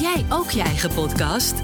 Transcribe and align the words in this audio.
jij 0.00 0.24
ook 0.28 0.50
je 0.50 0.62
eigen 0.62 0.90
podcast? 0.94 1.54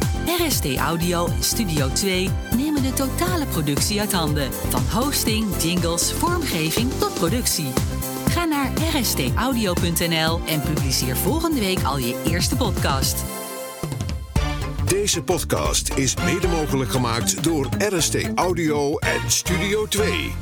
RST 0.46 0.76
Audio 0.76 1.26
en 1.26 1.42
Studio 1.42 1.88
2 1.88 2.30
nemen 2.56 2.82
de 2.82 2.92
totale 2.92 3.46
productie 3.46 4.00
uit 4.00 4.12
handen. 4.12 4.52
Van 4.52 4.82
hosting, 4.92 5.62
jingles, 5.62 6.12
vormgeving 6.12 6.92
tot 6.98 7.14
productie. 7.14 7.72
Ga 8.28 8.44
naar 8.44 8.72
rstaudio.nl 8.94 10.40
en 10.46 10.60
publiceer 10.60 11.16
volgende 11.16 11.60
week 11.60 11.82
al 11.82 11.98
je 11.98 12.22
eerste 12.26 12.56
podcast. 12.56 13.24
Deze 14.84 15.22
podcast 15.22 15.94
is 15.94 16.14
mede 16.14 16.48
mogelijk 16.48 16.90
gemaakt 16.90 17.44
door 17.44 17.68
RST 17.78 18.16
Audio 18.34 18.98
en 18.98 19.30
Studio 19.30 19.86
2. 19.86 20.34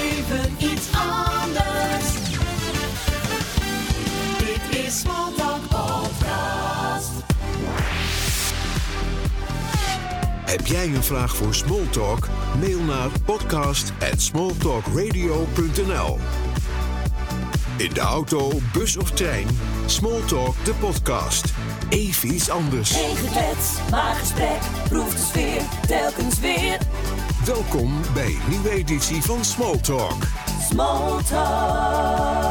Even 0.00 0.54
iets 0.58 0.88
anders. 0.92 2.12
Dit 4.38 4.84
is 4.86 5.02
Heb 10.52 10.66
jij 10.66 10.86
een 10.86 11.02
vraag 11.02 11.36
voor 11.36 11.54
Smalltalk? 11.54 12.28
Mail 12.60 12.80
naar 12.80 13.08
podcast@smalltalkradio.nl. 13.24 16.18
In 17.76 17.92
de 17.92 18.00
auto, 18.00 18.50
bus 18.72 18.96
of 18.96 19.10
trein, 19.10 19.46
Smalltalk 19.86 20.64
de 20.64 20.74
podcast. 20.74 21.52
Even 21.88 22.34
iets 22.34 22.50
anders. 22.50 22.90
Geen 22.90 23.16
geklets, 23.16 23.70
maar 23.90 24.14
gesprek. 24.14 24.60
Proef 24.88 25.14
de 25.14 25.22
sfeer, 25.22 25.62
telkens 25.86 26.40
weer. 26.40 26.78
Welkom 27.44 28.00
bij 28.14 28.26
een 28.26 28.42
nieuwe 28.48 28.70
editie 28.70 29.22
van 29.22 29.44
Smalltalk. 29.44 30.22
Smalltalk. 30.70 32.50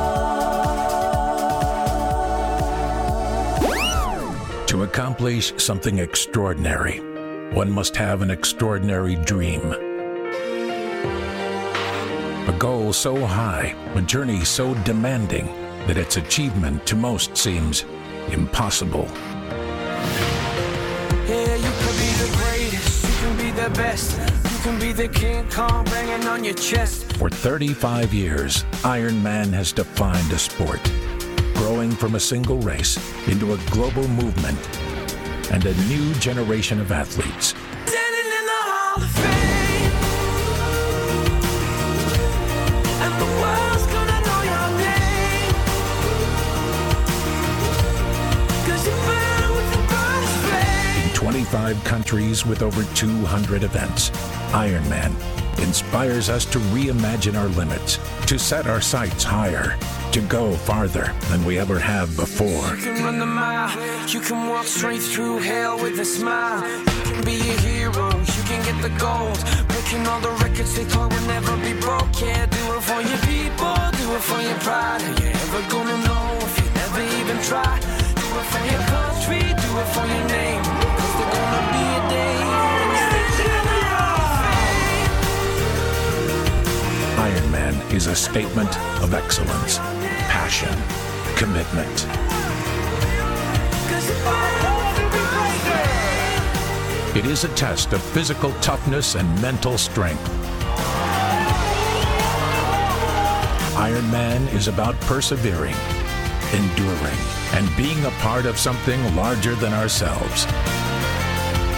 To 4.66 4.84
accomplish 4.84 5.52
something 5.56 6.00
extraordinary, 6.00 7.02
one 7.54 7.70
must 7.70 7.98
have 7.98 8.22
an 8.22 8.32
extraordinary 8.32 9.16
dream. 9.16 9.62
A 12.48 12.56
goal 12.58 12.94
so 12.94 13.26
high, 13.26 13.76
a 13.96 14.02
journey 14.02 14.46
so 14.46 14.74
demanding 14.86 15.48
that 15.86 15.98
its 15.98 16.16
achievement 16.16 16.86
to 16.86 16.96
most 16.96 17.36
seems 17.36 17.84
impossible. 18.32 19.06
Yeah, 21.28 21.56
you 21.56 21.72
could 21.82 21.98
be 21.98 22.12
the 22.24 22.32
greatest, 22.38 23.04
you 23.04 23.14
can 23.20 23.38
be 23.38 23.52
the 23.52 23.70
best, 23.72 24.18
you 24.50 24.60
can 24.64 24.80
be 24.80 24.94
the 24.94 25.10
King 25.10 25.50
Kong 25.50 25.84
banging 25.86 26.28
on 26.28 26.46
your 26.46 26.54
chest. 26.54 27.14
For 27.18 27.30
35 27.30 28.14
years, 28.14 28.64
Iron 28.86 29.22
Man 29.22 29.52
has 29.52 29.74
defined 29.74 30.32
a 30.32 30.40
sport, 30.40 30.82
growing 31.56 31.92
from 31.92 32.16
a 32.16 32.20
single 32.20 32.60
race 32.60 32.98
into 33.28 33.54
a 33.54 33.58
global 33.72 34.08
movement 34.08 34.58
and 35.50 35.66
a 35.66 35.74
new 35.88 36.14
generation 36.16 36.80
of 36.80 36.92
athletes. 36.92 37.56
Five 51.52 51.84
countries 51.84 52.46
with 52.46 52.62
over 52.62 52.82
200 52.96 53.64
events. 53.64 54.10
Ironman 54.54 55.41
inspires 55.62 56.30
us 56.30 56.46
to 56.46 56.60
reimagine 56.74 57.38
our 57.38 57.48
limits, 57.50 58.00
to 58.28 58.38
set 58.38 58.68
our 58.68 58.82
sights 58.82 59.24
higher, 59.24 59.78
to 60.12 60.22
go 60.22 60.54
farther 60.54 61.14
than 61.30 61.44
we 61.46 61.60
ever 61.60 61.80
have 61.80 62.16
before. 62.16 62.76
You 62.76 62.84
can 62.84 63.04
run 63.04 63.20
the 63.20 63.26
mile, 63.26 63.72
you 64.08 64.20
can 64.20 64.50
walk 64.50 64.66
straight 64.66 65.02
through 65.02 65.40
hell 65.40 65.82
with 65.82 66.00
a 66.00 66.06
smile. 66.06 66.62
You 66.86 67.02
can 67.04 67.26
be 67.26 67.40
a 67.40 67.58
hero, 67.62 68.08
you 68.10 68.44
can 68.50 68.62
get 68.66 68.82
the 68.82 68.94
gold. 69.00 69.40
Breaking 69.70 70.06
all 70.08 70.20
the 70.20 70.32
records 70.44 70.76
they 70.76 70.86
thought 70.86 71.12
would 71.12 71.28
never 71.28 71.56
be. 71.58 71.72
Yeah, 72.22 72.46
do 72.46 72.62
it 72.76 72.84
for 72.84 73.02
your 73.02 73.22
people, 73.26 73.74
do 73.98 74.06
it 74.14 74.24
for 74.30 74.42
your 74.42 74.60
pride. 74.60 75.02
Are 75.02 75.22
you 75.22 75.30
ever 75.30 75.62
gonna 75.70 75.98
know 76.06 76.28
if 76.46 76.54
you 76.60 76.70
never 76.82 77.02
even 77.20 77.38
try? 77.42 77.80
Do 78.20 78.28
it 78.40 78.48
for 78.54 78.64
your 78.72 78.84
country, 78.94 79.42
do 79.42 79.70
it 79.82 79.90
for 79.96 80.06
your 80.06 80.28
name. 80.28 80.64
Cause 80.64 81.16
gonna 81.34 81.64
be 81.74 81.86
a 81.98 82.10
day 82.10 82.41
is 87.94 88.08
a 88.08 88.16
statement 88.16 88.80
of 89.02 89.14
excellence, 89.14 89.78
passion, 90.30 90.74
commitment. 91.36 92.08
It 97.18 97.26
is 97.26 97.44
a 97.44 97.50
test 97.50 97.92
of 97.92 98.02
physical 98.02 98.54
toughness 98.62 99.16
and 99.16 99.42
mental 99.42 99.78
strength. 99.78 100.26
Iron 103.76 104.10
Man 104.10 104.48
is 104.56 104.70
about 104.70 104.98
persevering, 105.02 105.76
enduring, 106.54 107.20
and 107.56 107.76
being 107.76 108.06
a 108.06 108.12
part 108.22 108.46
of 108.46 108.58
something 108.58 109.16
larger 109.18 109.56
than 109.56 109.74
ourselves. 109.74 110.46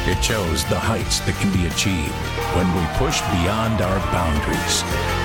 It 0.05 0.23
shows 0.23 0.63
the 0.65 0.77
heights 0.77 1.21
that 1.21 1.35
can 1.41 1.51
be 1.53 1.65
achieved 1.65 2.13
when 2.53 2.67
we 2.75 2.85
push 2.97 3.19
beyond 3.41 3.81
our 3.81 3.99
boundaries 4.11 5.22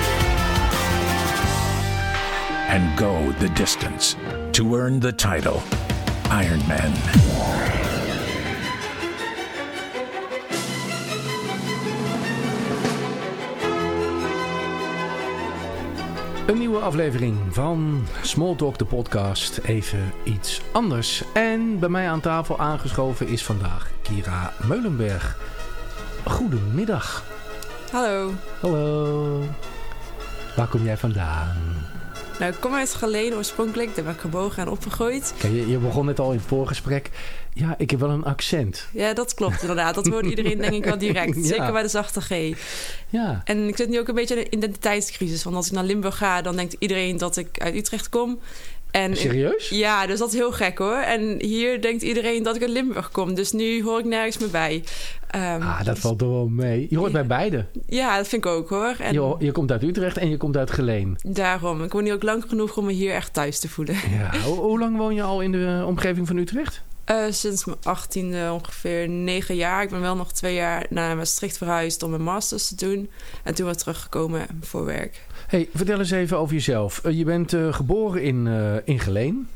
and 2.69 2.97
go 2.97 3.31
the 3.39 3.51
distance 3.53 4.15
to 4.51 4.75
earn 4.75 4.99
the 4.99 5.15
title 5.15 5.61
Iron 6.31 6.61
Man. 6.67 6.93
Een 16.47 16.57
nieuwe 16.57 16.79
aflevering 16.79 17.37
van 17.49 18.05
Smalltalk, 18.21 18.77
de 18.77 18.85
podcast. 18.85 19.57
Even 19.57 20.11
iets 20.23 20.61
anders. 20.71 21.23
En 21.33 21.79
bij 21.79 21.89
mij 21.89 22.09
aan 22.09 22.19
tafel 22.19 22.59
aangeschoven 22.59 23.27
is 23.27 23.43
vandaag 23.43 23.91
Kira 24.01 24.53
Meulenberg. 24.67 25.37
Goedemiddag. 26.25 27.23
Hallo. 27.91 28.31
Hallo. 28.59 29.43
Waar 30.55 30.67
kom 30.67 30.83
jij 30.83 30.97
vandaan? 30.97 31.78
Nou, 32.39 32.51
ik 32.51 32.59
kom 32.59 32.73
uit 32.73 32.93
Geleen 32.93 33.33
oorspronkelijk. 33.33 33.95
Daar 33.95 34.03
ben 34.03 34.13
ik 34.13 34.19
gebogen 34.19 34.63
en 34.63 34.69
opgegroeid. 34.69 35.33
Kijk, 35.37 35.53
je, 35.53 35.67
je 35.67 35.77
begon 35.77 36.05
net 36.05 36.19
al 36.19 36.31
in 36.31 36.37
het 36.37 36.47
voorgesprek. 36.47 37.09
Ja, 37.53 37.75
ik 37.77 37.91
heb 37.91 37.99
wel 37.99 38.09
een 38.09 38.23
accent. 38.23 38.87
Ja, 38.93 39.13
dat 39.13 39.33
klopt 39.33 39.61
inderdaad. 39.61 39.95
Dat 39.95 40.07
hoort 40.07 40.25
iedereen 40.25 40.57
denk 40.57 40.73
ik 40.73 40.85
wel 40.85 40.97
direct. 40.97 41.35
Ja. 41.39 41.45
Zeker 41.45 41.71
bij 41.71 41.81
de 41.81 41.87
zachte 41.87 42.21
G. 42.21 42.57
Ja. 43.09 43.41
En 43.43 43.67
ik 43.67 43.77
zit 43.77 43.89
nu 43.89 43.99
ook 43.99 44.07
een 44.07 44.15
beetje 44.15 44.35
in 44.35 44.41
een 44.41 44.53
identiteitscrisis. 44.53 45.43
Want 45.43 45.55
als 45.55 45.67
ik 45.67 45.71
naar 45.71 45.83
Limburg 45.83 46.17
ga, 46.17 46.41
dan 46.41 46.55
denkt 46.55 46.75
iedereen 46.79 47.17
dat 47.17 47.37
ik 47.37 47.59
uit 47.59 47.75
Utrecht 47.75 48.09
kom. 48.09 48.39
En 48.91 49.15
Serieus? 49.17 49.69
Ja, 49.69 50.05
dus 50.07 50.19
dat 50.19 50.27
is 50.27 50.33
heel 50.33 50.51
gek 50.51 50.77
hoor. 50.77 50.95
En 50.97 51.41
hier 51.43 51.81
denkt 51.81 52.01
iedereen 52.01 52.43
dat 52.43 52.55
ik 52.55 52.61
uit 52.61 52.71
Limburg 52.71 53.11
kom. 53.11 53.33
Dus 53.33 53.51
nu 53.51 53.83
hoor 53.83 53.99
ik 53.99 54.05
nergens 54.05 54.37
meer 54.37 54.49
bij. 54.49 54.83
Ehm, 55.29 55.61
Ah, 55.61 55.83
dat 55.85 55.99
valt 55.99 56.21
er 56.21 56.29
wel 56.29 56.47
mee. 56.47 56.87
Je 56.89 56.97
hoort 56.97 57.11
bij 57.11 57.25
beide. 57.25 57.65
Ja, 57.87 58.17
dat 58.17 58.27
vind 58.27 58.45
ik 58.45 58.51
ook 58.51 58.69
hoor. 58.69 58.95
En 58.99 59.13
Je, 59.13 59.35
je 59.39 59.51
komt 59.51 59.71
uit 59.71 59.83
Utrecht 59.83 60.17
en 60.17 60.29
je 60.29 60.37
komt 60.37 60.57
uit 60.57 60.71
Geleen. 60.71 61.15
daarom. 61.21 61.83
Ik 61.83 61.91
woon 61.91 62.03
hier 62.03 62.13
ook 62.13 62.23
lang 62.23 62.43
genoeg 62.47 62.77
om 62.77 62.85
me 62.85 62.91
hier 62.91 63.13
echt 63.13 63.33
thuis 63.33 63.59
te 63.59 63.69
voelen. 63.69 63.95
Ja. 64.11 64.39
Hoe, 64.39 64.55
hoe 64.57 64.79
lang 64.79 64.97
woon 64.97 65.15
je 65.15 65.21
al 65.23 65.41
in 65.41 65.51
de 65.51 65.83
omgeving 65.87 66.27
van 66.27 66.37
Utrecht? 66.37 66.83
Eh, 67.09 67.25
sinds 67.29 67.65
mijn 67.65 67.77
achttiende 67.83 68.49
ongeveer 68.51 69.09
negen 69.09 69.55
jaar. 69.55 69.83
Ik 69.83 69.89
ben 69.89 70.01
wel 70.01 70.15
nog 70.15 70.31
twee 70.33 70.53
jaar 70.53 70.85
naar 70.89 71.17
Maastricht 71.17 71.57
verhuisd 71.57 72.03
om 72.03 72.09
mijn 72.09 72.23
masters 72.23 72.67
te 72.67 72.75
doen. 72.75 73.09
En 73.43 73.55
toen 73.55 73.65
weer 73.65 73.75
teruggekomen 73.75 74.47
voor 74.61 74.85
werk. 74.85 75.25
Hey, 75.47 75.69
vertel 75.73 75.99
eens 75.99 76.11
even 76.11 76.37
over 76.37 76.53
jezelf. 76.53 77.01
Eh, 77.03 77.17
je 77.17 77.23
bent 77.23 77.53
eh, 77.53 77.73
geboren 77.73 78.23
in, 78.23 78.47
in 78.85 78.99
Geleen. 78.99 79.47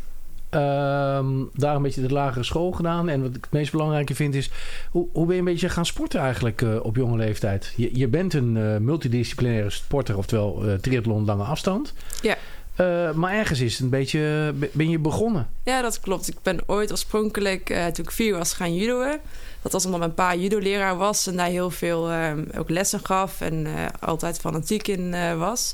Ehm, 0.50 1.28
daar 1.54 1.76
een 1.76 1.82
beetje 1.82 2.02
de 2.02 2.14
lagere 2.14 2.44
school 2.44 2.72
gedaan. 2.72 3.10
En 3.10 3.22
wat 3.22 3.36
ik 3.36 3.44
het 3.44 3.54
meest 3.54 3.72
belangrijke 3.72 4.16
vind 4.16 4.36
is... 4.36 4.52
hoe, 4.92 5.08
hoe 5.12 5.26
ben 5.26 5.34
je 5.34 5.40
een 5.40 5.48
beetje 5.48 5.70
gaan 5.70 5.86
sporten 5.86 6.20
eigenlijk 6.20 6.66
op 6.82 6.96
jonge 6.96 7.18
leeftijd? 7.18 7.74
Je, 7.76 7.98
je 7.98 8.08
bent 8.08 8.34
een 8.34 8.84
multidisciplinaire 8.84 9.70
sporter, 9.70 10.18
oftewel 10.18 10.64
triathlon 10.82 11.26
lange 11.26 11.44
afstand. 11.44 11.94
Ja. 12.22 12.38
Eh, 12.76 13.12
maar 13.12 13.34
ergens 13.34 13.60
is 13.60 13.74
het 13.74 13.82
een 13.82 13.90
beetje... 13.90 14.54
be- 14.56 14.70
ben 14.74 14.90
je 14.90 15.00
begonnen? 15.00 15.48
Ja, 15.64 15.82
dat 15.82 16.00
klopt. 16.00 16.28
Ik 16.28 16.36
ben 16.42 16.60
ooit 16.66 16.92
oorspronkelijk, 16.92 17.70
eh, 17.70 17.86
toen 17.86 18.06
ik 18.06 18.12
vier 18.12 18.38
was, 18.38 18.54
gaan 18.54 18.76
judoën. 18.76 19.18
Dat 19.62 19.72
was 19.72 19.86
omdat 19.86 20.00
mijn 20.00 20.14
pa 20.14 20.36
judo-leraar 20.36 20.98
was 20.98 21.28
en 21.28 21.36
daar 21.36 21.48
heel 21.48 21.70
veel 21.70 22.10
eh, 22.12 22.32
ook 22.58 22.70
lessen 22.70 23.00
gaf 23.06 23.42
en 23.42 23.68
altijd 24.00 24.40
fanatiek 24.40 24.88
in 24.88 25.16
was. 25.38 25.74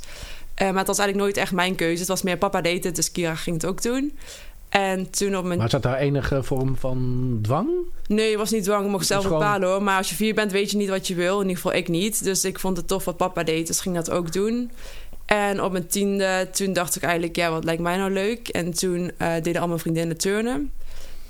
Maar 0.57 0.67
het 0.77 0.87
was 0.87 0.97
eigenlijk 0.99 1.17
nooit 1.17 1.37
echt 1.37 1.51
mijn 1.51 1.75
keuze. 1.75 1.99
Het 1.99 2.07
was 2.07 2.21
meer 2.21 2.37
papa 2.37 2.61
deed 2.61 2.83
het, 2.83 2.95
dus 2.95 3.11
Kira 3.11 3.35
ging 3.35 3.55
het 3.55 3.65
ook 3.65 3.81
doen. 3.81 4.17
En 4.69 5.09
toen 5.09 5.37
op 5.37 5.43
mijn... 5.45 5.59
Maar 5.59 5.69
zat 5.69 5.83
daar 5.83 5.97
enige 5.97 6.43
vorm 6.43 6.77
van 6.77 7.39
dwang? 7.41 7.69
Nee, 8.07 8.29
het 8.29 8.39
was 8.39 8.51
niet 8.51 8.63
dwang. 8.63 8.85
Ik 8.85 8.91
mocht 8.91 9.05
zelf 9.07 9.23
gewoon- 9.23 9.39
bepalen 9.39 9.67
hoor. 9.69 9.83
Maar 9.83 9.97
als 9.97 10.09
je 10.09 10.15
vier 10.15 10.33
bent, 10.33 10.51
weet 10.51 10.71
je 10.71 10.77
niet 10.77 10.89
wat 10.89 11.07
je 11.07 11.15
wil. 11.15 11.35
In 11.35 11.47
ieder 11.47 11.55
geval 11.61 11.73
ik 11.77 11.87
niet. 11.87 12.23
Dus 12.23 12.45
ik 12.45 12.59
vond 12.59 12.77
het 12.77 12.87
tof 12.87 13.05
wat 13.05 13.17
papa 13.17 13.43
deed. 13.43 13.67
Dus 13.67 13.79
ging 13.79 13.95
dat 13.95 14.09
ook 14.11 14.33
doen. 14.33 14.71
En 15.29 15.61
op 15.61 15.71
mijn 15.71 15.87
tiende, 15.87 16.47
toen 16.51 16.73
dacht 16.73 16.95
ik 16.95 17.01
eigenlijk... 17.03 17.35
Ja, 17.35 17.51
wat 17.51 17.63
lijkt 17.63 17.81
mij 17.81 17.97
nou 17.97 18.11
leuk? 18.11 18.47
En 18.47 18.73
toen 18.73 19.11
eh, 19.17 19.33
deden 19.41 19.61
al 19.61 19.67
mijn 19.67 19.79
vriendinnen 19.79 20.17
turnen. 20.17 20.71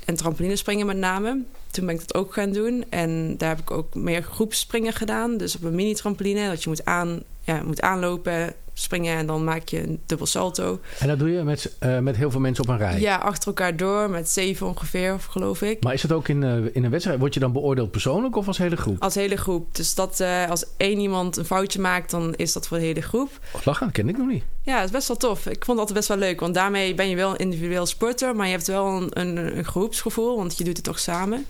en 0.05 0.15
trampolinespringen 0.15 0.85
met 0.85 0.97
name. 0.97 1.41
Toen 1.71 1.85
ben 1.85 1.95
ik 1.95 2.07
dat 2.07 2.13
ook 2.15 2.33
gaan 2.33 2.51
doen. 2.51 2.85
En 2.89 3.37
daar 3.37 3.49
heb 3.49 3.59
ik 3.59 3.71
ook 3.71 3.95
meer 3.95 4.21
groepspringen 4.21 4.93
gedaan. 4.93 5.37
Dus 5.37 5.55
op 5.55 5.63
een 5.63 5.75
mini-trampoline, 5.75 6.47
dat 6.47 6.63
je 6.63 6.69
moet, 6.69 6.85
aan, 6.85 7.23
ja, 7.41 7.61
moet 7.63 7.81
aanlopen, 7.81 8.53
springen 8.81 9.17
en 9.17 9.25
dan 9.25 9.43
maak 9.43 9.67
je 9.67 9.83
een 9.83 9.99
dubbel 10.05 10.27
salto. 10.27 10.79
En 10.99 11.07
dat 11.07 11.19
doe 11.19 11.31
je 11.31 11.43
met, 11.43 11.75
uh, 11.79 11.99
met 11.99 12.15
heel 12.15 12.31
veel 12.31 12.39
mensen 12.39 12.63
op 12.63 12.69
een 12.69 12.77
rij? 12.77 12.99
Ja, 12.99 13.15
achter 13.15 13.47
elkaar 13.47 13.77
door, 13.77 14.09
met 14.09 14.29
zeven 14.29 14.67
ongeveer, 14.67 15.19
geloof 15.29 15.61
ik. 15.61 15.83
Maar 15.83 15.93
is 15.93 16.01
dat 16.01 16.11
ook 16.11 16.27
in, 16.27 16.41
uh, 16.41 16.75
in 16.75 16.83
een 16.83 16.91
wedstrijd? 16.91 17.19
Word 17.19 17.33
je 17.33 17.39
dan 17.39 17.51
beoordeeld 17.51 17.91
persoonlijk 17.91 18.35
of 18.35 18.47
als 18.47 18.57
hele 18.57 18.75
groep? 18.75 19.01
Als 19.01 19.15
hele 19.15 19.37
groep. 19.37 19.75
Dus 19.75 19.95
dat 19.95 20.19
uh, 20.19 20.49
als 20.49 20.65
één 20.77 20.99
iemand 20.99 21.37
een 21.37 21.45
foutje 21.45 21.79
maakt, 21.79 22.11
dan 22.11 22.35
is 22.35 22.53
dat 22.53 22.67
voor 22.67 22.77
de 22.77 22.83
hele 22.83 23.01
groep. 23.01 23.29
Oh, 23.51 23.61
lachen, 23.63 23.85
dat 23.85 23.95
ken 23.95 24.09
ik 24.09 24.17
nog 24.17 24.27
niet. 24.27 24.43
Ja, 24.63 24.75
dat 24.75 24.85
is 24.85 24.91
best 24.91 25.07
wel 25.07 25.17
tof. 25.17 25.39
Ik 25.39 25.65
vond 25.65 25.67
het 25.67 25.77
altijd 25.77 25.97
best 25.97 26.07
wel 26.07 26.17
leuk, 26.17 26.39
want 26.39 26.53
daarmee 26.53 26.93
ben 26.95 27.09
je 27.09 27.15
wel 27.15 27.31
een 27.31 27.37
individueel 27.37 27.85
sporter, 27.85 28.35
maar 28.35 28.45
je 28.45 28.51
hebt 28.51 28.67
wel 28.67 28.87
een, 28.87 29.09
een, 29.19 29.57
een 29.57 29.65
groepsgevoel, 29.65 30.37
want 30.37 30.57
je 30.57 30.63
doet 30.63 30.75
het 30.75 30.85
toch 30.85 30.99
samen. 30.99 31.45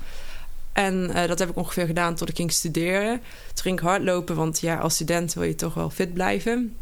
En 0.73 1.11
uh, 1.15 1.27
dat 1.27 1.39
heb 1.39 1.49
ik 1.49 1.55
ongeveer 1.55 1.85
gedaan 1.85 2.15
tot 2.15 2.29
ik 2.29 2.35
ging 2.35 2.51
studeren. 2.51 3.21
Toen 3.53 3.63
ging 3.63 3.79
ik 3.79 3.85
hardlopen, 3.85 4.35
want 4.35 4.59
ja, 4.59 4.77
als 4.77 4.93
student 4.93 5.33
wil 5.33 5.43
je 5.43 5.55
toch 5.55 5.73
wel 5.73 5.89
fit 5.89 6.13
blijven. 6.13 6.75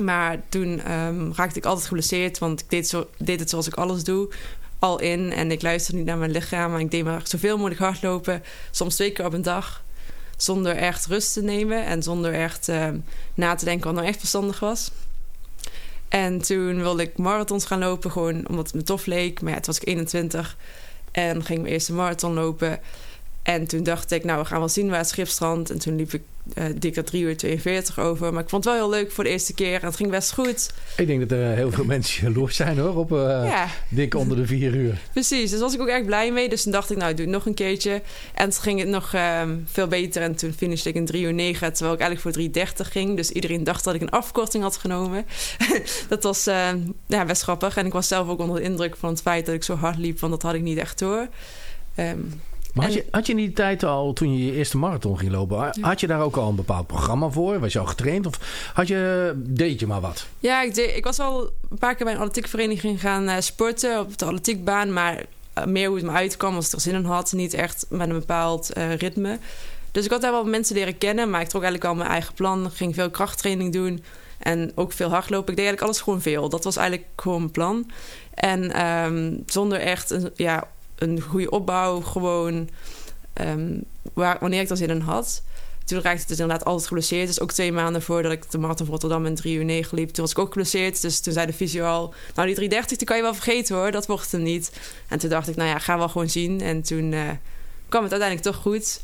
Maar 0.00 0.42
toen 0.48 0.92
um, 0.92 1.32
raakte 1.34 1.58
ik 1.58 1.64
altijd 1.64 1.86
geblesseerd, 1.86 2.38
want 2.38 2.60
ik 2.60 2.70
deed, 2.70 2.88
zo, 2.88 3.06
deed 3.18 3.40
het 3.40 3.50
zoals 3.50 3.66
ik 3.66 3.74
alles 3.74 4.04
doe. 4.04 4.28
Al 4.78 5.00
in 5.00 5.32
en 5.32 5.50
ik 5.50 5.62
luisterde 5.62 5.98
niet 5.98 6.06
naar 6.06 6.18
mijn 6.18 6.30
lichaam. 6.30 6.70
Maar 6.70 6.80
ik 6.80 6.90
deed 6.90 7.04
maar 7.04 7.20
zoveel 7.24 7.56
mogelijk 7.56 7.80
hardlopen, 7.80 8.42
soms 8.70 8.94
twee 8.94 9.12
keer 9.12 9.24
op 9.24 9.32
een 9.32 9.42
dag. 9.42 9.84
Zonder 10.36 10.76
echt 10.76 11.06
rust 11.06 11.32
te 11.32 11.42
nemen 11.42 11.84
en 11.84 12.02
zonder 12.02 12.34
echt 12.34 12.68
uh, 12.68 12.88
na 13.34 13.54
te 13.54 13.64
denken 13.64 13.84
wat 13.84 13.94
nou 13.94 14.06
echt 14.06 14.18
verstandig 14.18 14.60
was. 14.60 14.90
En 16.08 16.42
toen 16.42 16.76
wilde 16.76 17.02
ik 17.02 17.18
marathons 17.18 17.64
gaan 17.64 17.78
lopen, 17.78 18.10
gewoon 18.10 18.48
omdat 18.48 18.66
het 18.66 18.74
me 18.74 18.82
tof 18.82 19.06
leek. 19.06 19.40
Maar 19.40 19.52
ja, 19.52 19.56
toen 19.56 19.66
was 19.66 19.80
ik 19.80 19.88
21 19.88 20.56
en 21.12 21.44
ging 21.44 21.60
mijn 21.60 21.72
eerste 21.72 21.92
marathon 21.92 22.34
lopen. 22.34 22.80
En 23.42 23.66
toen 23.66 23.82
dacht 23.82 24.10
ik, 24.10 24.24
nou, 24.24 24.40
we 24.40 24.44
gaan 24.44 24.58
wel 24.58 24.68
zien 24.68 24.88
waar 24.88 24.98
het 24.98 25.08
schipstrand. 25.08 25.70
En 25.70 25.78
toen 25.78 25.96
liep 25.96 26.12
ik 26.12 26.22
uh, 26.54 26.64
dik 26.76 26.96
er 26.96 27.04
3 27.04 27.22
uur 27.22 27.36
42 27.36 27.98
over. 27.98 28.32
Maar 28.32 28.42
ik 28.42 28.48
vond 28.48 28.64
het 28.64 28.74
wel 28.74 28.82
heel 28.82 29.00
leuk 29.00 29.12
voor 29.12 29.24
de 29.24 29.30
eerste 29.30 29.54
keer. 29.54 29.80
En 29.80 29.86
het 29.86 29.96
ging 29.96 30.10
best 30.10 30.32
goed. 30.32 30.72
Ik 30.96 31.06
denk 31.06 31.20
dat 31.20 31.38
er 31.38 31.54
heel 31.54 31.70
veel 31.70 31.84
mensen 31.84 32.26
jaloers 32.26 32.56
zijn 32.56 32.78
hoor. 32.78 32.96
Op 32.96 33.12
uh, 33.12 33.18
ja. 33.44 33.68
dik 33.88 34.14
onder 34.14 34.36
de 34.36 34.46
4 34.46 34.74
uur. 34.74 34.98
Precies, 35.12 35.50
dus 35.50 35.60
was 35.60 35.74
ik 35.74 35.80
ook 35.80 35.88
echt 35.88 36.06
blij 36.06 36.32
mee. 36.32 36.48
Dus 36.48 36.62
toen 36.62 36.72
dacht 36.72 36.90
ik, 36.90 36.96
nou, 36.96 37.10
ik 37.10 37.16
doe 37.16 37.26
het 37.26 37.34
nog 37.34 37.46
een 37.46 37.54
keertje. 37.54 38.02
En 38.34 38.50
toen 38.50 38.62
ging 38.62 38.78
het 38.78 38.88
nog 38.88 39.14
uh, 39.14 39.42
veel 39.64 39.86
beter. 39.86 40.22
En 40.22 40.36
toen 40.36 40.52
finishte 40.52 40.88
ik 40.88 40.94
in 40.94 41.06
3 41.06 41.22
uur 41.22 41.34
9. 41.34 41.72
Terwijl 41.72 41.94
ik 41.94 42.00
eigenlijk 42.00 42.54
voor 42.54 42.66
3.30 42.86 42.90
ging. 42.90 43.16
Dus 43.16 43.30
iedereen 43.30 43.64
dacht 43.64 43.84
dat 43.84 43.94
ik 43.94 44.00
een 44.00 44.10
afkorting 44.10 44.62
had 44.62 44.76
genomen. 44.76 45.26
dat 46.08 46.22
was 46.22 46.44
ja, 47.06 47.24
best 47.26 47.42
grappig. 47.42 47.76
En 47.76 47.86
ik 47.86 47.92
was 47.92 48.08
zelf 48.08 48.28
ook 48.28 48.40
onder 48.40 48.56
de 48.56 48.62
indruk 48.62 48.96
van 48.96 49.08
het 49.08 49.22
feit 49.22 49.46
dat 49.46 49.54
ik 49.54 49.62
zo 49.62 49.74
hard 49.74 49.98
liep. 49.98 50.20
Want 50.20 50.32
dat 50.32 50.42
had 50.42 50.54
ik 50.54 50.62
niet 50.62 50.78
echt 50.78 50.98
door. 50.98 51.28
Um, 51.96 52.40
maar 52.72 52.84
had 52.84 52.94
je, 52.94 53.04
had 53.10 53.26
je 53.26 53.32
in 53.32 53.38
die 53.38 53.52
tijd 53.52 53.84
al, 53.84 54.12
toen 54.12 54.38
je 54.38 54.46
je 54.46 54.52
eerste 54.52 54.78
marathon 54.78 55.18
ging 55.18 55.32
lopen, 55.32 55.76
had 55.80 56.00
je 56.00 56.06
daar 56.06 56.20
ook 56.20 56.36
al 56.36 56.48
een 56.48 56.54
bepaald 56.54 56.86
programma 56.86 57.28
voor? 57.28 57.60
Was 57.60 57.72
je 57.72 57.78
al 57.78 57.86
getraind 57.86 58.26
of 58.26 58.70
had 58.74 58.88
je, 58.88 59.32
deed 59.36 59.80
je 59.80 59.86
maar 59.86 60.00
wat? 60.00 60.26
Ja, 60.38 60.62
ik, 60.62 60.74
deed, 60.74 60.96
ik 60.96 61.04
was 61.04 61.18
al 61.18 61.50
een 61.70 61.78
paar 61.78 61.94
keer 61.94 62.04
bij 62.04 62.14
een 62.14 62.20
atletiekvereniging 62.20 63.00
gaan 63.00 63.28
uh, 63.28 63.34
sporten 63.38 64.00
op 64.00 64.18
de 64.18 64.24
atletiekbaan. 64.24 64.92
Maar 64.92 65.24
uh, 65.58 65.64
meer 65.64 65.86
hoe 65.86 65.96
het 65.96 66.06
me 66.06 66.12
uitkwam, 66.12 66.54
als 66.54 66.66
ik 66.66 66.72
er 66.72 66.80
zin 66.80 66.94
in 66.94 67.04
had. 67.04 67.32
Niet 67.32 67.54
echt 67.54 67.86
met 67.88 68.08
een 68.08 68.18
bepaald 68.18 68.76
uh, 68.76 68.94
ritme. 68.94 69.38
Dus 69.90 70.04
ik 70.04 70.10
had 70.10 70.20
daar 70.20 70.32
wel 70.32 70.44
mensen 70.44 70.74
leren 70.74 70.98
kennen, 70.98 71.30
maar 71.30 71.40
ik 71.40 71.48
trok 71.48 71.62
eigenlijk 71.62 71.92
al 71.92 71.98
mijn 71.98 72.10
eigen 72.10 72.34
plan. 72.34 72.70
Ging 72.70 72.94
veel 72.94 73.10
krachttraining 73.10 73.72
doen 73.72 74.04
en 74.38 74.72
ook 74.74 74.92
veel 74.92 75.10
hardlopen. 75.10 75.50
Ik 75.50 75.56
deed 75.56 75.66
eigenlijk 75.66 75.86
alles 75.86 76.00
gewoon 76.00 76.20
veel. 76.22 76.48
Dat 76.48 76.64
was 76.64 76.76
eigenlijk 76.76 77.08
gewoon 77.16 77.38
mijn 77.38 77.50
plan. 77.50 77.90
En 78.34 78.86
um, 78.86 79.42
zonder 79.46 79.78
echt 79.78 80.10
een, 80.10 80.30
ja, 80.34 80.68
een 81.02 81.20
goede 81.20 81.50
opbouw. 81.50 82.00
Gewoon 82.00 82.68
um, 83.40 83.84
waar, 84.12 84.36
wanneer 84.40 84.60
ik 84.60 84.70
er 84.70 84.76
zin 84.76 84.90
in 84.90 85.00
had. 85.00 85.42
Toen 85.84 86.00
raakte 86.00 86.20
het 86.20 86.28
dus 86.28 86.38
inderdaad 86.38 86.64
altijd 86.66 86.86
geblesseerd. 86.86 87.26
Dus 87.26 87.40
ook 87.40 87.52
twee 87.52 87.72
maanden 87.72 88.02
voordat 88.02 88.32
ik 88.32 88.50
de 88.50 88.58
marathon 88.58 88.86
van 88.86 88.94
Rotterdam 88.94 89.26
in 89.26 89.34
3 89.34 89.56
uur 89.56 89.64
9 89.64 89.98
liep. 89.98 90.08
Toen 90.08 90.24
was 90.24 90.32
ik 90.32 90.38
ook 90.38 90.52
geblesseerd. 90.52 91.02
Dus 91.02 91.20
toen 91.20 91.32
zei 91.32 91.46
de 91.46 91.52
fysio. 91.52 92.12
Nou, 92.34 92.46
die 92.46 92.54
330 92.54 92.98
die 92.98 93.06
kan 93.06 93.16
je 93.16 93.22
wel 93.22 93.34
vergeten 93.34 93.76
hoor. 93.76 93.90
Dat 93.90 94.06
wordt 94.06 94.32
het 94.32 94.40
niet. 94.40 94.72
En 95.08 95.18
toen 95.18 95.30
dacht 95.30 95.48
ik, 95.48 95.56
nou 95.56 95.68
ja, 95.68 95.78
ga 95.78 95.98
wel 95.98 96.08
gewoon 96.08 96.30
zien. 96.30 96.60
En 96.60 96.82
toen 96.82 97.12
uh, 97.12 97.30
kwam 97.88 98.02
het 98.02 98.12
uiteindelijk 98.12 98.42
toch 98.42 98.56
goed. 98.56 99.00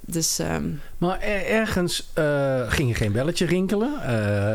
Dus, 0.00 0.38
um... 0.38 0.80
Maar 0.98 1.20
ergens 1.20 2.10
uh, 2.18 2.70
ging 2.70 2.88
je 2.88 2.94
geen 2.94 3.12
belletje 3.12 3.46
rinkelen. 3.46 4.00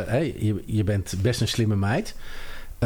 Hey, 0.08 0.36
je, 0.40 0.64
je 0.66 0.84
bent 0.84 1.14
best 1.22 1.42
een 1.42 1.48
slimme 1.48 1.76
meid. 1.76 2.16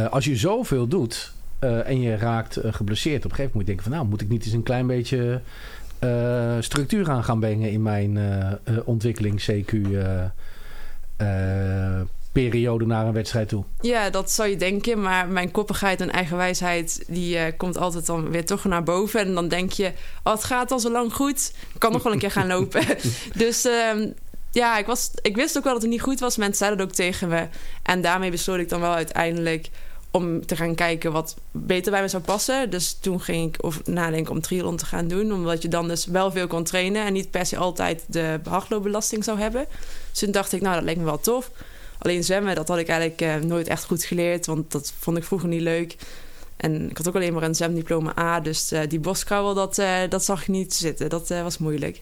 als 0.09 0.25
je 0.25 0.35
zoveel 0.35 0.87
doet 0.87 1.33
uh, 1.59 1.87
en 1.87 2.01
je 2.01 2.15
raakt 2.15 2.65
uh, 2.65 2.73
geblesseerd. 2.73 3.25
Op 3.25 3.31
een 3.31 3.35
gegeven 3.35 3.51
moment 3.51 3.53
moet 3.53 3.61
je 3.61 3.67
denken 3.67 3.83
van... 3.83 3.93
nou, 3.93 4.07
moet 4.07 4.21
ik 4.21 4.29
niet 4.29 4.45
eens 4.45 4.53
een 4.53 4.63
klein 4.63 4.87
beetje 4.87 5.41
uh, 6.03 6.55
structuur 6.59 7.09
aan 7.09 7.23
gaan 7.23 7.39
brengen... 7.39 7.71
in 7.71 7.81
mijn 7.81 8.19
ontwikkeling 8.85 9.41
CQ 9.51 9.77
periode 12.35 12.85
naar 12.85 13.05
een 13.05 13.13
wedstrijd 13.13 13.49
toe. 13.49 13.63
Ja, 13.81 14.09
dat 14.09 14.31
zou 14.31 14.49
je 14.49 14.55
denken. 14.55 15.01
Maar 15.01 15.27
mijn 15.27 15.51
koppigheid 15.51 16.01
en 16.01 16.11
eigenwijsheid... 16.11 17.03
die 17.07 17.35
uh, 17.35 17.43
komt 17.57 17.77
altijd 17.77 18.05
dan 18.05 18.31
weer 18.31 18.45
toch 18.45 18.63
naar 18.63 18.83
boven. 18.83 19.19
En 19.19 19.33
dan 19.33 19.47
denk 19.47 19.71
je... 19.71 19.91
Oh, 20.23 20.33
het 20.33 20.43
gaat 20.43 20.71
al 20.71 20.79
zo 20.79 20.91
lang 20.91 21.13
goed. 21.13 21.53
Ik 21.73 21.79
kan 21.79 21.91
nog 21.91 22.03
wel 22.03 22.13
een 22.13 22.19
keer 22.19 22.31
gaan 22.31 22.47
lopen. 22.47 22.85
dus... 23.43 23.65
Uh, 23.65 24.07
ja, 24.51 24.77
ik, 24.77 24.85
was, 24.85 25.11
ik 25.21 25.35
wist 25.35 25.57
ook 25.57 25.63
wel 25.63 25.73
dat 25.73 25.81
het 25.81 25.91
niet 25.91 26.01
goed 26.01 26.19
was. 26.19 26.37
Mensen 26.37 26.57
zeiden 26.57 26.79
het 26.79 26.89
ook 26.89 26.95
tegen 26.95 27.27
me. 27.27 27.47
En 27.83 28.01
daarmee 28.01 28.31
besloot 28.31 28.59
ik 28.59 28.69
dan 28.69 28.81
wel 28.81 28.93
uiteindelijk 28.93 29.69
om 30.15 30.45
te 30.45 30.55
gaan 30.55 30.75
kijken 30.75 31.11
wat 31.11 31.35
beter 31.51 31.91
bij 31.91 32.01
me 32.01 32.07
zou 32.07 32.23
passen. 32.23 32.69
Dus 32.69 32.97
toen 33.01 33.21
ging 33.21 33.55
ik 33.55 33.65
over 33.65 33.81
nadenken 33.85 34.31
om 34.31 34.41
triathlon 34.41 34.77
te 34.77 34.85
gaan 34.85 35.07
doen. 35.07 35.33
Omdat 35.33 35.61
je 35.61 35.67
dan 35.67 35.87
dus 35.87 36.05
wel 36.05 36.31
veel 36.31 36.47
kon 36.47 36.63
trainen... 36.63 37.05
en 37.05 37.13
niet 37.13 37.31
per 37.31 37.45
se 37.45 37.57
altijd 37.57 38.03
de 38.07 38.39
hardloopbelasting 38.49 39.23
zou 39.23 39.39
hebben. 39.39 39.65
Dus 40.09 40.19
toen 40.19 40.31
dacht 40.31 40.53
ik, 40.53 40.61
nou, 40.61 40.75
dat 40.75 40.83
lijkt 40.83 40.99
me 40.99 41.05
wel 41.05 41.19
tof. 41.19 41.51
Alleen 41.99 42.23
zwemmen, 42.23 42.55
dat 42.55 42.67
had 42.67 42.77
ik 42.77 42.87
eigenlijk 42.87 43.21
eh, 43.21 43.35
nooit 43.35 43.67
echt 43.67 43.85
goed 43.85 44.03
geleerd... 44.03 44.45
want 44.45 44.71
dat 44.71 44.93
vond 44.99 45.17
ik 45.17 45.23
vroeger 45.23 45.49
niet 45.49 45.61
leuk. 45.61 45.95
En 46.57 46.89
ik 46.89 46.97
had 46.97 47.07
ook 47.07 47.15
alleen 47.15 47.33
maar 47.33 47.43
een 47.43 47.55
zwemdiploma 47.55 48.17
A... 48.19 48.39
dus 48.39 48.71
uh, 48.73 48.79
die 48.87 48.99
boskrauwel, 48.99 49.53
dat, 49.53 49.77
uh, 49.77 49.99
dat 50.09 50.25
zag 50.25 50.41
ik 50.41 50.47
niet 50.47 50.73
zitten. 50.73 51.09
Dat 51.09 51.27
was 51.27 51.57
moeilijk. 51.57 51.99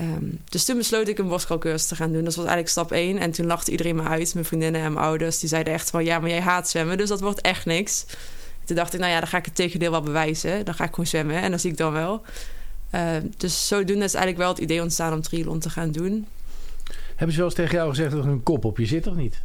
Um, 0.00 0.40
dus 0.44 0.64
toen 0.64 0.76
besloot 0.76 1.08
ik 1.08 1.18
een 1.18 1.28
borstkalcursus 1.28 1.88
te 1.88 1.96
gaan 1.96 2.12
doen. 2.12 2.24
Dat 2.24 2.34
was 2.34 2.44
eigenlijk 2.44 2.68
stap 2.68 2.92
1. 2.92 3.18
En 3.18 3.30
toen 3.30 3.46
lachte 3.46 3.70
iedereen 3.70 3.96
me 3.96 4.02
uit, 4.02 4.34
mijn 4.34 4.46
vriendinnen 4.46 4.80
en 4.80 4.92
mijn 4.92 5.04
ouders. 5.04 5.38
Die 5.38 5.48
zeiden 5.48 5.72
echt 5.72 5.90
van, 5.90 6.04
ja, 6.04 6.18
maar 6.18 6.30
jij 6.30 6.40
haat 6.40 6.68
zwemmen, 6.68 6.98
dus 6.98 7.08
dat 7.08 7.20
wordt 7.20 7.40
echt 7.40 7.66
niks. 7.66 8.06
Toen 8.64 8.76
dacht 8.76 8.94
ik, 8.94 9.00
nou 9.00 9.12
ja, 9.12 9.18
dan 9.18 9.28
ga 9.28 9.38
ik 9.38 9.44
het 9.44 9.54
tegendeel 9.54 9.90
wel 9.90 10.00
bewijzen. 10.00 10.64
Dan 10.64 10.74
ga 10.74 10.84
ik 10.84 10.90
gewoon 10.90 11.06
zwemmen 11.06 11.42
en 11.42 11.50
dan 11.50 11.58
zie 11.58 11.70
ik 11.70 11.76
dan 11.76 11.92
wel. 11.92 12.22
Uh, 12.94 13.10
dus 13.36 13.68
zodoende 13.68 14.04
is 14.04 14.14
eigenlijk 14.14 14.36
wel 14.36 14.48
het 14.48 14.58
idee 14.58 14.82
ontstaan 14.82 15.12
om 15.12 15.20
triathlon 15.20 15.58
te 15.58 15.70
gaan 15.70 15.92
doen. 15.92 16.26
Hebben 17.08 17.30
ze 17.30 17.36
wel 17.36 17.46
eens 17.46 17.54
tegen 17.54 17.74
jou 17.74 17.88
gezegd 17.88 18.10
dat 18.10 18.24
er 18.24 18.30
een 18.30 18.42
kop 18.42 18.64
op 18.64 18.78
je 18.78 18.86
zit 18.86 19.06
of 19.06 19.14
niet? 19.14 19.40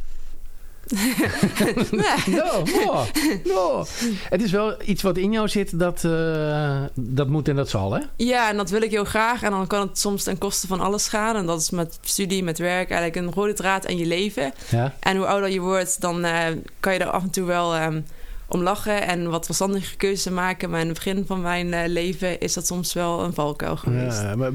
No, 2.26 2.62
no, 2.66 3.04
no. 3.44 3.84
Het 4.28 4.42
is 4.42 4.50
wel 4.50 4.74
iets 4.84 5.02
wat 5.02 5.16
in 5.16 5.32
jou 5.32 5.48
zit, 5.48 5.78
dat, 5.78 6.02
uh, 6.04 6.82
dat 6.94 7.28
moet 7.28 7.48
en 7.48 7.56
dat 7.56 7.68
zal, 7.68 7.92
hè? 7.92 8.00
Ja, 8.16 8.50
en 8.50 8.56
dat 8.56 8.70
wil 8.70 8.82
ik 8.82 8.90
heel 8.90 9.04
graag. 9.04 9.42
En 9.42 9.50
dan 9.50 9.66
kan 9.66 9.80
het 9.80 9.98
soms 9.98 10.22
ten 10.22 10.38
koste 10.38 10.66
van 10.66 10.80
alles 10.80 11.08
gaan. 11.08 11.36
En 11.36 11.46
dat 11.46 11.60
is 11.60 11.70
met 11.70 11.98
studie, 12.00 12.42
met 12.42 12.58
werk, 12.58 12.90
eigenlijk 12.90 13.26
een 13.26 13.34
rode 13.34 13.52
draad 13.52 13.84
in 13.84 13.98
je 13.98 14.06
leven. 14.06 14.52
Ja. 14.70 14.94
En 15.00 15.16
hoe 15.16 15.26
ouder 15.26 15.50
je 15.50 15.60
wordt, 15.60 16.00
dan 16.00 16.24
uh, 16.24 16.46
kan 16.80 16.92
je 16.92 16.98
er 16.98 17.10
af 17.10 17.22
en 17.22 17.30
toe 17.30 17.44
wel 17.44 17.76
um, 17.76 18.04
om 18.48 18.62
lachen 18.62 19.06
en 19.06 19.30
wat 19.30 19.44
verstandige 19.44 19.96
keuzes 19.96 20.32
maken. 20.32 20.70
Maar 20.70 20.80
in 20.80 20.88
het 20.88 20.96
begin 20.96 21.24
van 21.26 21.40
mijn 21.40 21.66
uh, 21.66 21.80
leven 21.86 22.40
is 22.40 22.52
dat 22.52 22.66
soms 22.66 22.92
wel 22.92 23.24
een 23.24 23.34
valkuil 23.34 23.76
geweest. 23.76 24.20
Ja, 24.20 24.36
maar, 24.36 24.52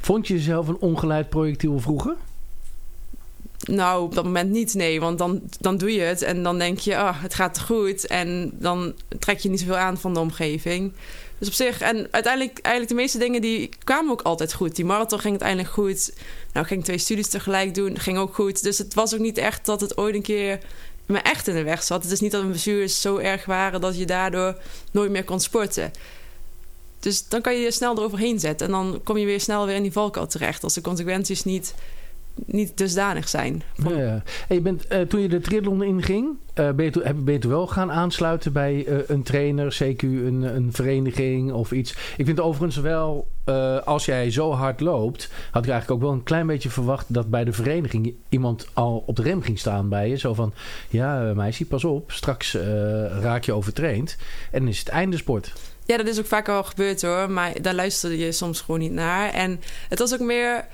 vond 0.00 0.26
je 0.26 0.34
jezelf 0.34 0.68
een 0.68 0.78
ongeleid 0.78 1.28
projectiel 1.28 1.80
vroeger? 1.80 2.14
Nou, 3.64 4.02
op 4.02 4.14
dat 4.14 4.24
moment 4.24 4.50
niet, 4.50 4.74
nee. 4.74 5.00
Want 5.00 5.18
dan, 5.18 5.42
dan 5.60 5.76
doe 5.76 5.92
je 5.92 6.00
het 6.00 6.22
en 6.22 6.42
dan 6.42 6.58
denk 6.58 6.78
je, 6.78 6.92
oh, 6.92 7.22
het 7.22 7.34
gaat 7.34 7.60
goed. 7.60 8.06
En 8.06 8.50
dan 8.52 8.94
trek 9.18 9.38
je 9.38 9.48
niet 9.48 9.60
zoveel 9.60 9.76
aan 9.76 9.98
van 9.98 10.14
de 10.14 10.20
omgeving. 10.20 10.92
Dus 11.38 11.48
op 11.48 11.54
zich, 11.54 11.80
en 11.80 12.08
uiteindelijk, 12.10 12.58
eigenlijk 12.58 12.88
de 12.88 13.02
meeste 13.02 13.18
dingen 13.18 13.40
die 13.40 13.70
kwamen 13.84 14.12
ook 14.12 14.22
altijd 14.22 14.52
goed. 14.52 14.76
Die 14.76 14.84
marathon 14.84 15.18
ging 15.18 15.30
uiteindelijk 15.30 15.74
goed. 15.74 16.12
Nou, 16.52 16.66
ging 16.66 16.84
twee 16.84 16.98
studies 16.98 17.28
tegelijk 17.28 17.74
doen, 17.74 17.98
ging 17.98 18.18
ook 18.18 18.34
goed. 18.34 18.62
Dus 18.62 18.78
het 18.78 18.94
was 18.94 19.14
ook 19.14 19.20
niet 19.20 19.38
echt 19.38 19.66
dat 19.66 19.80
het 19.80 19.96
ooit 19.96 20.14
een 20.14 20.22
keer 20.22 20.58
me 21.06 21.18
echt 21.18 21.48
in 21.48 21.54
de 21.54 21.62
weg 21.62 21.82
zat. 21.82 22.02
Het 22.02 22.12
is 22.12 22.20
niet 22.20 22.30
dat 22.30 22.40
mijn 22.40 22.52
bestuurders 22.52 23.00
zo 23.00 23.16
erg 23.16 23.44
waren 23.44 23.80
dat 23.80 23.98
je 23.98 24.06
daardoor 24.06 24.56
nooit 24.90 25.10
meer 25.10 25.24
kon 25.24 25.40
sporten. 25.40 25.92
Dus 27.00 27.28
dan 27.28 27.40
kan 27.40 27.54
je 27.54 27.60
je 27.60 27.70
snel 27.70 27.96
eroverheen 27.96 28.40
zetten. 28.40 28.66
En 28.66 28.72
dan 28.72 29.00
kom 29.04 29.16
je 29.16 29.26
weer 29.26 29.40
snel 29.40 29.66
weer 29.66 29.76
in 29.76 29.82
die 29.82 29.92
valkuil 29.92 30.26
terecht. 30.26 30.64
Als 30.64 30.74
de 30.74 30.80
consequenties 30.80 31.44
niet 31.44 31.74
niet 32.44 32.76
dusdanig 32.76 33.28
zijn. 33.28 33.62
Ja, 33.74 33.96
ja. 33.96 34.22
En 34.48 34.54
je 34.54 34.60
bent, 34.60 34.86
eh, 34.86 35.00
toen 35.00 35.20
je 35.20 35.28
de 35.28 35.40
triathlon 35.40 35.82
inging, 35.82 36.28
eh 36.54 36.70
ben, 36.70 36.84
je 36.84 37.14
ben 37.14 37.40
toen 37.40 37.50
wel 37.50 37.66
gaan 37.66 37.92
aansluiten 37.92 38.52
bij 38.52 38.84
eh, 38.86 38.96
een 39.06 39.22
trainer, 39.22 39.76
CQ, 39.82 40.02
een, 40.02 40.42
een 40.42 40.72
vereniging 40.72 41.52
of 41.52 41.72
iets? 41.72 41.96
Ik 42.16 42.26
vind 42.26 42.40
overigens 42.40 42.76
wel, 42.76 43.28
als 43.84 44.04
jij 44.04 44.30
zo 44.30 44.52
hard 44.52 44.80
loopt, 44.80 45.30
had 45.50 45.64
ik 45.64 45.70
eigenlijk 45.70 45.90
ook 45.90 46.08
wel 46.08 46.16
een 46.16 46.22
klein 46.22 46.46
beetje 46.46 46.70
verwacht 46.70 47.14
dat 47.14 47.30
bij 47.30 47.44
de 47.44 47.52
vereniging 47.52 48.14
iemand 48.28 48.68
al 48.72 49.02
op 49.06 49.16
de 49.16 49.22
rem 49.22 49.42
ging 49.42 49.58
staan 49.58 49.88
bij 49.88 50.08
je. 50.08 50.16
Zo 50.16 50.34
van, 50.34 50.52
ja 50.88 51.32
meisje, 51.34 51.66
pas 51.66 51.84
op, 51.84 52.12
straks 52.12 52.54
raak 53.20 53.44
je 53.44 53.52
overtraind 53.52 54.16
en 54.50 54.60
dan 54.60 54.68
is 54.68 54.78
het 54.78 54.88
einde 54.88 55.16
sport. 55.16 55.52
Ja, 55.86 55.96
dat 55.96 56.06
is 56.06 56.18
ook 56.18 56.26
vaak 56.26 56.48
al 56.48 56.64
gebeurd 56.64 57.02
hoor. 57.02 57.30
Maar 57.30 57.62
daar 57.62 57.74
luisterde 57.74 58.18
je 58.18 58.32
soms 58.32 58.60
gewoon 58.60 58.80
niet 58.80 58.92
naar. 58.92 59.30
En 59.30 59.60
het 59.88 59.98
was 59.98 60.14
ook 60.14 60.20
meer... 60.20 60.64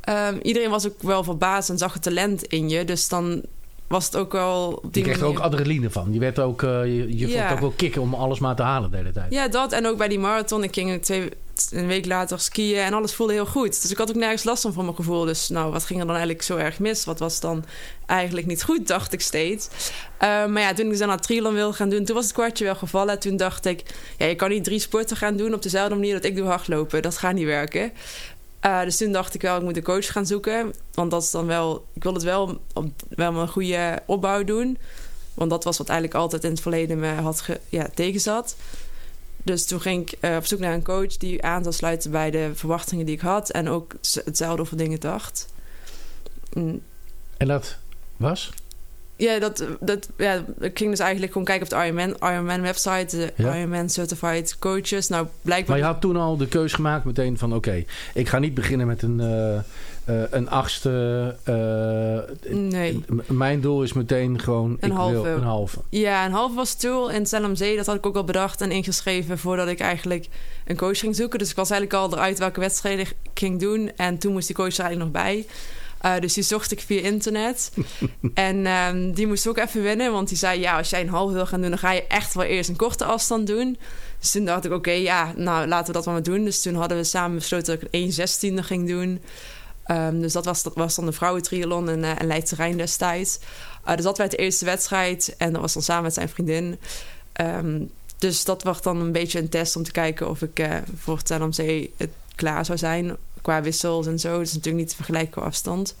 ehm, 0.00 0.38
iedereen 0.42 0.70
was 0.70 0.86
ook 0.86 1.02
wel 1.02 1.24
verbaasd 1.24 1.68
en 1.70 1.78
zag 1.78 1.92
het 1.92 2.02
talent 2.02 2.42
in 2.42 2.68
je. 2.68 2.84
Dus 2.84 3.08
dan 3.08 3.42
was 3.86 4.04
het 4.04 4.16
ook 4.16 4.32
wel 4.32 4.72
op 4.72 4.82
Je 4.84 4.90
die 4.90 5.02
kreeg 5.02 5.20
er 5.20 5.24
ook 5.26 5.38
adrenaline 5.38 5.90
van. 5.90 6.12
Je, 6.12 6.18
werd 6.18 6.38
ook, 6.38 6.62
eh, 6.62 6.84
je, 6.84 7.18
je 7.18 7.24
vond 7.24 7.38
Ja. 7.38 7.52
ook 7.52 7.60
wel 7.60 7.72
kicken 7.76 8.02
om 8.02 8.14
alles 8.14 8.38
maar 8.38 8.56
te 8.56 8.62
halen 8.62 8.90
de 8.90 8.96
hele 8.96 9.12
tijd. 9.12 9.32
Ja, 9.32 9.48
dat. 9.48 9.72
En 9.72 9.86
ook 9.86 9.96
bij 9.98 10.08
die 10.08 10.18
marathon. 10.18 10.62
Ik 10.62 10.74
ging 10.74 11.02
twee, 11.02 11.28
een 11.70 11.86
week 11.86 12.06
later 12.06 12.40
skiën 12.40 12.78
en 12.78 12.92
alles 12.92 13.14
voelde 13.14 13.32
heel 13.32 13.46
goed. 13.46 13.82
Dus 13.82 13.90
ik 13.90 13.96
had 13.96 14.08
ook 14.08 14.16
nergens 14.16 14.44
last 14.44 14.62
van 14.62 14.72
van 14.72 14.84
mijn 14.84 14.96
gevoel. 14.96 15.24
Dus 15.24 15.48
nou, 15.48 15.72
wat 15.72 15.84
ging 15.84 15.98
er 16.00 16.06
dan 16.06 16.14
eigenlijk 16.14 16.44
zo 16.44 16.56
erg 16.56 16.78
mis? 16.78 17.04
Wat 17.04 17.18
was 17.18 17.40
dan 17.40 17.64
eigenlijk 18.06 18.46
niet 18.46 18.62
goed, 18.62 18.86
dacht 18.86 19.12
ik 19.12 19.20
steeds. 19.20 19.68
Eh, 20.18 20.28
maar 20.46 20.60
ja, 20.62 20.72
toen 20.74 20.84
ik 20.84 20.90
dus 20.90 21.00
aan 21.00 21.10
het 21.10 21.22
triathlon 21.22 21.54
wilde 21.54 21.76
gaan 21.76 21.88
doen... 21.88 22.04
toen 22.04 22.14
was 22.14 22.24
het 22.24 22.34
kwartje 22.34 22.64
wel 22.64 22.74
gevallen. 22.74 23.18
Toen 23.18 23.36
dacht 23.36 23.64
ik, 23.66 23.82
ja, 24.18 24.26
je 24.26 24.34
kan 24.34 24.48
niet 24.50 24.64
drie 24.64 24.78
sporten 24.78 25.16
gaan 25.16 25.36
doen... 25.36 25.54
op 25.54 25.62
dezelfde 25.62 25.94
manier 25.94 26.14
dat 26.14 26.24
ik 26.24 26.36
doe 26.36 26.46
hardlopen. 26.46 27.02
Dat 27.02 27.18
gaat 27.18 27.34
niet 27.34 27.44
werken. 27.46 27.92
Eh, 28.60 28.82
dus 28.82 28.96
toen 28.96 29.12
dacht 29.12 29.34
ik 29.34 29.42
wel, 29.42 29.56
ik 29.56 29.62
moet 29.62 29.76
een 29.76 29.82
coach 29.82 30.12
gaan 30.12 30.26
zoeken. 30.26 30.74
Want 30.94 31.10
dat 31.10 31.22
is 31.22 31.30
dan 31.30 31.46
wel... 31.46 31.86
Ik 31.92 32.02
wil 32.02 32.14
het 32.14 32.22
wel 32.22 32.60
wel 33.08 33.36
een 33.36 33.48
goede 33.48 34.02
opbouw 34.06 34.44
doen. 34.44 34.78
Want 35.34 35.50
dat 35.50 35.64
was 35.64 35.78
wat 35.78 35.88
eigenlijk 35.88 36.20
altijd 36.20 36.44
in 36.44 36.50
het 36.50 36.60
verleden 36.60 36.98
me 36.98 37.08
had 37.08 37.44
ja, 37.68 37.88
tegenzat. 37.94 38.56
Dus 39.42 39.66
toen 39.66 39.80
ging 39.80 40.10
ik 40.10 40.18
eh, 40.20 40.36
op 40.36 40.46
zoek 40.46 40.58
naar 40.58 40.74
een 40.74 40.82
coach 40.82 41.16
die 41.16 41.42
aan 41.42 41.62
zou 41.62 41.74
sluiten 41.74 42.10
bij 42.10 42.30
de 42.30 42.50
verwachtingen 42.54 43.06
die 43.06 43.14
ik 43.14 43.20
had. 43.20 43.50
En 43.50 43.68
ook 43.68 43.92
hetzelfde 44.24 44.62
over 44.62 44.76
dingen 44.76 45.00
dacht. 45.00 45.48
Mm, 46.52 46.82
En 47.36 47.46
dat 47.46 47.76
was? 48.16 48.50
Ja, 49.20 49.38
dat, 49.38 49.64
dat, 49.80 50.08
ja, 50.16 50.44
ik 50.60 50.78
ging 50.78 50.90
dus 50.90 50.98
eigenlijk 50.98 51.32
gewoon 51.32 51.46
kijken 51.46 51.64
op 51.64 51.70
de 51.78 51.84
Ironman, 51.84 52.16
Ironman 52.32 52.62
website. 52.62 53.16
De 53.16 53.32
Ja. 53.36 53.56
Ironman 53.56 53.88
Certified 53.90 54.56
Coaches. 54.58 55.08
Nou, 55.08 55.26
blijkbaar... 55.42 55.70
Maar 55.76 55.86
je 55.86 55.92
had 55.92 56.00
toen 56.00 56.16
al 56.16 56.36
de 56.36 56.46
keus 56.48 56.72
gemaakt 56.72 57.04
meteen 57.04 57.38
van... 57.38 57.54
oké, 57.54 57.84
ik 58.14 58.28
ga 58.28 58.38
niet 58.38 58.54
beginnen 58.54 58.86
met 58.86 59.02
een, 59.02 59.20
eh, 59.20 59.56
eh, 59.56 59.62
een 60.30 60.50
achtste. 60.50 61.36
eh, 61.44 62.52
Nee. 62.54 63.04
mijn 63.26 63.60
doel 63.60 63.82
is 63.82 63.92
meteen 63.92 64.40
gewoon... 64.40 64.76
Een 64.80 64.90
ik 64.90 64.96
halve. 64.96 65.22
wil 65.22 65.24
een 65.24 65.42
halve. 65.42 65.78
Ja, 65.88 66.24
een 66.26 66.32
half 66.32 66.54
was 66.54 66.74
Tool 66.74 67.10
in 67.10 67.26
Zee. 67.56 67.76
Dat 67.76 67.86
had 67.86 67.96
ik 67.96 68.06
ook 68.06 68.16
al 68.16 68.24
bedacht 68.24 68.60
en 68.60 68.70
ingeschreven 68.70 69.38
voordat 69.38 69.68
ik 69.68 69.80
eigenlijk 69.80 70.26
een 70.66 70.76
coach 70.76 70.98
ging 70.98 71.16
zoeken. 71.16 71.38
Dus 71.38 71.50
ik 71.50 71.56
was 71.56 71.70
eigenlijk 71.70 72.02
al 72.02 72.12
eruit 72.12 72.38
welke 72.38 72.60
wedstrijden 72.60 73.04
ik 73.04 73.14
ging 73.34 73.60
doen. 73.60 73.90
En 73.96 74.18
toen 74.18 74.32
moest 74.32 74.46
die 74.46 74.56
coach 74.56 74.76
er 74.76 74.84
eigenlijk 74.84 75.12
nog 75.12 75.22
bij. 75.22 75.46
Eh, 76.00 76.18
dus 76.20 76.32
die 76.34 76.42
zocht 76.42 76.72
ik 76.72 76.80
via 76.80 77.00
internet. 77.00 77.72
en 78.34 78.66
ehm, 78.66 79.12
die 79.12 79.26
moest 79.26 79.46
ook 79.46 79.58
even 79.58 79.82
winnen. 79.82 80.12
Want 80.12 80.28
die 80.28 80.36
zei, 80.36 80.60
ja, 80.60 80.76
als 80.76 80.90
jij 80.90 81.00
een 81.00 81.08
half 81.08 81.32
wil 81.32 81.46
gaan 81.46 81.60
doen... 81.60 81.70
dan 81.70 81.78
ga 81.78 81.92
je 81.92 82.06
echt 82.06 82.34
wel 82.34 82.44
eerst 82.44 82.68
een 82.68 82.76
korte 82.76 83.04
afstand 83.04 83.46
doen. 83.46 83.78
Dus 84.18 84.30
toen 84.30 84.44
dacht 84.44 84.64
ik, 84.64 84.72
oké, 84.72 84.90
ja, 84.90 85.32
nou, 85.36 85.66
laten 85.66 85.86
we 85.86 85.92
dat 85.92 86.04
wel 86.04 86.14
maar 86.14 86.22
doen. 86.22 86.44
Dus 86.44 86.62
toen 86.62 86.74
hadden 86.74 86.96
we 86.96 87.04
samen 87.04 87.36
besloten 87.36 87.74
dat 87.74 87.82
ik 87.82 87.88
een 87.90 88.12
1.16e 88.60 88.64
ging 88.64 88.88
doen. 88.88 89.20
Ehm, 89.84 90.20
dus 90.20 90.32
dat 90.32 90.44
was, 90.44 90.62
dat 90.62 90.74
was 90.74 90.94
dan 90.94 91.06
de 91.06 91.12
vrouwentriathlon 91.12 91.88
en, 91.88 91.98
uh, 91.98 92.20
en 92.20 92.26
Leidse 92.26 92.54
Rijn 92.54 92.76
destijds. 92.76 93.38
Uh, 93.88 93.94
dus 93.94 94.04
dat 94.04 94.18
werd 94.18 94.30
de 94.30 94.36
eerste 94.36 94.64
wedstrijd. 94.64 95.34
En 95.38 95.52
dat 95.52 95.60
was 95.60 95.72
dan 95.72 95.82
samen 95.82 96.02
met 96.02 96.14
zijn 96.14 96.28
vriendin. 96.28 96.78
Ehm, 97.32 97.82
dus 98.18 98.44
dat 98.44 98.62
was 98.62 98.82
dan 98.82 99.00
een 99.00 99.12
beetje 99.12 99.38
een 99.38 99.48
test 99.48 99.76
om 99.76 99.82
te 99.82 99.92
kijken 99.92 100.28
of 100.28 100.42
ik 100.42 100.60
uh, 100.60 100.76
voor 100.96 101.18
het 101.24 101.56
het 101.96 102.10
klaar 102.34 102.64
zou 102.64 102.78
zijn. 102.78 103.16
Qua 103.42 103.62
wissels 103.62 104.06
en 104.06 104.18
zo. 104.18 104.32
Dat 104.32 104.46
is 104.46 104.52
natuurlijk 104.52 104.82
niet 104.82 104.88
te 104.88 104.96
vergelijken 104.96 105.30
qua 105.30 105.42
afstand. 105.42 105.96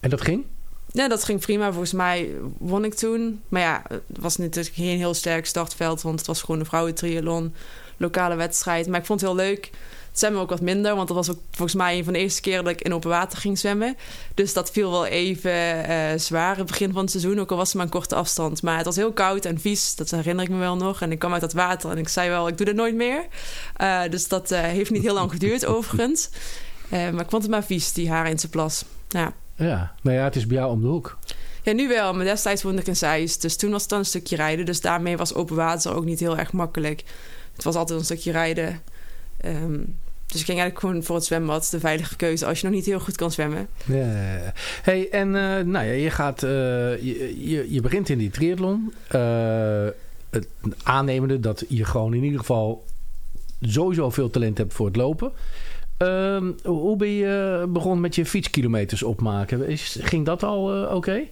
En 0.00 0.10
dat 0.10 0.20
ging? 0.20 0.44
Ja, 0.92 1.08
dat 1.08 1.24
ging 1.24 1.40
prima. 1.40 1.70
Volgens 1.70 1.92
mij 1.92 2.30
won 2.58 2.84
ik 2.84 2.94
toen. 2.94 3.42
Maar 3.48 3.60
ja, 3.60 3.82
het 3.88 4.18
was 4.20 4.36
natuurlijk 4.36 4.74
geen 4.74 4.96
heel 4.96 5.14
sterk 5.14 5.46
startveld. 5.46 6.02
Want 6.02 6.18
het 6.18 6.26
was 6.26 6.40
gewoon 6.40 6.60
een 6.60 6.66
vrouwentriathlon. 6.66 7.54
Lokale 7.96 8.34
wedstrijd. 8.34 8.86
Maar 8.86 9.00
ik 9.00 9.06
vond 9.06 9.20
het 9.20 9.30
heel 9.30 9.38
leuk. 9.38 9.70
Zwemmen 10.20 10.40
ook 10.40 10.50
wat 10.50 10.60
minder. 10.60 10.94
Want 10.94 11.08
dat 11.08 11.16
was 11.16 11.30
ook 11.30 11.38
volgens 11.50 11.74
mij 11.74 11.98
een 11.98 12.04
van 12.04 12.12
de 12.12 12.18
eerste 12.18 12.40
keren 12.40 12.64
dat 12.64 12.72
ik 12.72 12.80
in 12.80 12.94
open 12.94 13.10
water 13.10 13.38
ging 13.38 13.58
zwemmen. 13.58 13.96
Dus 14.34 14.52
dat 14.52 14.70
viel 14.70 14.90
wel 14.90 15.06
even 15.06 15.90
uh, 15.90 16.18
zwaar 16.18 16.56
het 16.56 16.66
begin 16.66 16.92
van 16.92 17.02
het 17.02 17.10
seizoen. 17.10 17.40
Ook 17.40 17.50
al 17.50 17.56
was 17.56 17.66
het 17.66 17.76
maar 17.76 17.84
een 17.84 17.90
korte 17.90 18.14
afstand. 18.14 18.62
Maar 18.62 18.76
het 18.76 18.84
was 18.84 18.96
heel 18.96 19.12
koud 19.12 19.44
en 19.44 19.60
vies. 19.60 19.94
Dat 19.94 20.10
herinner 20.10 20.44
ik 20.44 20.50
me 20.50 20.58
wel 20.58 20.76
nog. 20.76 21.00
En 21.00 21.12
ik 21.12 21.18
kwam 21.18 21.32
uit 21.32 21.40
dat 21.40 21.52
water 21.52 21.90
en 21.90 21.98
ik 21.98 22.08
zei 22.08 22.28
wel, 22.28 22.48
ik 22.48 22.56
doe 22.56 22.66
dit 22.66 22.74
nooit 22.74 22.94
meer. 22.94 23.26
Uh, 23.80 24.02
dus 24.10 24.28
dat 24.28 24.52
uh, 24.52 24.58
heeft 24.58 24.90
niet 24.90 25.02
heel 25.02 25.14
lang 25.14 25.30
geduurd 25.30 25.66
overigens. 25.74 26.30
Maar 26.88 27.20
ik 27.20 27.30
vond 27.30 27.42
het 27.42 27.50
maar 27.50 27.64
vies, 27.64 27.92
die 27.92 28.10
Harense 28.10 28.48
plas. 28.48 28.84
Ja. 29.08 29.32
Ja, 29.54 29.94
nou 30.02 30.16
ja, 30.16 30.24
het 30.24 30.36
is 30.36 30.46
bij 30.46 30.56
jou 30.56 30.70
om 30.70 30.80
de 30.80 30.86
hoek. 30.86 31.18
Ja, 31.62 31.72
nu 31.72 31.88
wel. 31.88 32.14
Maar 32.14 32.24
destijds 32.24 32.62
woonde 32.62 32.80
ik 32.80 32.86
in 32.86 32.96
Zeist. 32.96 33.42
Dus 33.42 33.56
toen 33.56 33.70
was 33.70 33.80
het 33.80 33.90
dan 33.90 33.98
een 33.98 34.04
stukje 34.04 34.36
rijden. 34.36 34.66
Dus 34.66 34.80
daarmee 34.80 35.16
was 35.16 35.34
open 35.34 35.56
water 35.56 35.94
ook 35.94 36.04
niet 36.04 36.20
heel 36.20 36.38
erg 36.38 36.52
makkelijk. 36.52 37.04
Het 37.52 37.64
was 37.64 37.74
altijd 37.74 37.98
een 37.98 38.04
stukje 38.04 38.32
rijden. 38.32 38.82
Um, 39.44 39.96
dus 40.30 40.40
ik 40.40 40.46
ging 40.46 40.58
eigenlijk 40.58 40.78
gewoon 40.78 41.02
voor 41.02 41.16
het 41.16 41.24
zwembad. 41.24 41.68
De 41.70 41.80
veilige 41.80 42.16
keuze 42.16 42.46
als 42.46 42.60
je 42.60 42.66
nog 42.66 42.74
niet 42.74 42.86
heel 42.86 43.00
goed 43.00 43.16
kan 43.16 43.30
zwemmen. 43.30 43.68
Ja. 43.84 44.52
Hey, 44.82 45.08
en 45.10 45.26
uh, 45.26 45.58
nou 45.58 45.86
ja, 45.86 45.92
je 45.92 46.10
gaat... 46.10 46.42
Uh, 46.42 46.50
je, 46.50 47.48
je, 47.48 47.72
je, 47.72 47.80
begint 47.80 48.08
in 48.08 48.18
die 48.18 48.30
triathlon. 48.30 48.92
Uh, 49.14 49.86
het 50.30 50.48
aannemende 50.82 51.40
dat 51.40 51.64
je 51.68 51.84
gewoon 51.84 52.14
in 52.14 52.22
ieder 52.22 52.38
geval 52.38 52.84
sowieso 53.60 54.10
veel 54.10 54.30
talent 54.30 54.58
hebt 54.58 54.72
voor 54.72 54.86
het 54.86 54.96
lopen. 54.96 55.32
Uh, 56.02 56.42
hoe 56.64 56.96
ben 56.96 57.08
je 57.08 57.66
begonnen 57.68 58.00
met 58.00 58.14
je 58.14 58.26
fietskilometers 58.26 59.02
opmaken? 59.02 59.68
Is, 59.68 59.98
ging 60.00 60.26
dat 60.26 60.42
al 60.42 60.86
oké? 60.86 61.22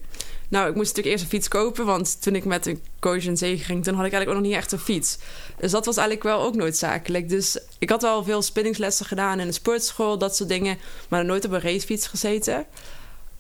Nou, 0.49 0.69
ik 0.69 0.75
moest 0.75 0.89
natuurlijk 0.89 1.15
eerst 1.15 1.25
een 1.25 1.31
fiets 1.31 1.49
kopen. 1.49 1.85
Want 1.85 2.23
toen 2.23 2.35
ik 2.35 2.45
met 2.45 2.67
een 2.67 2.83
coach 3.01 3.25
in 3.25 3.37
zee 3.37 3.59
ging... 3.59 3.85
toen 3.85 3.95
had 3.95 4.07
ik 4.07 4.13
eigenlijk 4.13 4.29
ook 4.29 4.35
nog 4.35 4.53
niet 4.53 4.63
echt 4.63 4.73
een 4.73 4.79
fiets. 4.79 5.19
Dus 5.57 5.71
dat 5.71 5.87
was 5.87 5.97
eigenlijk 5.97 6.27
wel 6.27 6.43
ook 6.43 6.55
noodzakelijk. 6.55 7.29
Dus 7.29 7.59
ik 7.79 7.91
had 7.91 8.03
wel 8.03 8.25
veel 8.25 8.43
spinningslessen 8.43 9.07
gedaan 9.07 9.41
in 9.41 9.47
de 9.47 9.53
sportschool. 9.53 10.19
Dat 10.19 10.37
soort 10.37 10.49
dingen. 10.49 10.79
Maar 11.09 11.25
nooit 11.25 11.45
op 11.45 11.53
een 11.53 11.61
racefiets 11.61 12.07
gezeten. 12.07 12.67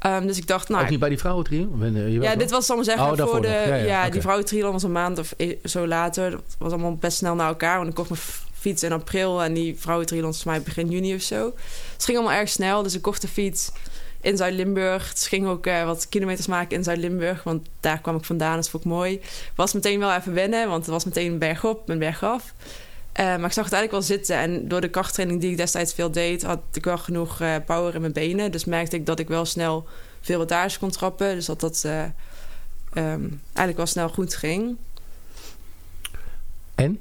Um, 0.06 0.26
dus 0.26 0.36
ik 0.36 0.46
dacht, 0.46 0.68
nou... 0.68 0.82
Ook 0.82 0.90
niet 0.90 0.98
bij 0.98 1.08
die 1.08 1.18
vrouwentriathlon? 1.18 2.22
Ja, 2.22 2.36
dit 2.36 2.50
was 2.50 2.66
dan 2.66 2.84
zeggen 2.84 3.20
oh, 3.20 3.28
voor 3.28 3.42
de... 3.42 3.48
Ja, 3.48 3.64
ja, 3.64 3.74
ja 3.74 3.98
okay. 3.98 4.10
die 4.10 4.20
vrouwentriathlon 4.20 4.72
was 4.72 4.82
een 4.82 4.92
maand 4.92 5.18
of 5.18 5.34
e- 5.36 5.56
zo 5.64 5.86
later. 5.86 6.30
Dat 6.30 6.40
was 6.58 6.72
allemaal 6.72 6.96
best 6.96 7.16
snel 7.16 7.34
naar 7.34 7.48
elkaar. 7.48 7.76
Want 7.76 7.88
ik 7.88 7.94
kocht 7.94 8.08
mijn 8.08 8.20
fiets 8.58 8.82
in 8.82 8.92
april... 8.92 9.42
en 9.42 9.54
die 9.54 9.76
vrouwentriathlon 9.78 10.34
volgens 10.34 10.54
mij 10.54 10.62
begin 10.74 10.90
juni 10.90 11.14
of 11.14 11.22
zo. 11.22 11.54
Het 11.92 12.04
ging 12.04 12.18
allemaal 12.18 12.36
erg 12.36 12.48
snel. 12.48 12.82
Dus 12.82 12.94
ik 12.94 13.02
kocht 13.02 13.20
de 13.20 13.28
fiets 13.28 13.70
in 14.20 14.37
Zuid-Limburg. 14.37 15.08
Het 15.08 15.26
ging 15.26 15.46
ook 15.46 15.66
uh, 15.66 15.84
wat 15.84 16.08
kilometers 16.08 16.46
maken 16.46 16.76
in 16.76 16.84
Zuid-Limburg. 16.84 17.42
Want 17.42 17.66
daar 17.80 18.00
kwam 18.00 18.16
ik 18.16 18.25
vandaan. 18.25 18.56
Dat 18.56 18.68
vond 18.68 18.84
ik 18.84 18.90
mooi. 18.90 19.20
Was 19.54 19.72
meteen 19.72 19.98
wel 19.98 20.14
even 20.14 20.34
wennen. 20.34 20.68
Want 20.68 20.82
het 20.82 20.92
was 20.92 21.04
meteen 21.04 21.38
bergop 21.38 21.90
en 21.90 21.98
bergaf. 21.98 22.54
Uh, 23.20 23.25
maar 23.25 23.44
ik 23.44 23.52
zag 23.52 23.64
het 23.64 23.72
eigenlijk 23.72 23.92
wel 23.92 24.02
zitten. 24.02 24.37
En 24.37 24.68
door 24.68 24.80
de 24.80 24.90
krachttraining 24.90 25.40
die 25.40 25.50
ik 25.50 25.56
destijds 25.56 25.94
veel 25.94 26.10
deed... 26.10 26.42
had 26.42 26.60
ik 26.72 26.84
wel 26.84 26.98
genoeg 26.98 27.40
uh, 27.40 27.54
power 27.66 27.94
in 27.94 28.00
mijn 28.00 28.12
benen. 28.12 28.52
Dus 28.52 28.64
merkte 28.64 28.96
ik 28.96 29.06
dat 29.06 29.18
ik 29.18 29.28
wel 29.28 29.44
snel 29.44 29.87
veel 30.20 30.38
wattage 30.38 30.78
kon 30.78 30.90
trappen. 30.90 31.34
Dus 31.34 31.46
dat 31.46 31.60
dat 31.60 31.84
um, 31.84 33.40
eigenlijk 33.44 33.76
wel 33.76 33.87
snel 33.87 34.08
goed 34.08 34.34
ging. 34.34 34.76
En? 36.75 36.98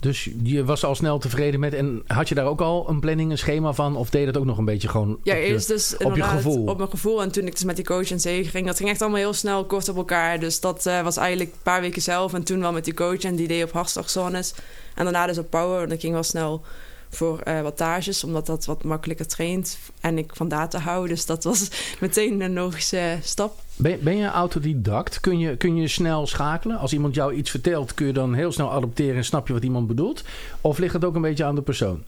Dus 0.00 0.30
je 0.42 0.64
was 0.64 0.84
al 0.84 0.94
snel 0.94 1.18
tevreden 1.18 1.60
met... 1.60 1.74
En 1.74 2.02
had 2.06 2.28
je 2.28 2.34
daar 2.34 2.46
ook 2.46 2.60
al 2.60 2.88
een 2.88 3.00
planning, 3.00 3.30
een 3.30 3.38
schema 3.38 3.72
van? 3.72 3.96
Of 3.96 4.10
deed 4.10 4.26
dat 4.26 4.36
ook 4.36 4.44
nog 4.44 4.58
een 4.58 4.64
beetje 4.64 4.88
gewoon 4.88 5.18
ja, 5.22 5.34
op, 5.34 5.38
eerst 5.38 5.68
je, 5.68 5.74
dus 5.74 5.96
op 5.96 6.16
je 6.16 6.22
gevoel? 6.22 6.66
Op 6.66 6.76
mijn 6.76 6.90
gevoel. 6.90 7.22
En 7.22 7.30
toen 7.30 7.46
ik 7.46 7.52
dus 7.52 7.64
met 7.64 7.76
die 7.76 7.84
coach 7.84 8.10
in 8.10 8.20
zee 8.20 8.44
ging... 8.44 8.66
dat 8.66 8.76
ging 8.76 8.88
echt 8.88 9.00
allemaal 9.00 9.18
heel 9.18 9.32
snel, 9.32 9.64
kort 9.64 9.88
op 9.88 9.96
elkaar. 9.96 10.40
Dus 10.40 10.60
dat 10.60 10.86
uh, 10.86 11.02
was 11.02 11.16
eigenlijk 11.16 11.50
een 11.50 11.62
paar 11.62 11.80
weken 11.80 12.02
zelf. 12.02 12.34
En 12.34 12.44
toen 12.44 12.60
wel 12.60 12.72
met 12.72 12.84
die 12.84 12.94
coach 12.94 13.20
en 13.20 13.36
die 13.36 13.48
deed 13.48 13.64
op 13.64 13.72
hartslagzones. 13.72 14.54
En 14.94 15.04
daarna 15.04 15.26
dus 15.26 15.38
op 15.38 15.50
power. 15.50 15.82
En 15.82 15.88
dat 15.88 16.00
ging 16.00 16.12
wel 16.12 16.22
snel 16.22 16.62
voor 17.10 17.40
uh, 17.44 17.60
wattages, 17.60 18.24
omdat 18.24 18.46
dat 18.46 18.64
wat 18.64 18.84
makkelijker 18.84 19.26
traint. 19.26 19.78
En 20.00 20.18
ik 20.18 20.30
van 20.34 20.48
data 20.48 20.78
hou, 20.78 21.08
dus 21.08 21.26
dat 21.26 21.44
was 21.44 21.68
meteen 22.00 22.40
een 22.40 22.52
logische 22.52 23.18
stap. 23.22 23.60
Ben, 23.76 23.98
ben 24.02 24.16
je 24.16 24.26
autodidact? 24.26 25.20
Kun 25.20 25.38
je, 25.38 25.56
kun 25.56 25.76
je 25.76 25.88
snel 25.88 26.26
schakelen? 26.26 26.78
Als 26.78 26.92
iemand 26.92 27.14
jou 27.14 27.34
iets 27.34 27.50
vertelt, 27.50 27.94
kun 27.94 28.06
je 28.06 28.12
dan 28.12 28.34
heel 28.34 28.52
snel 28.52 28.72
adopteren 28.72 29.16
en 29.16 29.24
snap 29.24 29.46
je 29.46 29.52
wat 29.52 29.62
iemand 29.62 29.86
bedoelt? 29.86 30.24
Of 30.60 30.78
ligt 30.78 30.92
het 30.92 31.04
ook 31.04 31.14
een 31.14 31.22
beetje 31.22 31.44
aan 31.44 31.54
de 31.54 31.62
persoon? 31.62 32.02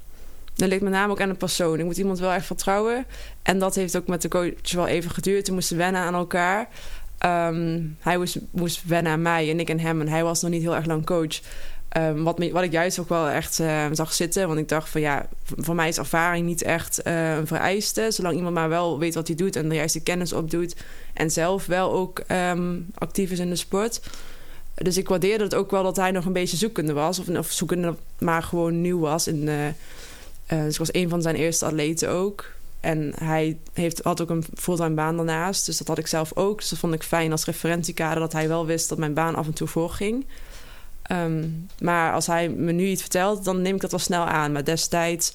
Dat 0.54 0.68
ligt 0.68 0.82
met 0.82 0.92
name 0.92 1.12
ook 1.12 1.20
aan 1.20 1.28
de 1.28 1.34
persoon. 1.34 1.78
Ik 1.78 1.84
moet 1.84 1.96
iemand 1.96 2.18
wel 2.18 2.32
echt 2.32 2.46
vertrouwen. 2.46 3.06
En 3.42 3.58
dat 3.58 3.74
heeft 3.74 3.96
ook 3.96 4.06
met 4.06 4.22
de 4.22 4.28
coach 4.28 4.72
wel 4.72 4.86
even 4.86 5.10
geduurd. 5.10 5.48
We 5.48 5.54
moesten 5.54 5.76
wennen 5.76 6.00
aan 6.00 6.14
elkaar. 6.14 6.68
Um, 7.26 7.96
hij 8.00 8.18
moest, 8.18 8.38
moest 8.50 8.84
wennen 8.86 9.12
aan 9.12 9.22
mij 9.22 9.50
en 9.50 9.60
ik 9.60 9.70
aan 9.70 9.78
hem. 9.78 10.00
En 10.00 10.08
hij 10.08 10.24
was 10.24 10.42
nog 10.42 10.50
niet 10.50 10.62
heel 10.62 10.74
erg 10.74 10.86
lang 10.86 11.06
coach. 11.06 11.40
Ehm, 11.90 12.22
wat, 12.22 12.48
wat 12.52 12.62
ik 12.62 12.72
juist 12.72 12.98
ook 12.98 13.08
wel 13.08 13.28
echt 13.28 13.60
eh, 13.60 13.86
zag 13.92 14.12
zitten. 14.12 14.46
Want 14.46 14.58
ik 14.58 14.68
dacht 14.68 14.88
van 14.88 15.00
ja, 15.00 15.26
voor 15.56 15.74
mij 15.74 15.88
is 15.88 15.98
ervaring 15.98 16.46
niet 16.46 16.62
echt 16.62 17.02
eh, 17.02 17.36
een 17.36 17.46
vereiste. 17.46 18.10
Zolang 18.10 18.36
iemand 18.36 18.54
maar 18.54 18.68
wel 18.68 18.98
weet 18.98 19.14
wat 19.14 19.26
hij 19.26 19.36
doet 19.36 19.56
en 19.56 19.68
de 19.68 19.74
juiste 19.74 20.00
kennis 20.00 20.32
opdoet. 20.32 20.76
En 21.12 21.30
zelf 21.30 21.66
wel 21.66 21.92
ook 21.92 22.18
ehm, 22.18 22.78
actief 22.94 23.30
is 23.30 23.38
in 23.38 23.50
de 23.50 23.56
sport. 23.56 24.00
Dus 24.82 24.96
ik 24.96 25.08
waardeerde 25.08 25.44
het 25.44 25.54
ook 25.54 25.70
wel 25.70 25.82
dat 25.82 25.96
hij 25.96 26.10
nog 26.10 26.24
een 26.24 26.32
beetje 26.32 26.56
zoekende 26.56 26.92
was. 26.92 27.18
Of, 27.18 27.28
of 27.28 27.50
zoekende, 27.50 27.94
maar 28.18 28.42
gewoon 28.42 28.80
nieuw 28.80 28.98
was. 28.98 29.26
In, 29.26 29.48
eh, 29.48 29.66
eh, 29.66 29.74
dus 30.46 30.72
ik 30.72 30.78
was 30.78 30.94
een 30.94 31.08
van 31.08 31.22
zijn 31.22 31.34
eerste 31.34 31.64
atleten 31.64 32.10
ook. 32.10 32.52
En 32.80 33.12
hij 33.18 33.58
heeft, 33.72 34.00
had 34.02 34.20
ook 34.20 34.30
een 34.30 34.44
fulltime 34.54 34.94
baan 34.94 35.16
daarnaast. 35.16 35.66
Dus 35.66 35.78
dat 35.78 35.88
had 35.88 35.98
ik 35.98 36.06
zelf 36.06 36.36
ook. 36.36 36.58
Dus 36.58 36.68
dat 36.68 36.78
vond 36.78 36.94
ik 36.94 37.02
fijn 37.02 37.32
als 37.32 37.44
referentiekader... 37.44 38.20
dat 38.20 38.32
hij 38.32 38.48
wel 38.48 38.66
wist 38.66 38.88
dat 38.88 38.98
mijn 38.98 39.14
baan 39.14 39.34
af 39.34 39.46
en 39.46 39.52
toe 39.52 39.68
voorging. 39.68 40.26
Ehm, 41.10 41.48
maar 41.80 42.12
als 42.12 42.26
hij 42.26 42.48
me 42.48 42.72
nu 42.72 42.86
iets 42.86 43.00
vertelt, 43.00 43.44
dan 43.44 43.62
neem 43.62 43.74
ik 43.74 43.80
dat 43.80 43.90
wel 43.90 44.00
snel 44.00 44.24
aan. 44.24 44.52
Maar 44.52 44.64
destijds 44.64 45.32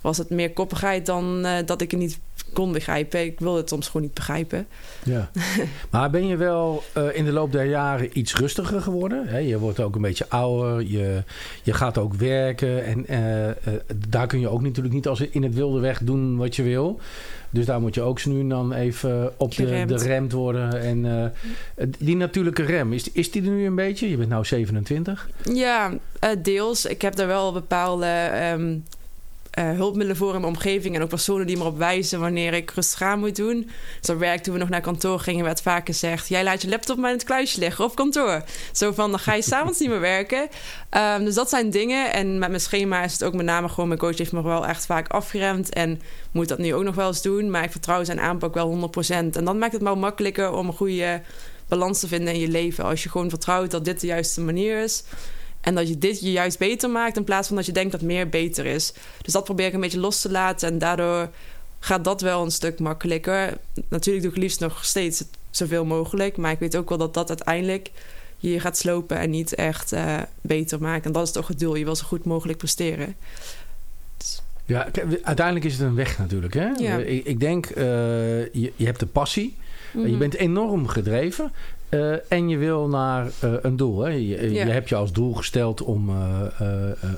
was 0.00 0.18
het 0.18 0.30
meer 0.30 0.52
koppigheid 0.52 1.06
dan 1.06 1.44
eh, 1.44 1.66
dat 1.66 1.80
ik 1.80 1.90
het 1.90 2.00
niet 2.00 2.18
kon 2.52 2.72
begrijpen. 2.72 3.24
Ik 3.24 3.40
wilde 3.40 3.58
het 3.58 3.68
soms 3.68 3.86
gewoon 3.86 4.02
niet 4.02 4.14
begrijpen. 4.14 4.66
Ja. 5.04 5.30
maar 5.90 6.10
ben 6.10 6.26
je 6.26 6.36
wel 6.36 6.82
eh, 6.92 7.16
in 7.16 7.24
de 7.24 7.32
loop 7.32 7.52
der 7.52 7.64
jaren 7.64 8.18
iets 8.18 8.36
rustiger 8.36 8.80
geworden? 8.80 9.46
Je 9.46 9.58
wordt 9.58 9.80
ook 9.80 9.94
een 9.94 10.02
beetje 10.02 10.28
ouder. 10.28 10.82
Je, 10.82 11.22
je 11.62 11.72
gaat 11.72 11.98
ook 11.98 12.14
werken. 12.14 12.84
En 12.84 13.06
eh, 13.06 13.72
daar 14.08 14.26
kun 14.26 14.40
je 14.40 14.48
ook 14.48 14.62
natuurlijk 14.62 14.94
niet 14.94 15.08
als 15.08 15.20
in 15.20 15.42
het 15.42 15.54
wilde 15.54 15.80
weg 15.80 16.00
doen 16.02 16.36
wat 16.36 16.56
je 16.56 16.62
wil. 16.62 17.00
Dus 17.50 17.66
daar 17.66 17.80
moet 17.80 17.94
je 17.94 18.02
ook 18.02 18.24
nu 18.24 18.40
en 18.40 18.48
dan 18.48 18.72
even 18.72 19.32
op 19.36 19.54
de, 19.54 19.66
Geremd. 19.66 19.88
de 19.88 20.06
remd 20.06 20.32
worden. 20.32 20.82
En 20.82 21.32
die 21.98 22.16
natuurlijke 22.16 22.62
rem, 22.62 22.92
is, 22.92 23.12
is 23.12 23.30
die 23.30 23.42
er 23.42 23.50
nu 23.50 23.66
een 23.66 23.74
beetje? 23.74 24.10
Je 24.10 24.16
bent 24.16 24.28
nou 24.28 24.44
27. 24.44 25.28
Ja, 25.52 25.92
deels. 26.42 26.86
Ik 26.86 27.02
heb 27.02 27.16
daar 27.16 27.26
wel 27.26 27.52
bepaalde 27.52 28.06
ehm, 28.06 28.76
eh, 29.50 29.70
hulpmiddelen 29.70 30.16
voor 30.16 30.34
in 30.34 30.40
mijn 30.40 30.52
omgeving. 30.52 30.94
En 30.94 31.02
ook 31.02 31.08
personen 31.08 31.46
die 31.46 31.56
me 31.56 31.64
op 31.64 31.78
wijzen 31.78 32.20
wanneer 32.20 32.54
ik 32.54 32.70
rustig 32.70 33.02
aan 33.02 33.18
moet 33.18 33.36
doen. 33.36 33.70
Dus 34.00 34.10
op 34.10 34.18
werk, 34.18 34.42
toen 34.42 34.52
we 34.52 34.60
nog 34.60 34.68
naar 34.68 34.80
kantoor 34.80 35.20
gingen, 35.20 35.44
werd 35.44 35.62
vaak 35.62 35.86
gezegd... 35.86 36.28
jij 36.28 36.44
laat 36.44 36.62
je 36.62 36.68
laptop 36.68 36.96
maar 36.96 37.10
in 37.10 37.16
het 37.16 37.26
kluisje 37.26 37.58
liggen 37.58 37.84
op 37.84 37.94
kantoor. 37.94 38.42
Zo 38.72 38.92
van, 38.92 39.10
dan 39.10 39.18
ga 39.18 39.34
je 39.34 39.42
s'avonds 39.42 39.78
niet 39.78 39.88
meer 39.88 40.00
werken. 40.00 40.48
Ehm, 40.88 41.24
dus 41.24 41.34
dat 41.34 41.48
zijn 41.48 41.70
dingen. 41.70 42.12
En 42.12 42.38
met 42.38 42.48
mijn 42.48 42.60
schema 42.60 43.04
is 43.04 43.12
het 43.12 43.24
ook 43.24 43.34
met 43.34 43.46
name 43.46 43.68
gewoon... 43.68 43.88
mijn 43.88 44.00
coach 44.00 44.18
heeft 44.18 44.32
me 44.32 44.42
wel 44.42 44.66
echt 44.66 44.86
vaak 44.86 45.08
afgeremd. 45.08 45.72
En 45.72 46.00
moet 46.30 46.48
dat 46.48 46.58
nu 46.58 46.74
ook 46.74 46.84
nog 46.84 46.94
wel 46.94 47.08
eens 47.08 47.22
doen. 47.22 47.50
Maar 47.50 47.64
ik 47.64 47.70
vertrouw 47.70 48.04
zijn 48.04 48.20
aanpak 48.20 48.54
wel 48.54 48.90
100%. 48.96 49.10
En 49.10 49.44
dan 49.44 49.58
maakt 49.58 49.72
het 49.72 49.82
wel 49.82 49.96
makkelijker 49.96 50.52
om 50.52 50.66
een 50.66 50.74
goede 50.74 51.22
balans 51.68 52.00
te 52.00 52.08
vinden 52.08 52.34
in 52.34 52.40
je 52.40 52.48
leven. 52.48 52.84
Als 52.84 53.02
je 53.02 53.08
gewoon 53.08 53.30
vertrouwt 53.30 53.70
dat 53.70 53.84
dit 53.84 54.00
de 54.00 54.06
juiste 54.06 54.40
manier 54.40 54.82
is... 54.82 55.04
En 55.68 55.74
dat 55.74 55.88
je 55.88 55.98
dit 55.98 56.20
je 56.20 56.32
juist 56.32 56.58
beter 56.58 56.90
maakt 56.90 57.16
in 57.16 57.24
plaats 57.24 57.46
van 57.48 57.56
dat 57.56 57.66
je 57.66 57.72
denkt 57.72 57.92
dat 57.92 58.00
meer 58.00 58.28
beter 58.28 58.66
is. 58.66 58.92
Dus 59.22 59.32
dat 59.32 59.44
probeer 59.44 59.66
ik 59.66 59.72
een 59.72 59.80
beetje 59.80 59.98
los 59.98 60.20
te 60.20 60.30
laten. 60.30 60.68
En 60.68 60.78
daardoor 60.78 61.28
gaat 61.78 62.04
dat 62.04 62.20
wel 62.20 62.44
een 62.44 62.50
stuk 62.50 62.78
makkelijker. 62.78 63.58
Natuurlijk 63.88 64.24
doe 64.24 64.34
ik 64.34 64.40
liefst 64.40 64.60
nog 64.60 64.84
steeds 64.84 65.24
zoveel 65.50 65.84
mogelijk. 65.84 66.36
Maar 66.36 66.52
ik 66.52 66.58
weet 66.58 66.76
ook 66.76 66.88
wel 66.88 66.98
dat 66.98 67.14
dat 67.14 67.28
uiteindelijk 67.28 67.90
je 68.36 68.60
gaat 68.60 68.76
slopen 68.76 69.18
en 69.18 69.30
niet 69.30 69.54
echt 69.54 69.92
eh, 69.92 70.16
beter 70.40 70.80
maakt. 70.80 71.06
En 71.06 71.12
dat 71.12 71.26
is 71.26 71.32
toch 71.32 71.48
het 71.48 71.58
doel. 71.58 71.74
Je 71.74 71.84
wil 71.84 71.96
zo 71.96 72.06
goed 72.06 72.24
mogelijk 72.24 72.58
presteren. 72.58 73.16
Ja, 74.64 74.82
kijk, 74.92 75.20
uiteindelijk 75.22 75.66
is 75.66 75.72
het 75.72 75.82
een 75.82 75.94
weg 75.94 76.18
natuurlijk. 76.18 76.54
Hè? 76.54 76.68
Ja. 76.68 76.96
Ik, 76.96 77.24
ik 77.24 77.40
denk, 77.40 77.66
eh, 77.66 77.84
je, 78.44 78.72
je 78.76 78.84
hebt 78.84 79.00
de 79.00 79.06
passie. 79.06 79.56
Mhm. 79.92 80.08
Je 80.08 80.16
bent 80.16 80.34
enorm 80.34 80.86
gedreven. 80.86 81.52
Eh, 81.88 82.32
en 82.32 82.48
je 82.48 82.56
wil 82.56 82.88
naar 82.88 83.26
eh, 83.40 83.52
een 83.62 83.76
doel. 83.76 84.00
Hè? 84.00 84.10
Je, 84.10 84.52
Ja. 84.52 84.64
je 84.66 84.70
hebt 84.72 84.88
je 84.88 84.94
als 84.94 85.12
doel 85.12 85.34
gesteld 85.34 85.82
om 85.82 86.08
eh, 86.08 86.40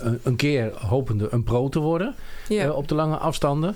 een, 0.03 0.21
een 0.23 0.37
keer 0.37 0.71
hopende 0.87 1.29
een 1.31 1.43
pro 1.45 1.69
te 1.69 1.79
worden. 1.79 2.15
Ja. 2.49 2.71
op 2.71 2.89
de 2.89 2.95
lange 2.95 3.17
afstanden. 3.17 3.75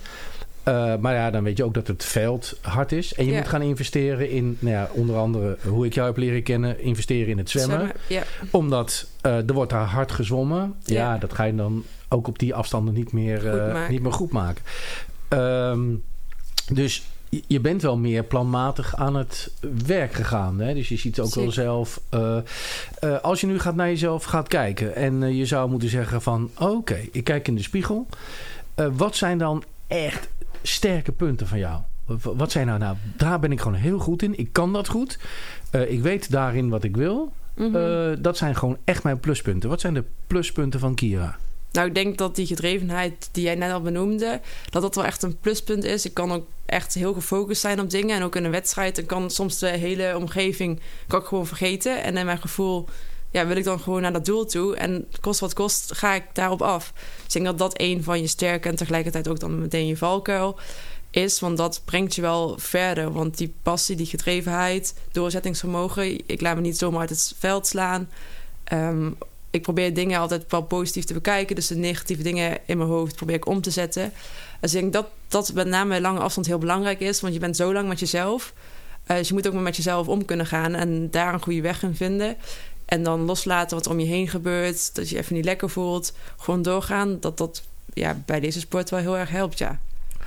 Maar 1.00 1.14
ja, 1.14 1.30
dan 1.30 1.42
weet 1.44 1.56
je 1.56 1.64
ook 1.64 1.74
dat 1.74 1.86
het 1.86 2.04
veld 2.04 2.58
hard 2.60 2.92
is. 2.92 3.14
En 3.14 3.24
je 3.24 3.30
Ja. 3.30 3.38
moet 3.38 3.48
gaan 3.48 3.62
investeren 3.62 4.30
in, 4.30 4.56
nou 4.58 4.74
ja, 4.74 4.88
onder 4.92 5.16
andere 5.16 5.56
hoe 5.68 5.86
ik 5.86 5.94
jou 5.94 6.06
heb 6.06 6.16
leren 6.16 6.42
kennen, 6.42 6.80
investeren 6.80 7.28
in 7.28 7.38
het 7.38 7.50
zwemmen. 7.50 7.90
Ja. 8.08 8.22
Omdat 8.50 9.06
er 9.20 9.52
wordt 9.52 9.70
daar 9.70 9.86
hard 9.86 10.12
gezwommen. 10.12 10.74
Ja. 10.84 11.18
Dat 11.18 11.32
ga 11.32 11.44
je 11.44 11.54
dan 11.54 11.84
ook 12.08 12.28
op 12.28 12.38
die 12.38 12.54
afstanden 12.54 12.94
niet 12.94 13.12
meer 13.12 13.40
Goed 13.40 13.50
maken. 13.72 13.90
niet 13.92 14.02
meer 14.02 14.12
goed 14.12 14.32
maken. 14.32 14.64
Ehm, 15.28 15.80
dus 16.72 17.02
je- 17.46 17.60
bent 17.60 17.82
wel 17.82 17.96
meer 17.96 18.22
planmatig 18.24 18.96
aan 18.96 19.16
het 19.16 19.50
werk 19.86 20.12
gegaan. 20.12 20.60
Hè? 20.60 20.74
Dus 20.74 20.88
je 20.88 20.96
ziet 20.96 21.20
ook 21.20 21.34
wel 21.34 21.52
zelf. 21.52 22.00
eh, 22.08 22.36
eh, 23.00 23.20
als 23.20 23.40
je 23.40 23.46
nu 23.46 23.58
gaat 23.58 23.74
naar 23.74 23.88
jezelf 23.88 24.24
gaat 24.24 24.48
kijken. 24.48 24.94
En 24.94 25.22
eh, 25.22 25.38
je 25.38 25.46
zou 25.46 25.70
moeten 25.70 25.88
zeggen 25.88 26.22
van 26.22 26.50
oké, 26.58 26.98
ik 27.12 27.24
kijk 27.24 27.48
in 27.48 27.54
de 27.54 27.62
spiegel. 27.62 28.06
Wat 28.92 29.16
zijn 29.16 29.38
dan 29.38 29.64
echt 29.86 30.28
sterke 30.62 31.12
punten 31.12 31.46
van 31.46 31.58
jou? 31.58 31.80
Wat 32.22 32.50
zijn 32.50 32.66
nou, 32.66 32.78
nou, 32.78 32.96
daar 33.16 33.40
ben 33.40 33.52
ik 33.52 33.60
gewoon 33.60 33.78
heel 33.78 33.98
goed 33.98 34.22
in. 34.22 34.38
Ik 34.38 34.48
kan 34.52 34.72
dat 34.72 34.88
goed. 34.88 35.18
Ik 35.88 36.02
weet 36.02 36.30
daarin 36.30 36.68
wat 36.68 36.84
ik 36.84 36.96
wil. 36.96 37.32
Mhm. 37.56 38.22
Dat 38.22 38.36
zijn 38.36 38.56
gewoon 38.56 38.76
echt 38.84 39.02
mijn 39.02 39.20
pluspunten. 39.20 39.68
Wat 39.68 39.80
zijn 39.80 39.94
de 39.94 40.04
pluspunten 40.26 40.80
van 40.80 40.94
Kira? 40.94 41.36
Nou, 41.74 41.86
ik 41.86 41.94
denk 41.94 42.18
dat 42.18 42.36
die 42.36 42.46
gedrevenheid 42.46 43.28
die 43.32 43.44
jij 43.44 43.54
net 43.54 43.72
al 43.72 43.80
benoemde, 43.80 44.40
dat 44.70 44.82
dat 44.82 44.94
wel 44.94 45.04
echt 45.04 45.22
een 45.22 45.38
pluspunt 45.38 45.84
is. 45.84 46.04
Ik 46.04 46.14
kan 46.14 46.32
ook 46.32 46.46
echt 46.66 46.94
heel 46.94 47.12
gefocust 47.12 47.60
zijn 47.60 47.80
op 47.80 47.90
dingen. 47.90 48.16
En 48.16 48.22
ook 48.22 48.36
in 48.36 48.44
een 48.44 48.50
wedstrijd, 48.50 48.96
dan 48.96 49.06
kan 49.06 49.30
soms 49.30 49.58
de 49.58 49.68
hele 49.68 50.16
omgeving 50.16 50.80
kan 51.06 51.20
ik 51.20 51.26
gewoon 51.26 51.46
vergeten. 51.46 52.02
En 52.02 52.16
in 52.16 52.24
mijn 52.24 52.40
gevoel 52.40 52.88
ja, 53.30 53.46
wil 53.46 53.56
ik 53.56 53.64
dan 53.64 53.80
gewoon 53.80 54.02
naar 54.02 54.12
dat 54.12 54.24
doel 54.24 54.44
toe. 54.44 54.76
En 54.76 55.06
kost 55.20 55.40
wat 55.40 55.52
kost, 55.52 55.94
ga 55.94 56.14
ik 56.14 56.24
daarop 56.32 56.62
af. 56.62 56.92
Dus 56.94 57.24
ik 57.24 57.32
denk 57.32 57.44
dat 57.44 57.58
dat 57.58 57.80
een 57.80 58.02
van 58.02 58.20
je 58.20 58.26
sterke 58.26 58.68
en 58.68 58.76
tegelijkertijd 58.76 59.28
ook 59.28 59.40
dan 59.40 59.60
meteen 59.60 59.86
je 59.86 59.96
valkuil 59.96 60.58
is. 61.10 61.40
Want 61.40 61.56
dat 61.56 61.82
brengt 61.84 62.14
je 62.14 62.20
wel 62.20 62.58
verder. 62.58 63.12
Want 63.12 63.38
die 63.38 63.54
passie, 63.62 63.96
die 63.96 64.06
gedrevenheid, 64.06 64.94
doorzettingsvermogen... 65.12 66.28
ik 66.28 66.40
laat 66.40 66.54
me 66.54 66.60
niet 66.60 66.78
zomaar 66.78 67.00
uit 67.00 67.10
het 67.10 67.34
veld 67.38 67.66
slaan. 67.66 68.10
Ehm, 68.64 69.10
ik 69.54 69.62
probeer 69.62 69.94
dingen 69.94 70.20
altijd 70.20 70.44
wel 70.48 70.62
positief 70.62 71.04
te 71.04 71.12
bekijken. 71.14 71.54
Dus 71.54 71.66
de 71.66 71.76
negatieve 71.76 72.22
dingen 72.22 72.58
in 72.66 72.78
mijn 72.78 72.90
hoofd 72.90 73.16
probeer 73.16 73.36
ik 73.36 73.46
om 73.46 73.60
te 73.60 73.70
zetten. 73.70 74.12
Dus 74.60 74.74
ik 74.74 74.80
denk 74.80 74.92
dat 74.92 75.06
dat 75.28 75.52
met 75.52 75.66
name 75.66 76.00
lange 76.00 76.18
afstand 76.18 76.46
heel 76.46 76.58
belangrijk 76.58 77.00
is. 77.00 77.20
Want 77.20 77.34
je 77.34 77.40
bent 77.40 77.56
zo 77.56 77.72
lang 77.72 77.88
met 77.88 78.00
jezelf. 78.00 78.52
Eh, 79.04 79.16
dus 79.16 79.28
je 79.28 79.34
moet 79.34 79.46
ook 79.46 79.52
maar 79.52 79.62
met 79.62 79.76
jezelf 79.76 80.08
om 80.08 80.24
kunnen 80.24 80.46
gaan. 80.46 80.74
En 80.74 81.10
daar 81.10 81.34
een 81.34 81.42
goede 81.42 81.60
weg 81.60 81.82
in 81.82 81.94
vinden. 81.94 82.36
En 82.84 83.02
dan 83.02 83.20
loslaten 83.20 83.76
wat 83.76 83.86
er 83.86 83.92
om 83.92 84.00
je 84.00 84.06
heen 84.06 84.28
gebeurt. 84.28 84.94
Dat 84.94 85.08
je 85.08 85.14
je 85.14 85.20
even 85.20 85.34
niet 85.34 85.44
lekker 85.44 85.70
voelt. 85.70 86.12
Gewoon 86.36 86.62
doorgaan. 86.62 87.20
Dat 87.20 87.38
dat 87.38 87.62
ja, 87.92 88.22
bij 88.26 88.40
deze 88.40 88.60
sport 88.60 88.90
wel 88.90 89.00
heel 89.00 89.18
erg 89.18 89.30
helpt, 89.30 89.58
ja. 89.58 89.78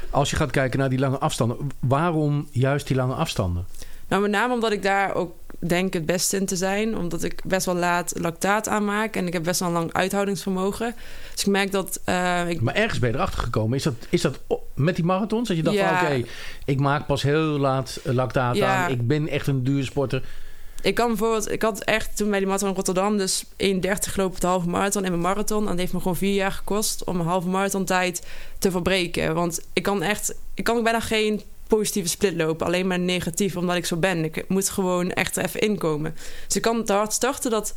Als 0.09 0.29
je 0.29 0.35
gaat 0.35 0.51
kijken 0.51 0.79
naar 0.79 0.89
die 0.89 0.99
lange 0.99 1.17
afstanden. 1.17 1.57
Waarom 1.79 2.47
juist 2.51 2.87
die 2.87 2.95
lange 2.95 3.13
afstanden? 3.13 3.65
Nou, 4.07 4.21
met 4.21 4.31
name 4.31 4.53
omdat 4.53 4.71
ik 4.71 4.83
daar 4.83 5.13
ook 5.13 5.33
denk 5.59 5.93
het 5.93 6.05
beste 6.05 6.37
in 6.37 6.45
te 6.45 6.55
zijn. 6.55 6.97
Omdat 6.97 7.23
ik 7.23 7.41
best 7.45 7.65
wel 7.65 7.75
laat 7.75 8.13
lactaat 8.15 8.67
aanmaak. 8.67 9.15
En 9.15 9.27
ik 9.27 9.33
heb 9.33 9.43
best 9.43 9.59
wel 9.59 9.69
een 9.69 9.73
lang 9.75 9.93
uithoudingsvermogen. 9.93 10.95
Dus 11.31 11.41
ik 11.43 11.51
merk 11.51 11.71
dat 11.71 11.99
eh, 12.03 12.49
ik 12.49 12.61
Maar 12.61 12.75
ergens 12.75 12.99
ben 12.99 13.09
je 13.09 13.15
erachter 13.15 13.39
gekomen. 13.43 13.77
Is 13.77 13.83
dat, 13.83 13.93
is 14.09 14.21
dat 14.21 14.39
met 14.75 14.95
die 14.95 15.05
marathons? 15.05 15.47
Dat 15.47 15.57
je 15.57 15.63
dacht 15.63 15.75
Ja. 15.77 15.97
van 15.99 16.07
oké, 16.07 16.27
ik 16.65 16.79
maak 16.79 17.05
pas 17.05 17.21
heel 17.21 17.41
laat 17.43 17.99
eh, 18.03 18.13
lactaat 18.13 18.55
Ja. 18.55 18.75
aan. 18.85 18.91
Ik 18.91 19.07
ben 19.07 19.27
echt 19.27 19.47
een 19.47 19.63
duursporter. 19.63 20.23
Ik 20.81 20.95
kan 20.95 21.07
bijvoorbeeld, 21.07 21.51
ik 21.51 21.61
had 21.61 21.81
echt 21.83 22.17
toen 22.17 22.29
bij 22.29 22.37
die 22.37 22.47
marathon 22.47 22.69
in 22.69 22.75
Rotterdam, 22.75 23.17
dus 23.17 23.43
1,30 23.57 24.11
gelopen 24.11 24.35
op 24.35 24.41
de 24.41 24.47
halve 24.47 24.69
marathon 24.69 25.03
in 25.05 25.09
mijn 25.11 25.21
marathon. 25.23 25.61
En 25.61 25.67
dat 25.69 25.77
heeft 25.77 25.93
me 25.93 25.99
gewoon 25.99 26.15
vier 26.17 26.33
jaar 26.33 26.51
gekost 26.51 27.03
om 27.03 27.19
een 27.19 27.25
halve 27.25 27.47
marathon 27.47 27.85
tijd 27.85 28.27
te 28.59 28.71
verbreken. 28.71 29.33
Want 29.33 29.61
ik 29.73 29.83
kan 29.83 30.01
echt, 30.03 30.35
ik 30.53 30.63
kan 30.63 30.83
bijna 30.83 30.99
geen 30.99 31.41
positieve 31.67 32.09
split 32.09 32.35
lopen, 32.35 32.65
alleen 32.65 32.87
maar 32.87 32.99
negatief, 32.99 33.55
omdat 33.55 33.75
ik 33.75 33.85
zo 33.85 33.97
ben. 33.97 34.23
Ik 34.23 34.45
moet 34.47 34.69
gewoon 34.69 35.11
echt 35.11 35.37
er 35.37 35.43
even 35.45 35.59
inkomen. 35.59 36.15
Dus 36.45 36.55
ik 36.55 36.61
kan 36.61 36.83
te 36.83 36.93
hard 36.93 37.13
starten, 37.13 37.51
dat 37.51 37.73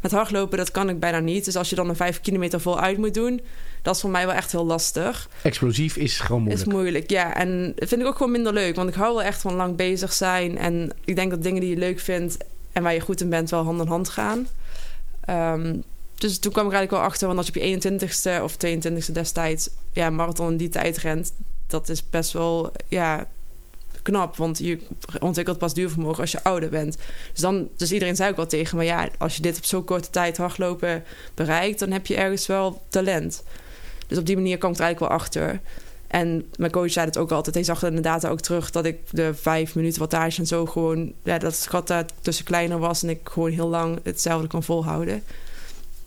met 0.00 0.12
hardlopen, 0.12 0.58
dat 0.58 0.70
kan 0.70 0.88
ik 0.88 1.00
bijna 1.00 1.18
niet. 1.18 1.44
Dus 1.44 1.56
als 1.56 1.70
je 1.70 1.76
dan 1.76 1.88
een 1.88 1.96
5 1.96 2.20
kilometer 2.20 2.60
voluit 2.60 2.98
moet 2.98 3.14
doen, 3.14 3.40
dat 3.82 3.94
is 3.94 4.00
voor 4.00 4.10
mij 4.10 4.26
wel 4.26 4.34
echt 4.34 4.52
heel 4.52 4.66
lastig. 4.66 5.28
Explosief 5.42 5.96
is 5.96 6.18
gewoon 6.18 6.42
moeilijk. 6.42 6.66
Is 6.66 6.72
moeilijk, 6.72 7.10
ja. 7.10 7.34
En 7.34 7.72
dat 7.76 7.88
vind 7.88 8.00
ik 8.00 8.06
ook 8.06 8.16
gewoon 8.16 8.32
minder 8.32 8.52
leuk. 8.52 8.74
Want 8.76 8.88
ik 8.88 8.94
hou 8.94 9.14
wel 9.14 9.22
echt 9.22 9.40
van 9.40 9.54
lang 9.54 9.76
bezig 9.76 10.12
zijn. 10.12 10.58
En 10.58 10.92
ik 11.04 11.16
denk 11.16 11.30
dat 11.30 11.42
dingen 11.42 11.60
die 11.60 11.70
je 11.70 11.76
leuk 11.76 12.00
vindt 12.00 12.36
en 12.72 12.82
waar 12.82 12.94
je 12.94 13.00
goed 13.00 13.20
in 13.20 13.28
bent, 13.28 13.50
wel 13.50 13.64
hand 13.64 13.80
in 13.80 13.86
hand 13.86 14.08
gaan. 14.08 14.48
Ehm, 15.20 15.76
dus 16.14 16.38
toen 16.38 16.52
kwam 16.52 16.66
ik 16.66 16.72
eigenlijk 16.72 17.02
wel 17.02 17.10
achter, 17.10 17.26
want 17.26 17.38
als 17.38 17.46
je 17.46 17.52
op 17.54 17.62
je 17.62 17.70
21ste 17.70 18.42
of 18.42 18.56
22ste 18.56 19.12
destijds 19.12 19.70
ja, 19.92 20.10
marathon 20.10 20.50
in 20.50 20.56
die 20.56 20.68
tijd 20.68 20.98
rent, 20.98 21.32
dat 21.70 21.88
is 21.88 22.10
best 22.10 22.32
wel 22.32 22.72
ja, 22.88 23.26
knap. 24.02 24.36
Want 24.36 24.58
je 24.58 24.78
ontwikkelt 25.20 25.58
pas 25.58 25.74
duurvermogen 25.74 26.20
als 26.20 26.32
je 26.32 26.42
ouder 26.42 26.68
bent. 26.68 26.96
Dus, 27.32 27.40
dan, 27.40 27.68
dus 27.76 27.92
iedereen 27.92 28.16
zei 28.16 28.30
ook 28.30 28.36
wel 28.36 28.46
tegen 28.46 28.76
me, 28.76 28.84
ja, 28.84 29.08
als 29.18 29.36
je 29.36 29.42
dit 29.42 29.56
op 29.56 29.64
zo'n 29.64 29.84
korte 29.84 30.10
tijd 30.10 30.36
hardlopen 30.36 31.04
bereikt, 31.34 31.78
dan 31.78 31.90
heb 31.90 32.06
je 32.06 32.16
ergens 32.16 32.46
wel 32.46 32.82
talent. 32.88 33.42
Dus 34.06 34.18
op 34.18 34.26
die 34.26 34.36
manier 34.36 34.58
kwam 34.58 34.70
ik 34.70 34.78
er 34.78 34.82
eigenlijk 34.84 35.12
wel 35.12 35.20
achter. 35.20 35.60
En 36.06 36.50
mijn 36.56 36.72
coach 36.72 36.90
zei 36.90 37.06
het 37.06 37.18
ook 37.18 37.30
altijd. 37.30 37.54
Hij 37.54 37.64
zag 37.64 37.82
inderdaad 37.82 38.26
ook 38.26 38.40
terug 38.40 38.70
dat 38.70 38.84
ik 38.84 38.98
de 39.10 39.34
vijf 39.34 39.74
minuten 39.74 40.00
wattage 40.00 40.40
en 40.40 40.46
zo 40.46 40.66
gewoon... 40.66 41.12
Ja, 41.22 41.38
dat 41.38 41.52
het 41.52 41.66
gat 41.66 41.86
daar 41.86 42.04
tussen 42.20 42.44
kleiner 42.44 42.78
was 42.78 43.02
en 43.02 43.08
ik 43.08 43.20
gewoon 43.22 43.50
heel 43.50 43.68
lang 43.68 43.98
hetzelfde 44.02 44.46
kon 44.46 44.62
volhouden. 44.62 45.22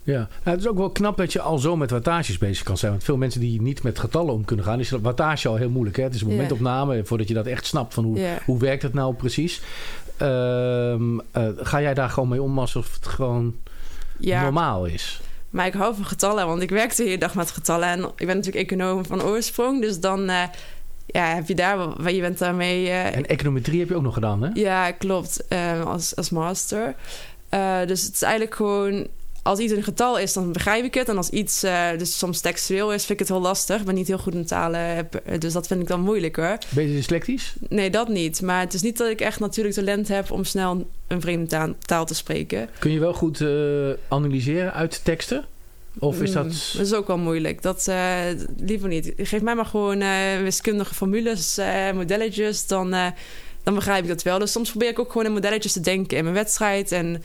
Ja, 0.06 0.18
nou, 0.18 0.30
het 0.44 0.60
is 0.60 0.68
ook 0.68 0.78
wel 0.78 0.90
knap 0.90 1.18
dat 1.18 1.34
je 1.34 1.42
al 1.42 1.58
zo 1.58 1.76
met 1.76 1.92
wattages 1.92 2.38
bezig 2.38 2.64
kan 2.64 2.78
zijn. 2.78 2.92
Want 2.92 3.04
veel 3.04 3.18
mensen 3.18 3.40
die 3.40 3.62
niet 3.62 3.84
met 3.84 4.00
getallen 4.00 4.34
om 4.34 4.46
kunnen 4.46 4.66
gaan, 4.66 4.80
is 4.80 4.90
wattage 4.90 5.48
al 5.48 5.56
heel 5.56 5.70
moeilijk. 5.70 5.98
Hè? 5.98 6.04
Het 6.04 6.16
is 6.16 6.22
een 6.22 6.28
momentopname 6.28 7.06
voordat 7.06 7.28
je 7.28 7.34
dat 7.34 7.46
echt 7.46 7.66
snapt 7.66 7.94
van 7.94 8.04
hoe, 8.04 8.20
hoe 8.46 8.60
werkt 8.60 8.82
het 8.84 8.94
nou 8.94 9.14
precies. 9.14 9.62
Ehm, 10.18 11.20
eh, 11.32 11.48
ga 11.58 11.82
jij 11.82 11.94
daar 11.94 12.10
gewoon 12.10 12.30
mee 12.30 12.42
om 12.42 12.60
alsof 12.60 12.94
het 12.96 13.08
gewoon 13.08 13.56
Ja, 14.18 14.42
normaal 14.42 14.86
is? 14.86 15.22
maar 15.50 15.66
ik 15.66 15.74
hou 15.74 15.96
van 15.96 16.06
getallen, 16.06 16.48
want 16.48 16.62
ik 16.62 16.70
werk 16.70 16.96
de 16.96 17.04
hele 17.04 17.18
dag 17.18 17.36
met 17.36 17.52
getallen. 17.52 17.88
En 17.88 18.00
ik 18.04 18.26
ben 18.28 18.36
natuurlijk 18.36 18.72
econoom 18.72 19.06
van 19.06 19.24
oorsprong, 19.24 19.82
dus 19.82 20.00
dan 20.00 20.30
eh, 20.30 20.44
ja, 21.06 21.26
heb 21.36 21.48
je 21.48 21.56
daar 21.56 22.12
je 22.14 22.22
bent 22.22 22.38
daarmee... 22.38 22.88
eh, 22.90 23.16
En 23.16 23.26
econometrie 23.26 23.80
heb 23.80 23.90
je 23.90 23.96
ook 23.96 24.02
nog 24.04 24.14
gedaan, 24.14 24.42
hè? 24.44 24.50
Ja, 24.54 24.92
klopt. 24.92 25.44
als, 25.86 26.16
als 26.16 26.30
master. 26.30 26.96
Dus 27.86 28.02
het 28.04 28.14
is 28.14 28.22
eigenlijk 28.22 28.56
gewoon... 28.56 29.08
Als 29.44 29.60
iets 29.60 29.74
een 29.74 29.84
getal 29.84 30.20
is, 30.20 30.34
dan 30.34 30.52
begrijp 30.52 30.84
ik 30.84 30.94
het. 30.94 31.10
En 31.10 31.18
als 31.18 31.30
iets 31.30 31.64
eh, 31.64 31.88
dus 31.98 32.18
soms 32.18 32.40
textueel 32.40 32.94
is, 32.94 33.06
vind 33.06 33.20
ik 33.20 33.28
het 33.28 33.36
heel 33.36 33.48
lastig. 33.48 33.80
Ik 33.80 33.86
ben 33.86 33.96
niet 33.96 34.08
heel 34.08 34.18
goed 34.18 34.34
in 34.34 34.46
talen, 34.46 35.10
eh, 35.26 35.40
dus 35.40 35.54
dat 35.54 35.68
vind 35.68 35.82
ik 35.82 35.88
dan 35.88 36.00
moeilijk 36.00 36.36
hoor. 36.36 36.58
Ben 36.70 36.88
je 36.88 36.96
dyslectisch? 36.96 37.54
Nee, 37.70 37.90
dat 37.90 38.08
niet. 38.08 38.42
Maar 38.42 38.60
het 38.60 38.74
is 38.74 38.82
niet 38.82 38.98
dat 38.98 39.10
ik 39.10 39.22
echt 39.22 39.40
natuurlijk 39.40 39.76
talent 39.76 40.08
heb 40.08 40.32
om 40.32 40.44
snel 40.44 40.88
een 41.08 41.22
vreemde 41.22 41.76
taal, 41.80 42.06
te 42.06 42.16
spreken. 42.16 42.70
Kun 42.80 42.92
je 42.92 43.00
wel 43.00 43.14
goed 43.14 43.42
eh, 43.42 43.50
analyseren 44.08 44.74
uit 44.74 45.02
teksten? 45.04 45.46
Of 46.00 46.22
is 46.22 46.32
dat... 46.32 46.44
Mm, 46.44 46.50
dat 46.50 46.86
is 46.86 46.94
ook 46.94 47.08
wel 47.08 47.18
moeilijk. 47.18 47.62
Dat 47.62 47.88
eh, 47.88 48.22
liever 48.58 48.88
niet. 48.88 49.14
Geef 49.18 49.42
mij 49.42 49.56
maar 49.56 49.66
gewoon 49.66 50.04
wiskundige 50.44 50.94
formules, 50.94 51.60
modelletjes, 51.94 52.68
dan, 52.68 52.90
dan 53.64 53.74
begrijp 53.74 54.04
ik 54.04 54.10
dat 54.10 54.24
wel. 54.24 54.40
Dus 54.40 54.52
soms 54.52 54.70
probeer 54.70 54.90
ik 54.90 55.00
ook 55.00 55.12
gewoon 55.12 55.28
in 55.28 55.34
modelletjes 55.34 55.74
te 55.74 55.80
denken 55.80 56.18
in 56.18 56.24
mijn 56.24 56.36
wedstrijd. 56.36 56.92
En, 56.92 57.24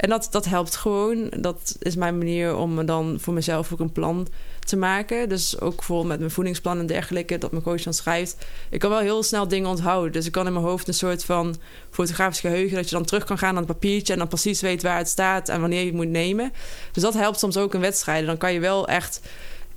en 0.00 0.08
dat, 0.08 0.28
dat 0.30 0.44
helpt 0.44 0.76
gewoon. 0.76 1.32
Dat 1.36 1.76
is 1.78 1.96
mijn 1.96 2.18
manier 2.18 2.56
om 2.56 2.86
dan 2.86 3.18
voor 3.20 3.34
mezelf 3.34 3.72
ook 3.72 3.80
een 3.80 3.92
plan 3.92 4.28
te 4.58 4.76
maken. 4.76 5.28
Dus 5.28 5.60
ook 5.60 5.76
bijvoorbeeld 5.76 6.08
met 6.08 6.18
mijn 6.18 6.30
voedingsplan 6.30 6.78
en 6.78 6.86
dergelijke, 6.86 7.38
dat 7.38 7.50
mijn 7.50 7.62
coach 7.62 7.82
dan 7.82 7.94
schrijft. 7.94 8.36
Ik 8.70 8.80
kan 8.80 8.90
wel 8.90 8.98
heel 8.98 9.22
snel 9.22 9.48
dingen 9.48 9.68
onthouden. 9.68 10.12
Dus 10.12 10.26
ik 10.26 10.32
kan 10.32 10.46
in 10.46 10.52
mijn 10.52 10.64
hoofd 10.64 10.88
een 10.88 10.94
soort 10.94 11.24
van 11.24 11.56
fotografisch 11.90 12.40
geheugen... 12.40 12.76
dat 12.76 12.88
je 12.88 12.94
dan 12.94 13.04
terug 13.04 13.24
kan 13.24 13.38
gaan 13.38 13.54
naar 13.54 13.62
het 13.62 13.72
papiertje... 13.72 14.12
en 14.12 14.18
dan 14.18 14.28
precies 14.28 14.60
weet 14.60 14.82
waar 14.82 14.98
het 14.98 15.08
staat 15.08 15.48
en 15.48 15.60
wanneer 15.60 15.80
je 15.80 15.86
het 15.86 15.94
moet 15.94 16.08
nemen. 16.08 16.52
Dus 16.92 17.02
dat 17.02 17.14
helpt 17.14 17.38
soms 17.38 17.56
ook 17.56 17.74
in 17.74 17.80
wedstrijden. 17.80 18.26
Dan 18.26 18.38
kan 18.38 18.52
je 18.52 18.60
wel 18.60 18.88
echt 18.88 19.20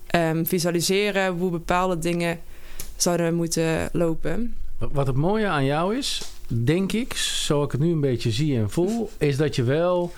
ehm, 0.07 0.45
visualiseren 0.45 1.33
hoe 1.33 1.51
bepaalde 1.51 1.99
dingen 1.99 2.39
zouden 2.95 3.33
moeten 3.35 3.89
lopen. 3.91 4.55
Wat 4.77 5.07
het 5.07 5.15
mooie 5.15 5.47
aan 5.47 5.65
jou 5.65 5.97
is, 5.97 6.21
denk 6.47 6.91
ik, 6.91 7.13
zo 7.13 7.63
ik 7.63 7.71
het 7.71 7.81
nu 7.81 7.91
een 7.91 7.99
beetje 7.99 8.31
zie 8.31 8.57
en 8.57 8.69
voel, 8.69 9.09
is 9.17 9.37
dat 9.37 9.55
je 9.55 9.63
wel 9.63 10.11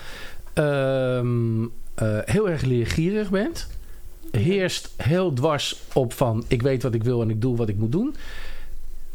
ehm, 0.54 1.64
eh, 1.96 2.18
heel 2.26 2.50
erg 2.50 2.62
leergierig 2.62 3.30
bent. 3.30 3.68
Heerst 4.32 4.94
heel 4.98 5.34
dwars 5.34 5.82
op 5.94 6.14
van 6.14 6.44
ik 6.48 6.62
weet 6.62 6.84
wat 6.84 6.94
ik 6.94 7.04
wil 7.04 7.22
en 7.22 7.30
ik 7.30 7.42
doe 7.42 7.56
wat 7.56 7.70
ik 7.70 7.78
moet 7.78 7.92
doen. 7.92 8.16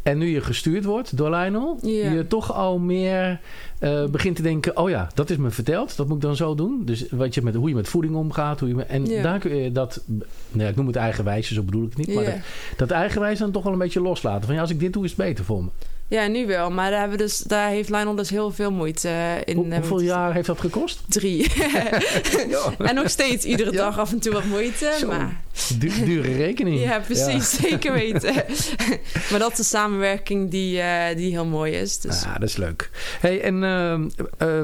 En 0.03 0.19
nu 0.19 0.29
je 0.29 0.41
gestuurd 0.41 0.85
wordt 0.85 1.17
door 1.17 1.31
Lionel, 1.31 1.79
je 1.83 2.25
toch 2.29 2.53
al 2.53 2.79
meer 2.79 3.41
eh, 3.79 4.05
begint 4.05 4.37
te 4.37 4.43
denken: 4.43 4.77
oh 4.77 4.91
ja, 4.91 5.11
dat 5.15 5.31
is 5.31 5.37
me 5.37 5.51
verteld, 5.51 5.97
dat 5.97 6.07
moet 6.07 6.17
ik 6.17 6.23
dan 6.23 6.37
zo 6.37 6.55
doen. 6.55 6.83
Dus 6.85 7.07
wat 7.11 7.35
je 7.35 7.43
met, 7.43 7.55
hoe 7.55 7.69
je 7.69 7.75
met 7.75 7.89
voeding 7.89 8.15
omgaat, 8.15 8.61
hoe 8.61 8.69
je 8.69 8.75
met, 8.75 8.87
en 8.87 9.23
daar 9.23 9.39
kun 9.39 9.57
je 9.57 9.73
dat, 9.73 10.03
nou 10.07 10.25
ja, 10.53 10.69
ik 10.69 10.77
noem 10.77 10.87
het 10.87 10.97
eigenwijze, 10.97 11.55
zo 11.55 11.63
bedoel 11.63 11.85
ik 11.85 11.89
het 11.97 12.07
niet, 12.07 12.15
maar 12.15 12.25
dat, 12.25 12.35
dat 12.77 12.91
eigenwijs 12.91 13.39
dan 13.39 13.51
toch 13.51 13.63
wel 13.63 13.73
een 13.73 13.79
beetje 13.79 14.01
loslaten. 14.01 14.47
Van 14.47 14.55
ja, 14.55 14.61
als 14.61 14.71
ik 14.71 14.81
dit 14.81 14.93
doe, 14.93 15.05
is 15.05 15.11
het 15.11 15.19
beter 15.19 15.45
voor 15.45 15.65
me. 15.65 15.71
Ja, 16.11 16.27
nu 16.27 16.47
wel. 16.47 16.71
Maar 16.71 16.91
daar, 16.91 17.01
hebben 17.01 17.19
we 17.19 17.25
dus, 17.25 17.39
daar 17.39 17.69
heeft 17.69 17.89
Lionel 17.89 18.15
dus 18.15 18.31
heel 18.31 18.51
veel 18.51 18.71
moeite 18.71 19.09
eh, 19.09 19.37
in. 19.45 19.57
Hoe- 19.57 19.69
eh, 19.69 19.77
hoeveel 19.77 20.01
jaar 20.01 20.35
heeft 20.35 20.47
dat 20.47 20.61
gekost? 20.61 21.01
Drie. 21.09 21.53
en 22.79 22.95
nog 22.95 23.11
steeds 23.11 23.45
iedere 23.45 23.71
dag 23.71 23.99
af 23.99 24.13
en 24.13 24.19
toe 24.21 24.33
wat 24.33 24.45
moeite. 24.45 24.97
Zo. 25.01 25.07
Maar 25.07 25.41
Du- 25.79 26.05
dure 26.05 26.33
rekening. 26.37 26.81
ja, 26.81 26.99
precies. 26.99 27.51
Zeker 27.51 27.93
weten. 27.93 28.35
maar 29.31 29.39
dat 29.39 29.53
is 29.53 29.59
een 29.59 29.65
samenwerking 29.65 30.51
die, 30.51 30.81
eh, 30.81 31.17
die 31.17 31.31
heel 31.31 31.45
mooi 31.45 31.73
is. 31.73 31.99
Dus 31.99 32.23
Ja, 32.23 32.33
dat 32.39 32.49
is 32.49 32.57
leuk. 32.57 32.91
Hey, 33.21 33.41
en 33.41 34.13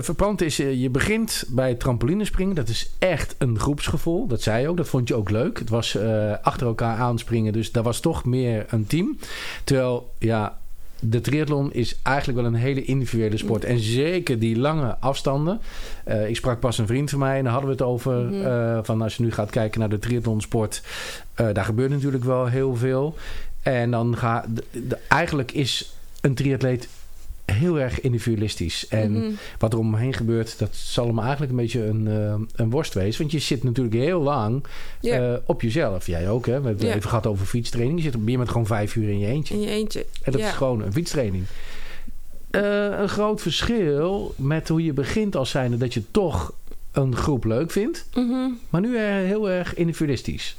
verpand 0.02 0.40
is, 0.42 0.56
je 0.56 0.88
begint 0.90 1.44
bij 1.48 1.74
trampolinespringen. 1.74 2.54
Dat 2.54 2.68
is 2.68 2.90
echt 2.98 3.34
een 3.38 3.58
groepsgevoel. 3.58 4.26
Dat 4.26 4.42
zei 4.42 4.62
je 4.62 4.68
ook. 4.68 4.76
Dat 4.76 4.88
vond 4.88 5.08
je 5.08 5.14
ook 5.14 5.30
leuk. 5.30 5.58
Het 5.58 5.68
was 5.68 5.98
achter 6.42 6.66
elkaar 6.66 6.96
aanspringen. 6.98 7.52
Dus 7.52 7.72
dat 7.72 7.84
was 7.84 8.00
toch 8.00 8.24
meer 8.24 8.64
een 8.68 8.86
team. 8.86 9.18
Terwijl, 9.64 10.12
ja, 10.18 10.58
de 11.00 11.20
triathlon 11.20 11.72
is 11.72 11.98
eigenlijk 12.02 12.38
wel 12.38 12.46
een 12.48 12.54
hele 12.58 12.84
individuele 12.84 13.36
sport. 13.36 13.64
En 13.64 13.78
zeker 13.78 14.38
die 14.38 14.58
lange 14.58 14.96
afstanden. 15.00 15.60
Eh, 16.04 16.28
ik 16.28 16.36
sprak 16.36 16.60
pas 16.60 16.78
een 16.78 16.86
vriend 16.86 17.10
van 17.10 17.18
mij 17.18 17.36
en 17.38 17.42
daar 17.44 17.52
hadden 17.52 17.70
we 17.70 17.76
het 17.76 17.86
over. 17.86 18.22
Mhm. 18.24 18.44
eh, 18.46 18.78
van 18.82 19.02
als 19.02 19.16
je 19.16 19.22
nu 19.22 19.32
gaat 19.32 19.50
kijken 19.50 19.80
naar 19.80 19.88
de 19.88 19.98
triathlonsport. 19.98 20.82
eh 21.34 21.46
daar 21.52 21.64
gebeurt 21.64 21.90
natuurlijk 21.90 22.24
wel 22.24 22.46
heel 22.46 22.76
veel. 22.76 23.14
En 23.62 23.90
dan 23.90 24.16
ga 24.16 24.44
de- 24.54 24.64
de- 24.88 24.98
eigenlijk 25.08 25.52
is 25.52 25.92
een 26.20 26.34
triatleet 26.34 26.88
heel 27.52 27.80
erg 27.80 28.00
individualistisch. 28.00 28.88
En 28.88 29.12
mhm. 29.12 29.30
wat 29.58 29.72
er 29.72 29.78
omheen 29.78 30.12
gebeurt, 30.12 30.58
dat 30.58 30.74
zal 30.74 31.06
hem 31.06 31.18
eigenlijk 31.18 31.50
een 31.50 31.56
beetje 31.56 31.84
een, 31.84 32.08
eh, 32.08 32.34
een 32.54 32.70
worst 32.70 32.94
wezen. 32.94 33.20
Want 33.20 33.32
je 33.32 33.38
zit 33.38 33.64
natuurlijk 33.64 33.96
heel 33.96 34.20
lang 34.20 34.64
eh, 35.00 35.34
op 35.44 35.62
jezelf. 35.62 36.06
Jij 36.06 36.28
ook, 36.28 36.46
hè? 36.46 36.60
We 36.60 36.68
hebben 36.68 36.88
even 36.88 37.08
gehad 37.08 37.26
over 37.26 37.46
fietstraining. 37.46 37.98
Je 37.98 38.04
zit 38.04 38.14
op 38.14 38.28
je 38.28 38.36
bent 38.36 38.48
gewoon 38.48 38.66
vijf 38.66 38.96
uur 38.96 39.08
in 39.08 39.18
je 39.18 39.26
eentje. 39.26 39.54
in 39.54 39.60
je 39.60 39.68
eentje. 39.68 40.06
En 40.22 40.32
dat 40.32 40.40
is 40.40 40.50
gewoon 40.50 40.82
een 40.82 40.92
fietstraining. 40.92 41.44
Eh, 42.50 42.98
een 42.98 43.08
groot 43.08 43.42
verschil 43.42 44.34
met 44.36 44.68
hoe 44.68 44.84
je 44.84 44.92
begint 44.92 45.36
als 45.36 45.50
zijnde 45.50 45.76
dat 45.76 45.94
je 45.94 46.02
toch 46.10 46.52
een 46.92 47.16
groep 47.16 47.44
leuk 47.44 47.70
vindt. 47.70 48.06
Mhm. 48.14 48.50
Maar 48.70 48.80
nu 48.80 48.98
heel 48.98 49.50
erg 49.50 49.74
individualistisch. 49.74 50.56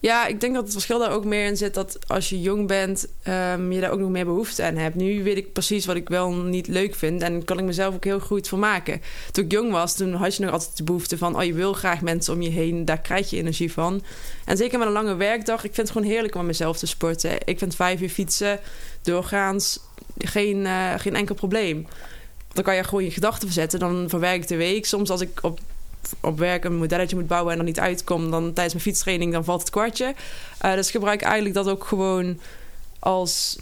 Ja, 0.00 0.26
ik 0.26 0.40
denk 0.40 0.54
dat 0.54 0.62
het 0.62 0.72
verschil 0.72 0.98
daar 0.98 1.10
ook 1.10 1.24
meer 1.24 1.46
in 1.46 1.56
zit 1.56 1.74
dat 1.74 1.98
als 2.06 2.28
je 2.28 2.40
jong 2.40 2.66
bent, 2.66 3.06
ehm, 3.22 3.72
je 3.72 3.80
daar 3.80 3.90
ook 3.90 3.98
nog 3.98 4.10
meer 4.10 4.24
behoefte 4.24 4.62
aan 4.62 4.76
hebt. 4.76 4.94
Nu 4.94 5.22
weet 5.22 5.36
ik 5.36 5.52
precies 5.52 5.86
wat 5.86 5.96
ik 5.96 6.08
wel 6.08 6.32
niet 6.32 6.66
leuk 6.66 6.94
vind 6.94 7.22
en 7.22 7.44
kan 7.44 7.58
ik 7.58 7.64
mezelf 7.64 7.94
ook 7.94 8.04
heel 8.04 8.20
goed 8.20 8.48
voor 8.48 8.58
maken. 8.58 9.00
Toen 9.32 9.44
ik 9.44 9.52
jong 9.52 9.72
was, 9.72 9.96
toen 9.96 10.12
had 10.12 10.36
je 10.36 10.42
nog 10.42 10.52
altijd 10.52 10.76
de 10.76 10.82
behoefte 10.82 11.18
van, 11.18 11.36
oh 11.36 11.44
je 11.44 11.52
wil 11.52 11.72
graag 11.72 12.00
mensen 12.00 12.34
om 12.34 12.42
je 12.42 12.50
heen, 12.50 12.84
daar 12.84 13.00
krijg 13.00 13.30
je 13.30 13.36
energie 13.36 13.72
van. 13.72 14.02
En 14.44 14.56
zeker 14.56 14.78
met 14.78 14.86
een 14.86 14.92
lange 14.92 15.14
werkdag, 15.14 15.64
ik 15.64 15.74
vind 15.74 15.88
het 15.88 15.96
gewoon 15.96 16.12
heerlijk 16.12 16.34
om 16.34 16.46
mezelf 16.46 16.78
te 16.78 16.86
sporten. 16.86 17.38
Ik 17.44 17.58
vind 17.58 17.74
vijf 17.74 18.00
uur 18.00 18.08
fietsen 18.08 18.60
doorgaans 19.02 19.80
geen, 20.18 20.66
eh, 20.66 20.92
geen 20.96 21.14
enkel 21.14 21.34
probleem. 21.34 21.86
Dan 22.52 22.64
kan 22.64 22.76
je 22.76 22.84
gewoon 22.84 23.04
je 23.04 23.10
gedachten 23.10 23.48
verzetten, 23.48 23.78
dan 23.78 24.08
verwerk 24.08 24.42
ik 24.42 24.48
de 24.48 24.56
week. 24.56 24.86
Soms 24.86 25.10
als 25.10 25.20
ik 25.20 25.38
op 25.42 25.60
op 26.20 26.38
werk 26.38 26.64
een 26.64 26.76
modelletje 26.76 27.16
moet 27.16 27.26
bouwen 27.26 27.50
en 27.50 27.56
dan 27.56 27.66
niet 27.66 27.80
uitkom, 27.80 28.30
dan 28.30 28.42
tijdens 28.52 28.74
mijn 28.74 28.86
fietstraining, 28.86 29.32
dan 29.32 29.44
valt 29.44 29.60
het 29.60 29.70
kwartje. 29.70 30.14
Eh, 30.58 30.74
dus 30.74 30.86
ik 30.86 30.92
gebruik 30.92 31.22
eigenlijk 31.22 31.54
dat 31.54 31.68
ook 31.68 31.84
gewoon 31.84 32.40
als 32.98 33.58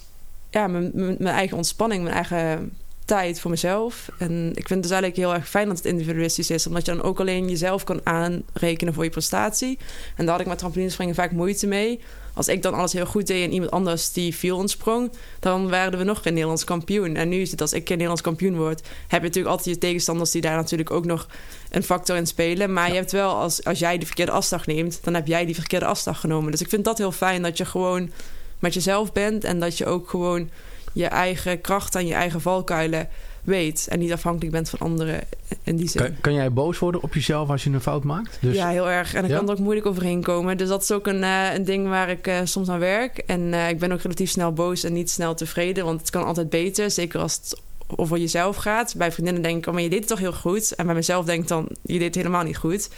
ja, 0.50 0.66
mijn 0.66 0.90
mijn 0.94 1.35
eigen 1.35 1.57
ontspanning, 1.57 2.02
mijn 2.02 2.14
eigen 2.14 2.72
tijd 3.04 3.40
voor 3.40 3.50
mezelf. 3.50 4.08
En 4.18 4.48
ik 4.48 4.66
vind 4.66 4.68
het 4.68 4.82
dus 4.82 4.90
eigenlijk 4.90 5.16
heel 5.16 5.34
erg 5.34 5.48
fijn 5.48 5.68
dat 5.68 5.76
het 5.76 5.86
individualistisch 5.86 6.50
is, 6.50 6.66
omdat 6.66 6.86
je 6.86 6.92
dan 6.92 7.02
ook 7.02 7.20
alleen 7.20 7.48
jezelf 7.48 7.84
kan 7.84 8.00
aanrekenen 8.04 8.94
voor 8.94 9.04
je 9.04 9.10
prestatie. 9.10 9.78
En 10.16 10.24
daar 10.24 10.34
had 10.34 10.40
ik 10.40 10.46
met 10.46 10.58
trampolinespringen 10.58 11.14
vaak 11.14 11.32
moeite 11.32 11.66
mee. 11.66 12.00
Als 12.34 12.48
ik 12.48 12.62
dan 12.62 12.74
alles 12.74 12.92
heel 12.92 13.06
goed 13.06 13.26
deed 13.26 13.44
en 13.44 13.52
iemand 13.52 13.70
anders 13.70 14.12
die 14.12 14.34
viel 14.34 14.56
ontsprong, 14.56 15.12
dan 15.40 15.68
werden 15.68 15.98
we 15.98 16.04
nog 16.04 16.22
geen 16.22 16.32
Nederlands 16.32 16.64
kampioen. 16.64 17.16
En 17.16 17.28
nu 17.28 17.40
is 17.40 17.50
het 17.50 17.60
als 17.60 17.72
ik 17.72 17.80
geen 17.80 17.88
Nederlands 17.88 18.22
kampioen 18.22 18.56
word, 18.56 18.80
heb 18.80 19.20
je 19.20 19.26
natuurlijk 19.26 19.54
altijd 19.54 19.74
je 19.74 19.80
tegenstanders 19.80 20.30
die 20.30 20.40
daar 20.40 20.56
natuurlijk 20.56 20.90
ook 20.90 21.04
nog 21.04 21.28
een 21.70 21.82
factor 21.82 22.16
in 22.16 22.26
spelen. 22.26 22.72
Maar 22.72 22.88
je 22.88 22.94
hebt 22.94 23.12
wel, 23.12 23.34
als, 23.34 23.64
als 23.64 23.78
jij 23.78 23.98
de 23.98 24.06
verkeerde 24.06 24.32
afslag 24.32 24.66
neemt, 24.66 24.98
dan 25.02 25.14
heb 25.14 25.26
jij 25.26 25.44
die 25.44 25.54
verkeerde 25.54 25.86
afslag 25.86 26.20
genomen. 26.20 26.50
Dus 26.50 26.60
ik 26.60 26.68
vind 26.68 26.84
dat 26.84 26.98
heel 26.98 27.12
fijn 27.12 27.42
dat 27.42 27.56
je 27.56 27.64
gewoon 27.64 28.10
met 28.58 28.74
jezelf 28.74 29.12
bent 29.12 29.44
en 29.44 29.60
dat 29.60 29.78
je 29.78 29.86
ook 29.86 30.08
gewoon 30.08 30.50
je 30.94 31.07
eigen 31.07 31.61
kracht 31.61 31.94
en 31.94 32.07
je 32.07 32.14
eigen 32.14 32.40
valkuilen 32.40 33.09
weet. 33.42 33.87
En 33.90 33.98
niet 33.98 34.12
afhankelijk 34.12 34.52
bent 34.52 34.70
van 34.70 34.78
anderen 34.78 35.20
in 35.62 35.76
die 35.76 35.88
zin. 35.88 36.02
Kan, 36.02 36.20
kan 36.20 36.35
jij 36.35 36.52
boos 36.52 36.78
worden 36.78 37.02
op 37.02 37.14
jezelf 37.14 37.48
als 37.48 37.64
je 37.64 37.70
een 37.70 37.80
fout 37.80 38.04
maakt? 38.04 38.38
Dus, 38.40 38.54
Ja, 38.54 38.68
heel 38.68 38.90
erg. 38.90 39.14
En 39.14 39.28
Ja? 39.28 39.37
kan 39.37 39.46
er 39.46 39.52
ook 39.52 39.59
moeilijk 39.59 39.87
overheen 39.87 40.22
komen. 40.22 40.57
Dus 40.57 40.68
dat 40.68 40.83
is 40.83 40.92
ook 40.92 41.07
een, 41.07 41.22
eh, 41.22 41.54
een 41.54 41.64
ding 41.64 41.88
waar 41.88 42.09
ik 42.09 42.26
eh, 42.26 42.38
soms 42.44 42.68
aan 42.68 42.78
werk. 42.78 43.18
En 43.18 43.54
eh, 43.54 43.68
ik 43.68 43.78
ben 43.78 43.92
ook 43.92 44.00
relatief 44.00 44.30
snel 44.30 44.52
boos 44.52 44.85
en 44.85 44.92
niet 44.92 45.11
snel 45.11 45.35
tevreden. 45.35 45.85
Want 45.85 46.00
het 46.00 46.11
kan 46.11 46.24
altijd 46.24 46.50
beter. 46.50 46.90
Zeker 46.90 47.20
als 47.20 47.35
het 47.35 47.61
over 47.96 48.18
jezelf 48.18 48.57
gaat. 48.57 48.94
Bij 48.96 49.12
vriendinnen 49.12 49.42
denk 49.42 49.59
ik, 49.59 49.66
oh, 49.66 49.72
maar 49.72 49.83
je 49.83 49.88
deed 49.90 49.98
het 49.98 50.09
toch 50.09 50.18
heel 50.18 50.33
goed. 50.33 50.74
En 50.74 50.87
bij 50.87 50.94
mezelf 50.94 51.24
denk 51.24 51.42
ik 51.42 51.48
dan, 51.48 51.68
je 51.83 51.98
deed 51.98 52.07
het 52.07 52.14
helemaal 52.14 52.42
niet 52.42 52.57
goed. 52.57 52.88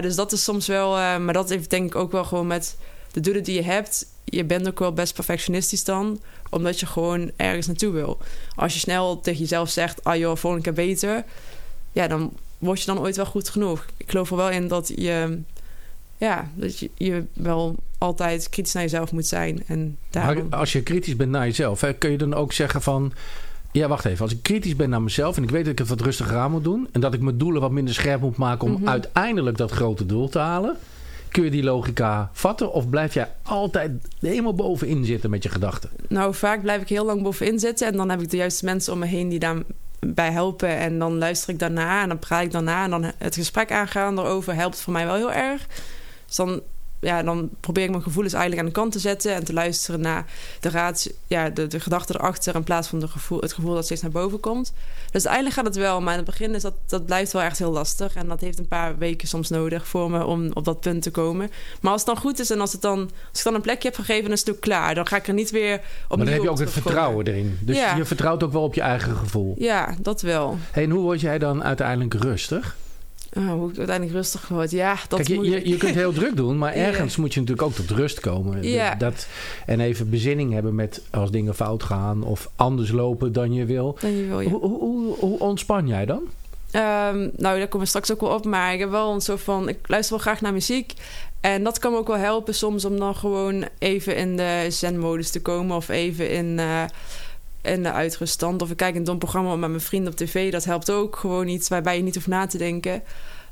Dus 0.00 0.14
dat 0.14 0.32
is 0.32 0.44
soms 0.44 0.66
wel... 0.66 0.90
maar 1.18 1.32
dat 1.32 1.48
heeft 1.48 1.70
denk 1.70 1.86
ik 1.86 1.94
ook 1.94 2.12
wel 2.12 2.24
gewoon 2.24 2.46
met 2.46 2.76
de 3.12 3.20
doelen 3.20 3.42
die 3.42 3.54
je 3.54 3.62
hebt. 3.62 4.06
Je 4.24 4.44
bent 4.44 4.68
ook 4.68 4.78
wel 4.78 4.92
best 4.92 5.14
perfectionistisch 5.14 5.84
dan. 5.84 6.20
Omdat 6.50 6.80
je 6.80 6.86
gewoon 6.86 7.30
ergens 7.36 7.66
naartoe 7.66 7.92
wil. 7.92 8.18
Als 8.54 8.72
je 8.74 8.78
snel 8.78 9.20
tegen 9.20 9.40
jezelf 9.40 9.70
zegt, 9.70 10.04
ah 10.04 10.16
joh, 10.16 10.36
volgende 10.36 10.64
keer 10.64 10.86
beter. 10.86 11.24
Ja, 11.92 12.06
dan 12.08 12.32
word 12.58 12.80
je 12.80 12.86
dan 12.86 12.98
ooit 13.00 13.16
wel 13.16 13.26
goed 13.26 13.48
genoeg. 13.48 13.86
Ik 13.96 14.10
geloof 14.10 14.30
er 14.30 14.36
wel 14.36 14.50
in 14.50 14.68
dat 14.68 14.92
je, 14.96 15.38
ja, 16.18 16.50
dat 16.54 16.78
je, 16.78 16.90
je 16.94 17.24
wel 17.32 17.76
altijd 17.98 18.48
kritisch 18.48 18.72
naar 18.72 18.82
jezelf 18.82 19.12
moet 19.12 19.26
zijn. 19.26 19.62
En 19.66 19.78
Maar 20.12 20.24
daarom, 20.24 20.52
als 20.52 20.72
je 20.72 20.82
kritisch 20.82 21.16
bent 21.16 21.30
naar 21.30 21.46
jezelf, 21.46 21.80
hè, 21.80 21.92
kun 21.92 22.10
je 22.10 22.18
dan 22.18 22.34
ook 22.34 22.52
zeggen 22.52 22.82
van... 22.82 23.12
Ja, 23.72 23.88
wacht 23.88 24.04
even. 24.04 24.22
Als 24.22 24.32
ik 24.32 24.42
kritisch 24.42 24.76
ben 24.76 24.90
naar 24.90 25.02
mezelf 25.02 25.36
en 25.36 25.42
ik 25.42 25.50
weet 25.50 25.62
dat 25.62 25.72
ik 25.72 25.78
het 25.78 25.88
wat 25.88 26.00
rustiger 26.00 26.36
aan 26.36 26.50
moet 26.50 26.64
doen. 26.64 26.88
En 26.92 27.00
dat 27.00 27.14
ik 27.14 27.20
mijn 27.20 27.38
doelen 27.38 27.60
wat 27.60 27.70
minder 27.70 27.94
scherp 27.94 28.20
moet 28.20 28.36
maken 28.36 28.66
om 28.68 28.72
Mhm. 28.72 28.88
uiteindelijk 28.88 29.56
dat 29.56 29.70
grote 29.70 30.06
doel 30.06 30.28
te 30.28 30.38
halen. 30.38 30.76
Kun 31.32 31.44
je 31.44 31.50
die 31.50 31.62
logica 31.62 32.30
vatten? 32.32 32.72
Of 32.72 32.88
blijf 32.88 33.14
jij 33.14 33.28
altijd 33.42 33.90
helemaal 34.20 34.54
bovenin 34.54 35.04
zitten 35.04 35.30
met 35.30 35.42
je 35.42 35.48
gedachten? 35.48 35.90
Nou, 36.08 36.34
vaak 36.34 36.62
blijf 36.62 36.82
ik 36.82 36.88
heel 36.88 37.04
lang 37.04 37.22
bovenin 37.22 37.58
zitten. 37.58 37.86
En 37.86 37.96
dan 37.96 38.10
heb 38.10 38.20
ik 38.20 38.30
de 38.30 38.36
juiste 38.36 38.64
mensen 38.64 38.92
om 38.92 38.98
me 38.98 39.06
heen 39.06 39.28
die 39.28 39.38
daarbij 39.38 40.30
helpen. 40.30 40.68
En 40.68 40.98
dan 40.98 41.18
luister 41.18 41.50
ik 41.50 41.58
daarna 41.58 42.02
en 42.02 42.08
dan 42.08 42.18
praat 42.18 42.42
ik 42.42 42.52
daarna. 42.52 42.84
En 42.84 42.90
dan 42.90 43.12
het 43.18 43.34
gesprek 43.34 43.72
aangaan 43.72 44.18
erover 44.18 44.54
helpt 44.54 44.80
voor 44.80 44.92
mij 44.92 45.06
wel 45.06 45.14
heel 45.14 45.32
erg. 45.32 45.66
Dus 46.26 46.36
dan, 46.36 46.62
ja, 47.02 47.22
dan 47.22 47.50
probeer 47.60 47.84
ik 47.84 47.90
mijn 47.90 48.02
gevoelens 48.02 48.34
eigenlijk 48.34 48.62
aan 48.62 48.72
de 48.72 48.80
kant 48.80 48.92
te 48.92 48.98
zetten. 48.98 49.34
En 49.34 49.44
te 49.44 49.52
luisteren 49.52 50.00
naar 50.00 50.24
de, 50.60 50.70
raad, 50.70 51.10
ja, 51.26 51.50
de, 51.50 51.66
de 51.66 51.80
gedachten 51.80 52.14
erachter. 52.14 52.54
In 52.54 52.62
plaats 52.62 52.88
van 52.88 53.00
de 53.00 53.08
gevoel, 53.08 53.40
het 53.40 53.52
gevoel 53.52 53.74
dat 53.74 53.84
steeds 53.84 54.02
naar 54.02 54.10
boven 54.10 54.40
komt. 54.40 54.72
Dus 55.10 55.26
uiteindelijk 55.26 55.54
gaat 55.54 55.64
het 55.64 55.76
wel. 55.76 56.00
Maar 56.00 56.12
in 56.12 56.18
het 56.18 56.28
begin 56.28 56.54
is 56.54 56.62
dat, 56.62 56.74
dat 56.86 57.06
blijft 57.06 57.32
wel 57.32 57.42
echt 57.42 57.58
heel 57.58 57.70
lastig. 57.72 58.14
En 58.14 58.28
dat 58.28 58.40
heeft 58.40 58.58
een 58.58 58.68
paar 58.68 58.98
weken 58.98 59.28
soms 59.28 59.48
nodig 59.48 59.86
voor 59.86 60.10
me 60.10 60.24
om 60.24 60.50
op 60.52 60.64
dat 60.64 60.80
punt 60.80 61.02
te 61.02 61.10
komen. 61.10 61.50
Maar 61.80 61.92
als 61.92 62.00
het 62.00 62.10
dan 62.14 62.20
goed 62.22 62.38
is 62.38 62.50
en 62.50 62.60
als, 62.60 62.72
het 62.72 62.80
dan, 62.82 62.98
als 63.30 63.38
ik 63.38 63.44
dan 63.44 63.54
een 63.54 63.60
plekje 63.60 63.88
heb 63.88 63.96
gegeven, 63.96 64.22
dan 64.22 64.32
is 64.32 64.40
het 64.40 64.50
ook 64.50 64.60
klaar. 64.60 64.94
Dan 64.94 65.06
ga 65.06 65.16
ik 65.16 65.28
er 65.28 65.34
niet 65.34 65.50
weer 65.50 65.74
op 66.08 66.16
maar 66.16 66.26
dan 66.26 66.34
heb 66.34 66.42
je 66.42 66.50
ook 66.50 66.58
het 66.58 66.70
vertrouwen 66.70 67.26
erin. 67.26 67.58
Dus 67.60 67.76
Ja. 67.76 67.96
je 67.96 68.04
vertrouwt 68.04 68.42
ook 68.42 68.52
wel 68.52 68.62
op 68.62 68.74
je 68.74 68.80
eigen 68.80 69.16
gevoel. 69.16 69.54
Ja, 69.58 69.94
dat 70.00 70.20
wel. 70.22 70.58
Hey, 70.70 70.82
en 70.82 70.90
hoe 70.90 71.02
word 71.02 71.20
jij 71.20 71.38
dan 71.38 71.64
uiteindelijk 71.64 72.14
rustig? 72.14 72.76
Oh, 73.36 73.50
hoe 73.52 73.70
ik 73.70 73.76
uiteindelijk 73.78 74.16
rustig 74.16 74.48
word. 74.48 74.70
Ja, 74.70 74.96
dat 75.08 75.22
Kijk, 75.22 75.28
je, 75.28 75.50
je, 75.50 75.68
je 75.68 75.76
kunt 75.76 75.94
heel 75.94 76.12
druk 76.12 76.36
doen, 76.36 76.58
maar 76.58 76.76
Ja. 76.78 76.84
ergens 76.84 77.16
moet 77.16 77.34
je 77.34 77.40
natuurlijk 77.40 77.68
ook 77.68 77.74
tot 77.74 77.90
rust 77.90 78.20
komen. 78.20 78.62
Ja. 78.62 78.94
Dat, 78.94 79.26
en 79.66 79.80
even 79.80 80.10
bezinning 80.10 80.52
hebben 80.52 80.74
met 80.74 81.02
als 81.10 81.30
dingen 81.30 81.54
fout 81.54 81.82
gaan 81.82 82.22
of 82.22 82.50
anders 82.56 82.90
lopen 82.90 83.32
dan 83.32 83.52
je 83.52 83.64
wil. 83.64 83.96
Dan 84.00 84.16
je 84.16 84.26
wil, 84.26 84.40
ja. 84.40 84.48
Hoe, 84.50 84.60
hoe, 84.60 84.78
hoe, 84.78 85.16
hoe 85.18 85.38
ontspan 85.38 85.86
jij 85.86 86.06
dan? 86.06 86.22
Ehm, 86.70 87.18
nou, 87.18 87.58
daar 87.58 87.68
komen 87.68 87.78
we 87.78 87.86
straks 87.86 88.12
ook 88.12 88.20
wel 88.20 88.30
op. 88.30 88.44
Maar 88.44 88.72
ik 88.72 88.78
heb 88.78 88.90
wel 88.90 89.12
een 89.14 89.20
soort 89.20 89.40
van... 89.40 89.68
Ik 89.68 89.78
luister 89.86 90.14
wel 90.14 90.24
graag 90.24 90.40
naar 90.40 90.52
muziek. 90.52 90.92
En 91.40 91.62
dat 91.62 91.78
kan 91.78 91.92
me 91.92 91.98
ook 91.98 92.06
wel 92.06 92.16
helpen 92.16 92.54
soms 92.54 92.84
om 92.84 92.98
dan 92.98 93.14
gewoon 93.14 93.64
even 93.78 94.16
in 94.16 94.36
de 94.36 94.66
zen-modus 94.68 95.30
te 95.30 95.42
komen. 95.42 95.76
Of 95.76 95.88
even 95.88 96.30
in, 96.30 96.58
eh, 96.58 96.84
in 97.62 97.82
de 97.82 97.92
uitruststand. 97.92 98.62
Of 98.62 98.70
ik 98.70 98.76
kijk 98.76 98.94
een 98.94 99.04
dom 99.04 99.18
programma 99.18 99.56
met 99.56 99.68
mijn 99.68 99.80
vrienden 99.80 100.12
op 100.12 100.18
tv. 100.18 100.52
Dat 100.52 100.64
helpt 100.64 100.90
ook 100.90 101.16
gewoon 101.16 101.48
iets 101.48 101.68
waarbij 101.68 101.96
je 101.96 102.02
niet 102.02 102.14
hoeft 102.14 102.26
na 102.26 102.46
te 102.46 102.58
denken. 102.58 103.02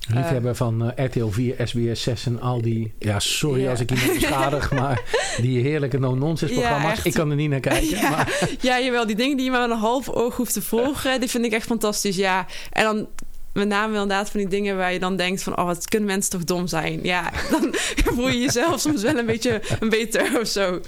Liefhebber 0.09 0.55
van 0.55 0.93
eh, 0.93 1.05
RTL 1.05 1.27
4, 1.27 1.55
SBS 1.65 2.03
6 2.03 2.27
en 2.27 2.41
al 2.41 2.63
die... 2.63 2.93
Ja, 2.99 3.19
sorry 3.19 3.69
als 3.69 3.81
ik 3.81 3.91
iemand 3.91 4.13
beschadig, 4.13 4.71
maar 4.81 5.03
die 5.41 5.61
heerlijke 5.61 5.99
no-nonsense 5.99 6.55
programma's. 6.55 7.03
ik 7.03 7.13
kan 7.13 7.31
er 7.31 7.37
niet 7.37 7.51
naar 7.51 7.61
kijken. 7.61 7.89
Ja. 8.01 8.11
Maar, 8.11 8.49
Ja, 8.61 8.81
jawel. 8.81 9.07
Die 9.07 9.17
dingen 9.17 9.37
die 9.37 9.45
je 9.45 9.51
maar 9.51 9.71
een 9.71 9.79
half 9.79 10.09
oog 10.09 10.37
hoeft 10.37 10.53
te 10.53 10.63
volgen, 10.63 11.17
die 11.21 11.29
vind 11.29 11.45
ik 11.45 11.53
echt 11.53 11.67
fantastisch. 11.67 12.17
Ja, 12.17 12.47
en 12.73 12.85
dan 12.85 13.07
met 13.53 13.69
name 13.69 13.93
inderdaad 13.93 14.31
van 14.31 14.41
die 14.41 14.49
dingen 14.49 14.77
waar 14.77 14.93
je 14.93 14.99
dan 14.99 15.17
denkt 15.17 15.43
van... 15.43 15.59
oh, 15.59 15.65
wat 15.65 15.89
kunnen 15.89 16.09
mensen 16.09 16.31
toch 16.31 16.45
dom 16.45 16.67
zijn? 16.67 17.01
Ja, 17.03 17.31
dan 17.51 17.75
voel 18.15 18.29
je 18.29 18.39
jezelf 18.39 18.81
soms 18.81 19.03
wel 19.03 19.19
een 19.19 19.27
beetje 19.27 19.63
een 19.81 19.89
beter 19.89 20.41
of 20.41 20.47
zo. 20.47 20.81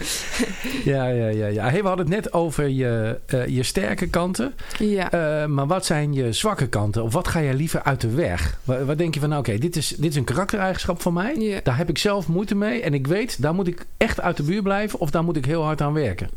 ja, 0.85 1.07
ja, 1.07 1.29
ja. 1.29 1.47
ja. 1.47 1.69
Hey, 1.69 1.81
we 1.81 1.89
hadden 1.89 2.07
het 2.07 2.15
net 2.15 2.33
over 2.33 2.69
je, 2.69 3.19
eh, 3.27 3.47
je 3.47 3.63
sterke 3.63 4.09
kanten. 4.09 4.55
Ja. 4.79 5.11
Eh, 5.11 5.47
maar 5.47 5.67
wat 5.67 5.87
zijn 5.87 6.13
je 6.13 6.33
zwakke 6.33 6.69
kanten? 6.69 7.03
Of 7.03 7.13
wat 7.13 7.29
ga 7.29 7.43
jij 7.43 7.55
liever 7.55 7.83
uit 7.83 8.01
de 8.01 8.11
weg? 8.11 8.59
Wat, 8.65 8.83
wat 8.83 8.99
denk 8.99 9.15
je 9.15 9.21
van, 9.21 9.29
nou, 9.29 9.41
oké, 9.41 9.59
dit, 9.59 9.77
is, 9.77 9.89
dit 9.89 10.11
is 10.11 10.17
een 10.17 10.25
karaktereigenschap 10.25 11.03
van 11.03 11.13
mij. 11.13 11.37
Ja. 11.37 11.61
Daar 11.63 11.77
heb 11.77 11.89
ik 11.89 11.99
zelf 11.99 12.29
moeite 12.29 12.55
mee. 12.55 12.83
En 12.83 12.95
ik 12.95 13.07
weet, 13.07 13.43
daar 13.43 13.55
moet 13.55 13.67
ik 13.67 13.87
echt 13.97 14.21
uit 14.21 14.37
de 14.37 14.43
buurt 14.43 14.63
blijven. 14.63 14.99
Of 14.99 15.11
daar 15.11 15.25
moet 15.25 15.37
ik 15.37 15.45
heel 15.45 15.63
hard 15.63 15.81
aan 15.81 15.93
werken. 15.93 16.29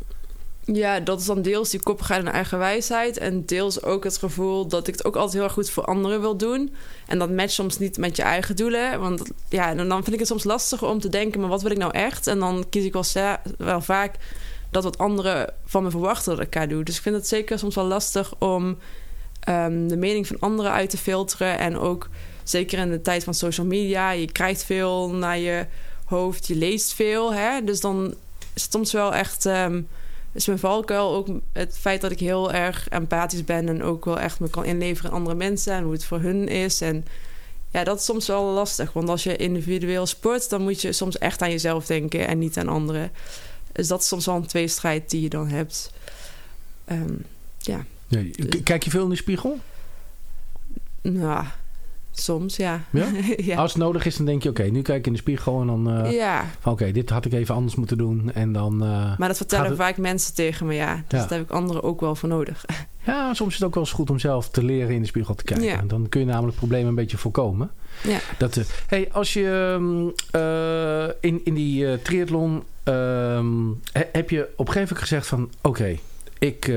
Ja, 0.72 1.00
dat 1.00 1.20
is 1.20 1.26
dan 1.26 1.42
deels 1.42 1.70
die 1.70 1.82
koppigheid 1.82 2.24
en 2.24 2.32
eigen 2.32 2.58
wijsheid. 2.58 3.18
En 3.18 3.44
deels 3.44 3.82
ook 3.82 4.04
het 4.04 4.18
gevoel 4.18 4.66
dat 4.66 4.88
ik 4.88 4.94
het 4.94 5.04
ook 5.04 5.14
altijd 5.14 5.34
heel 5.34 5.42
erg 5.42 5.52
goed 5.52 5.70
voor 5.70 5.84
anderen 5.84 6.20
wil 6.20 6.36
doen. 6.36 6.74
En 7.06 7.18
dat 7.18 7.30
matcht 7.30 7.52
soms 7.52 7.78
niet 7.78 7.98
met 7.98 8.16
je 8.16 8.22
eigen 8.22 8.56
doelen. 8.56 9.00
Want 9.00 9.22
ja, 9.48 9.74
dan 9.74 10.02
vind 10.02 10.12
ik 10.12 10.18
het 10.18 10.28
soms 10.28 10.44
lastig 10.44 10.82
om 10.82 11.00
te 11.00 11.08
denken, 11.08 11.40
maar 11.40 11.48
wat 11.48 11.62
wil 11.62 11.70
ik 11.70 11.78
nou 11.78 11.92
echt? 11.92 12.26
En 12.26 12.38
dan 12.38 12.66
kies 12.70 12.84
ik 12.84 12.92
wel, 12.92 13.04
wel 13.58 13.80
vaak 13.80 14.14
dat 14.70 14.82
wat 14.82 14.98
anderen 14.98 15.54
van 15.64 15.82
me 15.82 15.90
verwachten 15.90 16.36
dat 16.36 16.46
ik 16.46 16.54
ga 16.54 16.66
doen. 16.66 16.84
Dus 16.84 16.96
ik 16.96 17.02
vind 17.02 17.16
het 17.16 17.28
zeker 17.28 17.58
soms 17.58 17.74
wel 17.74 17.84
lastig 17.84 18.34
om 18.38 18.78
ehm, 19.40 19.88
de 19.88 19.96
mening 19.96 20.26
van 20.26 20.40
anderen 20.40 20.72
uit 20.72 20.90
te 20.90 20.98
filteren. 20.98 21.58
En 21.58 21.78
ook 21.78 22.08
zeker 22.44 22.78
in 22.78 22.90
de 22.90 23.02
tijd 23.02 23.24
van 23.24 23.34
social 23.34 23.66
media. 23.66 24.10
Je 24.10 24.32
krijgt 24.32 24.64
veel 24.64 25.10
naar 25.10 25.38
je 25.38 25.66
hoofd, 26.04 26.46
je 26.46 26.54
leest 26.54 26.92
veel. 26.92 27.32
Hè? 27.32 27.64
Dus 27.64 27.80
dan 27.80 28.14
is 28.54 28.62
het 28.62 28.72
soms 28.72 28.92
wel 28.92 29.14
echt... 29.14 29.46
ehm, 29.46 29.80
is 30.36 30.46
mijn 30.46 30.58
valkuil 30.58 31.14
ook 31.14 31.28
het 31.52 31.78
feit 31.78 32.00
dat 32.00 32.10
ik 32.10 32.18
heel 32.20 32.52
erg 32.52 32.88
empathisch 32.88 33.44
ben... 33.44 33.68
en 33.68 33.82
ook 33.82 34.04
wel 34.04 34.18
echt 34.20 34.40
me 34.40 34.50
kan 34.50 34.64
inleveren 34.64 35.10
in 35.10 35.16
andere 35.16 35.36
mensen... 35.36 35.72
en 35.72 35.82
hoe 35.82 35.92
het 35.92 36.04
voor 36.04 36.20
hun 36.20 36.48
is. 36.48 36.80
En 36.80 37.04
ja, 37.70 37.84
dat 37.84 37.98
is 37.98 38.04
soms 38.04 38.26
wel 38.26 38.44
lastig. 38.44 38.92
Want 38.92 39.08
als 39.08 39.22
je 39.22 39.36
individueel 39.36 40.06
sport... 40.06 40.48
dan 40.50 40.62
moet 40.62 40.80
je 40.82 40.92
soms 40.92 41.18
echt 41.18 41.42
aan 41.42 41.50
jezelf 41.50 41.86
denken 41.86 42.26
en 42.26 42.38
niet 42.38 42.56
aan 42.58 42.68
anderen. 42.68 43.10
Dus 43.72 43.88
dat 43.88 44.00
is 44.00 44.08
soms 44.08 44.26
wel 44.26 44.34
een 44.36 44.46
tweestrijd 44.46 45.10
die 45.10 45.20
je 45.20 45.28
dan 45.28 45.48
hebt. 45.48 45.92
Ehm, 46.84 47.14
ja, 47.58 47.84
Ja, 48.08 48.20
k- 48.48 48.64
Kijk 48.64 48.84
je 48.84 48.90
veel 48.90 49.04
in 49.04 49.10
de 49.10 49.16
spiegel? 49.16 49.58
nou, 51.02 51.44
soms 52.20 52.56
ja. 52.56 52.80
Ja? 52.90 53.06
ja. 53.36 53.56
Als 53.56 53.72
het 53.72 53.82
nodig 53.82 54.06
is, 54.06 54.16
dan 54.16 54.26
denk 54.26 54.42
je, 54.42 54.48
oké, 54.48 54.62
nu 54.62 54.82
kijk 54.82 54.98
ik 54.98 55.06
in 55.06 55.12
de 55.12 55.18
spiegel 55.18 55.60
en 55.60 55.66
dan... 55.66 55.90
eh, 56.04 56.12
ja, 56.12 56.44
Oké, 56.64 56.90
dit 56.92 57.10
had 57.10 57.24
ik 57.24 57.32
even 57.32 57.54
anders 57.54 57.74
moeten 57.74 57.98
doen. 57.98 58.30
En 58.34 58.52
dan... 58.52 58.82
eh, 58.82 59.18
maar 59.18 59.28
dat 59.28 59.36
vertellen 59.36 59.66
het- 59.68 59.76
vaak 59.76 59.96
mensen 59.96 60.34
tegen 60.34 60.66
me, 60.66 60.74
ja. 60.74 60.94
Dus 61.06 61.20
Ja. 61.20 61.26
daar 61.26 61.38
heb 61.38 61.46
ik 61.48 61.54
anderen 61.54 61.82
ook 61.82 62.00
wel 62.00 62.14
voor 62.14 62.28
nodig. 62.28 62.64
Ja, 63.06 63.34
soms 63.34 63.48
is 63.52 63.54
het 63.58 63.64
ook 63.68 63.74
wel 63.74 63.82
eens 63.82 63.92
goed 63.92 64.10
om 64.10 64.18
zelf 64.18 64.48
te 64.50 64.64
leren 64.64 64.94
in 64.94 65.00
de 65.00 65.06
spiegel 65.06 65.34
te 65.34 65.44
kijken. 65.44 65.64
Ja. 65.66 65.82
Dan 65.86 66.08
kun 66.08 66.20
je 66.20 66.26
namelijk 66.26 66.56
problemen 66.56 66.88
een 66.88 66.94
beetje 66.94 67.16
voorkomen. 67.18 67.70
ja. 68.02 68.18
Dat, 68.38 68.56
eh, 68.56 68.64
hey, 68.86 69.08
als 69.12 69.32
je 69.32 69.76
mm, 69.78 70.12
eh, 70.30 71.04
in, 71.20 71.40
in 71.44 71.54
die 71.54 72.02
triathlon 72.02 72.62
ehm, 72.82 73.46
he- 73.92 74.08
heb 74.12 74.30
je 74.30 74.42
op 74.56 74.66
een 74.66 74.72
gegeven 74.72 74.80
moment 74.94 74.98
gezegd 74.98 75.26
van 75.26 75.50
oké, 75.62 75.96
ik, 76.38 76.72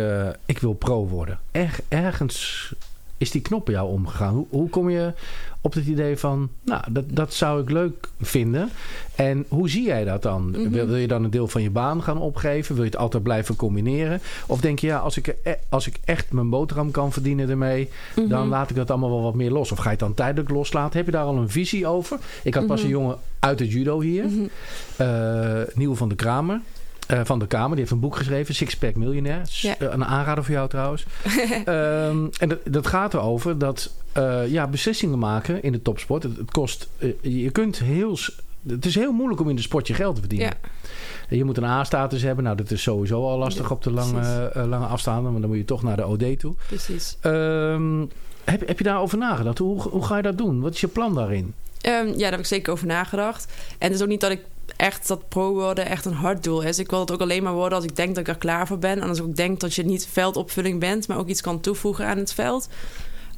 ik 0.45 0.59
wil 0.59 0.73
pro 0.73 1.07
worden. 1.07 1.39
Er, 1.51 1.75
ergens 1.87 2.73
is 3.19 3.31
die 3.31 3.41
knop 3.41 3.65
bij 3.65 3.73
jou 3.73 3.89
omgegaan. 3.89 4.33
Hoe, 4.33 4.45
hoe 4.49 4.69
kom 4.69 4.89
je 4.89 5.13
op 5.61 5.73
het 5.73 5.85
idee 5.85 6.17
van, 6.17 6.49
nou, 6.63 6.83
dat, 6.89 7.03
dat 7.07 7.33
zou 7.33 7.61
ik 7.61 7.69
leuk 7.69 8.07
vinden. 8.21 8.69
En 9.15 9.45
hoe 9.47 9.69
zie 9.69 9.85
jij 9.85 10.03
dat 10.03 10.21
dan? 10.21 10.49
Mhm. 10.49 10.69
wil, 10.69 10.85
wil 10.85 10.95
je 10.95 11.07
dan 11.07 11.23
een 11.23 11.29
deel 11.29 11.47
van 11.47 11.61
je 11.61 11.69
baan 11.69 12.03
gaan 12.03 12.17
opgeven? 12.17 12.75
Wil 12.75 12.83
je 12.83 12.89
het 12.89 12.99
altijd 12.99 13.23
blijven 13.23 13.55
combineren? 13.55 14.21
Of 14.47 14.61
denk 14.61 14.79
je, 14.79 14.87
ja, 14.87 14.97
als 14.97 15.17
ik, 15.17 15.27
er- 15.43 15.59
als 15.69 15.87
ik 15.87 15.99
echt 16.05 16.31
mijn 16.31 16.49
boterham 16.49 16.91
kan 16.91 17.11
verdienen 17.11 17.49
ermee, 17.49 17.89
dan 18.15 18.25
Mhm. 18.41 18.49
laat 18.49 18.69
ik 18.69 18.75
dat 18.75 18.89
allemaal 18.89 19.09
wel 19.09 19.21
wat 19.21 19.35
meer 19.35 19.51
los. 19.51 19.71
Of 19.71 19.77
ga 19.77 19.83
je 19.83 19.89
het 19.89 19.99
dan 19.99 20.13
tijdelijk 20.13 20.49
loslaten? 20.49 20.97
Heb 20.97 21.05
je 21.05 21.11
daar 21.11 21.23
al 21.25 21.37
een 21.37 21.49
visie 21.49 21.87
over? 21.87 22.17
Ik 22.43 22.53
had 22.53 22.67
pas 22.67 22.77
Mhm. 22.77 22.85
een 22.85 22.91
jongen 22.97 23.17
uit 23.39 23.59
het 23.59 23.71
judo 23.71 24.01
hier. 24.01 24.25
Eh 24.97 25.61
Nieuw 25.73 25.95
van 25.95 26.09
de 26.09 26.15
Kramer. 26.15 26.59
Eh, 27.09 27.19
van 27.23 27.39
de 27.39 27.47
Kamer. 27.47 27.69
Die 27.69 27.79
heeft 27.79 27.91
een 27.91 27.99
boek 27.99 28.15
geschreven. 28.15 28.55
Sixpack 28.55 28.95
Millionaire. 28.95 29.45
S- 29.45 29.61
Ja. 29.61 29.77
eh, 29.79 29.87
Een 29.91 30.05
aanrader 30.05 30.43
voor 30.43 30.53
jou 30.53 30.69
trouwens. 30.69 31.05
Ehm, 31.65 32.25
en 32.39 32.49
dat, 32.49 32.59
dat 32.63 32.87
gaat 32.87 33.13
erover 33.13 33.57
dat 33.57 33.91
eh, 34.11 34.47
ja, 34.47 34.67
beslissingen 34.67 35.19
maken 35.19 35.63
in 35.63 35.71
de 35.71 35.81
topsport. 35.81 36.23
Het, 36.23 36.37
het 36.37 36.51
kost... 36.51 36.89
je 37.21 37.49
kunt 37.51 37.79
heel... 37.79 38.17
Het 38.67 38.85
is 38.85 38.95
heel 38.95 39.11
moeilijk 39.11 39.41
om 39.41 39.49
in 39.49 39.55
de 39.55 39.61
sport 39.61 39.87
je 39.87 39.93
geld 39.93 40.13
te 40.15 40.19
verdienen. 40.21 40.47
Ja. 41.29 41.35
Je 41.35 41.43
moet 41.43 41.57
een 41.57 41.63
A-status 41.63 42.21
hebben. 42.21 42.43
Nou, 42.43 42.55
dat 42.57 42.71
is 42.71 42.81
sowieso 42.81 43.23
al 43.27 43.37
lastig 43.37 43.67
Ja, 43.69 43.75
op 43.75 43.83
de 43.83 43.91
lange, 43.91 44.51
lange 44.67 44.85
afstanden. 44.85 45.23
Want 45.23 45.39
dan 45.39 45.49
moet 45.49 45.57
je 45.59 45.65
toch 45.65 45.83
naar 45.83 45.95
de 45.95 46.07
OD 46.07 46.39
toe. 46.39 46.53
Precies. 46.67 47.17
Ehm, 47.21 47.99
heb, 48.43 48.67
heb 48.67 48.77
je 48.77 48.83
daarover 48.83 49.17
nagedacht? 49.17 49.57
Hoe, 49.57 49.81
hoe 49.81 50.05
ga 50.05 50.15
je 50.15 50.21
dat 50.23 50.37
doen? 50.37 50.59
Wat 50.61 50.73
is 50.73 50.81
je 50.81 50.87
plan 50.87 51.15
daarin? 51.15 51.53
Ehm, 51.81 52.07
ja, 52.07 52.17
daar 52.17 52.31
heb 52.31 52.39
ik 52.39 52.45
zeker 52.45 52.73
over 52.73 52.87
nagedacht. 52.87 53.53
En 53.77 53.87
het 53.87 53.95
is 53.95 54.01
ook 54.01 54.07
niet 54.07 54.21
dat 54.21 54.31
ik 54.31 54.41
echt 54.79 55.07
dat 55.07 55.29
pro 55.29 55.53
worden 55.53 55.85
echt 55.85 56.05
een 56.05 56.13
hard 56.13 56.43
doel 56.43 56.61
is. 56.61 56.79
Ik 56.79 56.89
wil 56.89 56.99
het 56.99 57.11
ook 57.11 57.21
alleen 57.21 57.43
maar 57.43 57.53
worden 57.53 57.77
als 57.77 57.87
ik 57.87 57.95
denk 57.95 58.09
dat 58.09 58.17
ik 58.17 58.27
er 58.27 58.37
klaar 58.37 58.67
voor 58.67 58.79
ben. 58.79 59.01
En 59.01 59.09
als 59.09 59.17
ik 59.17 59.23
ook 59.23 59.35
denk 59.35 59.59
dat 59.59 59.73
je 59.73 59.85
niet 59.85 60.07
veldopvulling 60.11 60.79
bent, 60.79 61.07
maar 61.07 61.17
ook 61.17 61.27
iets 61.27 61.41
kan 61.41 61.59
toevoegen 61.59 62.05
aan 62.05 62.17
het 62.17 62.33
veld. 62.33 62.69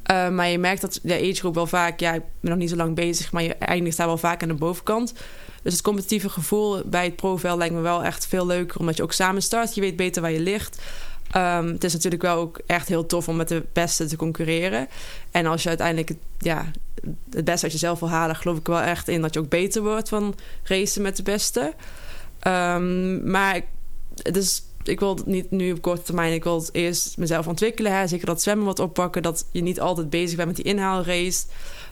Eh, 0.02 0.28
maar 0.28 0.48
je 0.48 0.58
merkt 0.58 0.80
dat 0.80 0.98
de 1.02 1.14
age 1.14 1.34
group 1.34 1.54
wel 1.54 1.66
vaak, 1.66 2.00
ja, 2.00 2.12
ik 2.12 2.22
ben 2.40 2.50
nog 2.50 2.58
niet 2.58 2.70
zo 2.70 2.76
lang 2.76 2.94
bezig, 2.94 3.32
maar 3.32 3.42
je 3.42 3.54
eindigt 3.54 3.96
daar 3.96 4.06
wel 4.06 4.18
vaak 4.18 4.42
aan 4.42 4.48
de 4.48 4.54
bovenkant. 4.54 5.14
Dus 5.62 5.72
het 5.72 5.82
competitieve 5.82 6.28
gevoel 6.28 6.82
bij 6.84 7.04
het 7.04 7.16
profveld 7.16 7.58
lijkt 7.58 7.74
me 7.74 7.80
wel 7.80 8.04
echt 8.04 8.26
veel 8.26 8.46
leuker, 8.46 8.80
omdat 8.80 8.96
je 8.96 9.02
ook 9.02 9.12
samen 9.12 9.42
start. 9.42 9.74
Je 9.74 9.80
weet 9.80 9.96
beter 9.96 10.22
waar 10.22 10.32
je 10.32 10.40
ligt. 10.40 10.82
Ehm, 11.32 11.66
het 11.66 11.84
is 11.84 11.92
natuurlijk 11.92 12.22
wel 12.22 12.36
ook 12.36 12.60
echt 12.66 12.88
heel 12.88 13.06
tof 13.06 13.28
om 13.28 13.36
met 13.36 13.48
de 13.48 13.62
beste 13.72 14.06
te 14.06 14.16
concurreren. 14.16 14.88
En 15.30 15.46
als 15.46 15.62
je 15.62 15.68
uiteindelijk 15.68 16.08
het- 16.08 16.18
ja, 16.38 16.70
het 17.30 17.44
beste 17.44 17.62
uit 17.64 17.72
jezelf 17.72 18.00
wil 18.00 18.10
halen, 18.10 18.36
geloof 18.36 18.58
ik 18.58 18.66
wel 18.66 18.80
echt 18.80 19.08
in 19.08 19.22
dat 19.22 19.34
je 19.34 19.40
ook 19.40 19.48
beter 19.48 19.82
wordt 19.82 20.08
van 20.08 20.34
racen 20.62 21.02
met 21.02 21.16
de 21.16 21.22
beste. 21.22 21.72
Ehm, 22.38 23.30
maar 23.30 23.56
ik- 23.56 23.66
het 24.22 24.36
is, 24.36 24.62
ik 24.82 25.00
wil 25.00 25.14
het 25.14 25.26
niet 25.26 25.50
nu 25.50 25.72
op 25.72 25.82
korte 25.82 26.02
termijn. 26.02 26.32
Ik 26.32 26.44
wil 26.44 26.58
het 26.60 26.68
eerst 26.72 27.16
mezelf 27.18 27.46
ontwikkelen. 27.46 27.96
Hè. 27.96 28.06
Zeker 28.06 28.26
dat 28.26 28.42
zwemmen 28.42 28.66
wat 28.66 28.78
oppakken. 28.78 29.22
Dat 29.22 29.44
je 29.50 29.62
niet 29.62 29.80
altijd 29.80 30.10
bezig 30.10 30.36
bent 30.36 30.48
met 30.48 30.56
die 30.56 30.64
inhaalrace. 30.64 31.44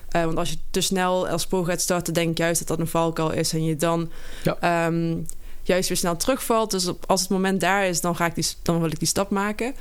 Eh, 0.08 0.24
want 0.24 0.38
als 0.38 0.50
je 0.50 0.56
te 0.70 0.80
snel 0.80 1.28
als 1.28 1.46
pro 1.46 1.64
gaat 1.64 1.80
starten, 1.80 2.14
denk 2.14 2.30
ik 2.30 2.38
juist 2.38 2.58
dat 2.58 2.68
dat 2.68 2.78
een 2.78 2.86
valkuil 2.86 3.30
is. 3.30 3.52
En 3.52 3.64
je 3.64 3.76
dan 3.76 4.10
Ja. 4.42 4.56
ehm, 4.60 5.16
juist 5.70 5.88
weer 5.88 5.96
snel 5.96 6.16
terugvalt. 6.16 6.70
Dus 6.70 6.92
als 7.06 7.20
het 7.20 7.30
moment 7.30 7.60
daar 7.60 7.86
is, 7.86 8.00
dan, 8.00 8.16
ga 8.16 8.26
ik 8.26 8.34
die, 8.34 8.46
dan 8.62 8.80
wil 8.80 8.90
ik 8.90 8.98
die 8.98 9.08
stap 9.08 9.30
maken. 9.30 9.74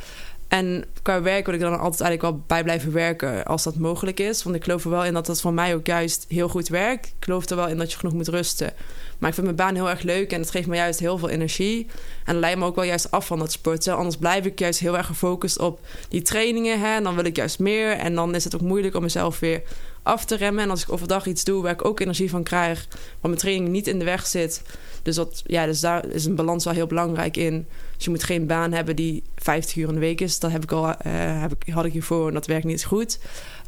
En 0.50 0.86
qua 1.02 1.22
werk 1.22 1.46
wil 1.46 1.54
ik 1.56 1.60
dan 1.60 1.80
altijd 1.80 2.02
eigenlijk 2.02 2.22
wel 2.22 2.44
bij 2.48 2.64
blijven 2.64 2.92
werken 2.92 3.46
als 3.46 3.64
dat 3.64 3.76
mogelijk 3.76 4.20
is. 4.20 4.44
Want 4.44 4.56
ik 4.56 4.64
geloof 4.64 4.84
er 4.84 4.90
wel 4.90 5.06
in 5.06 5.14
dat 5.14 5.26
dat 5.26 5.42
voor 5.42 5.54
mij 5.54 5.76
ook 5.76 5.86
juist 5.86 6.26
heel 6.28 6.50
goed 6.50 6.68
werkt. 6.68 7.06
Ik 7.06 7.24
geloof 7.24 7.50
er 7.50 7.56
wel 7.56 7.68
in 7.68 7.78
dat 7.78 7.92
je 7.92 7.98
genoeg 7.98 8.14
moet 8.14 8.28
rusten. 8.28 8.74
Maar 9.18 9.30
ik 9.30 9.36
vind 9.36 9.46
mijn 9.46 9.58
baan 9.58 9.76
heel 9.76 9.90
erg 9.90 10.02
leuk 10.02 10.32
en 10.32 10.40
het 10.40 10.52
geeft 10.52 10.68
me 10.68 10.76
juist 10.76 11.00
heel 11.00 11.18
veel 11.18 11.30
energie. 11.30 11.88
En 12.26 12.34
dat 12.34 12.42
leidt 12.42 12.60
me 12.60 12.66
ook 12.66 12.76
wel 12.76 12.84
juist 12.84 13.12
af 13.12 13.26
van 13.26 13.40
het 13.40 13.52
sporten. 13.52 13.96
Anders 13.96 14.18
blijf 14.18 14.46
ik 14.46 14.60
juist 14.60 14.80
heel 14.80 14.98
erg 14.98 15.06
gefocust 15.06 15.60
op 15.60 15.80
die 16.10 16.22
trainingen. 16.22 16.80
Hè? 16.80 16.96
En 16.96 17.04
dan 17.04 17.16
wil 17.16 17.26
ik 17.26 17.36
juist 17.36 17.60
meer. 17.60 17.92
En 17.92 18.16
dan 18.16 18.36
is 18.36 18.44
het 18.44 18.56
ook 18.56 18.62
moeilijk 18.62 18.96
om 18.96 19.02
mezelf 19.02 19.40
weer 19.40 19.62
af 20.10 20.26
te 20.26 20.36
remmen. 20.36 20.64
En 20.64 20.70
als 20.70 20.82
ik 20.82 20.92
overdag 20.92 21.26
iets 21.26 21.44
doe 21.44 21.62
waar 21.62 21.72
ik 21.72 21.86
ook 21.86 22.00
energie 22.00 22.30
van 22.30 22.44
krijg, 22.44 22.88
waar 22.92 23.30
mijn 23.32 23.38
training 23.38 23.70
niet 23.70 23.88
in 23.88 24.00
de 24.00 24.06
weg 24.06 24.28
zit. 24.28 24.62
Dus, 25.04 25.16
dat, 25.16 25.44
ja, 25.46 25.66
dus 25.66 25.80
daar 25.80 26.06
is 26.06 26.26
een 26.26 26.36
balans 26.36 26.64
wel 26.64 26.74
heel 26.74 26.88
belangrijk 26.88 27.38
in. 27.38 27.68
Dus 27.96 28.06
je 28.06 28.10
moet 28.10 28.24
geen 28.24 28.48
baan 28.48 28.72
hebben 28.72 28.96
die 28.96 29.24
50 29.36 29.76
uur 29.76 29.88
in 29.88 29.94
de 29.94 30.00
week 30.00 30.22
is. 30.22 30.40
Dat 30.40 30.52
heb 30.52 30.64
ik 30.64 30.72
al, 30.72 30.88
uh, 30.88 30.94
heb 31.42 31.52
ik, 31.60 31.74
had 31.74 31.86
ik 31.86 31.92
hiervoor 31.92 32.28
en 32.28 32.34
dat 32.34 32.46
werkt 32.46 32.66
niet 32.66 32.86
goed. 32.86 33.20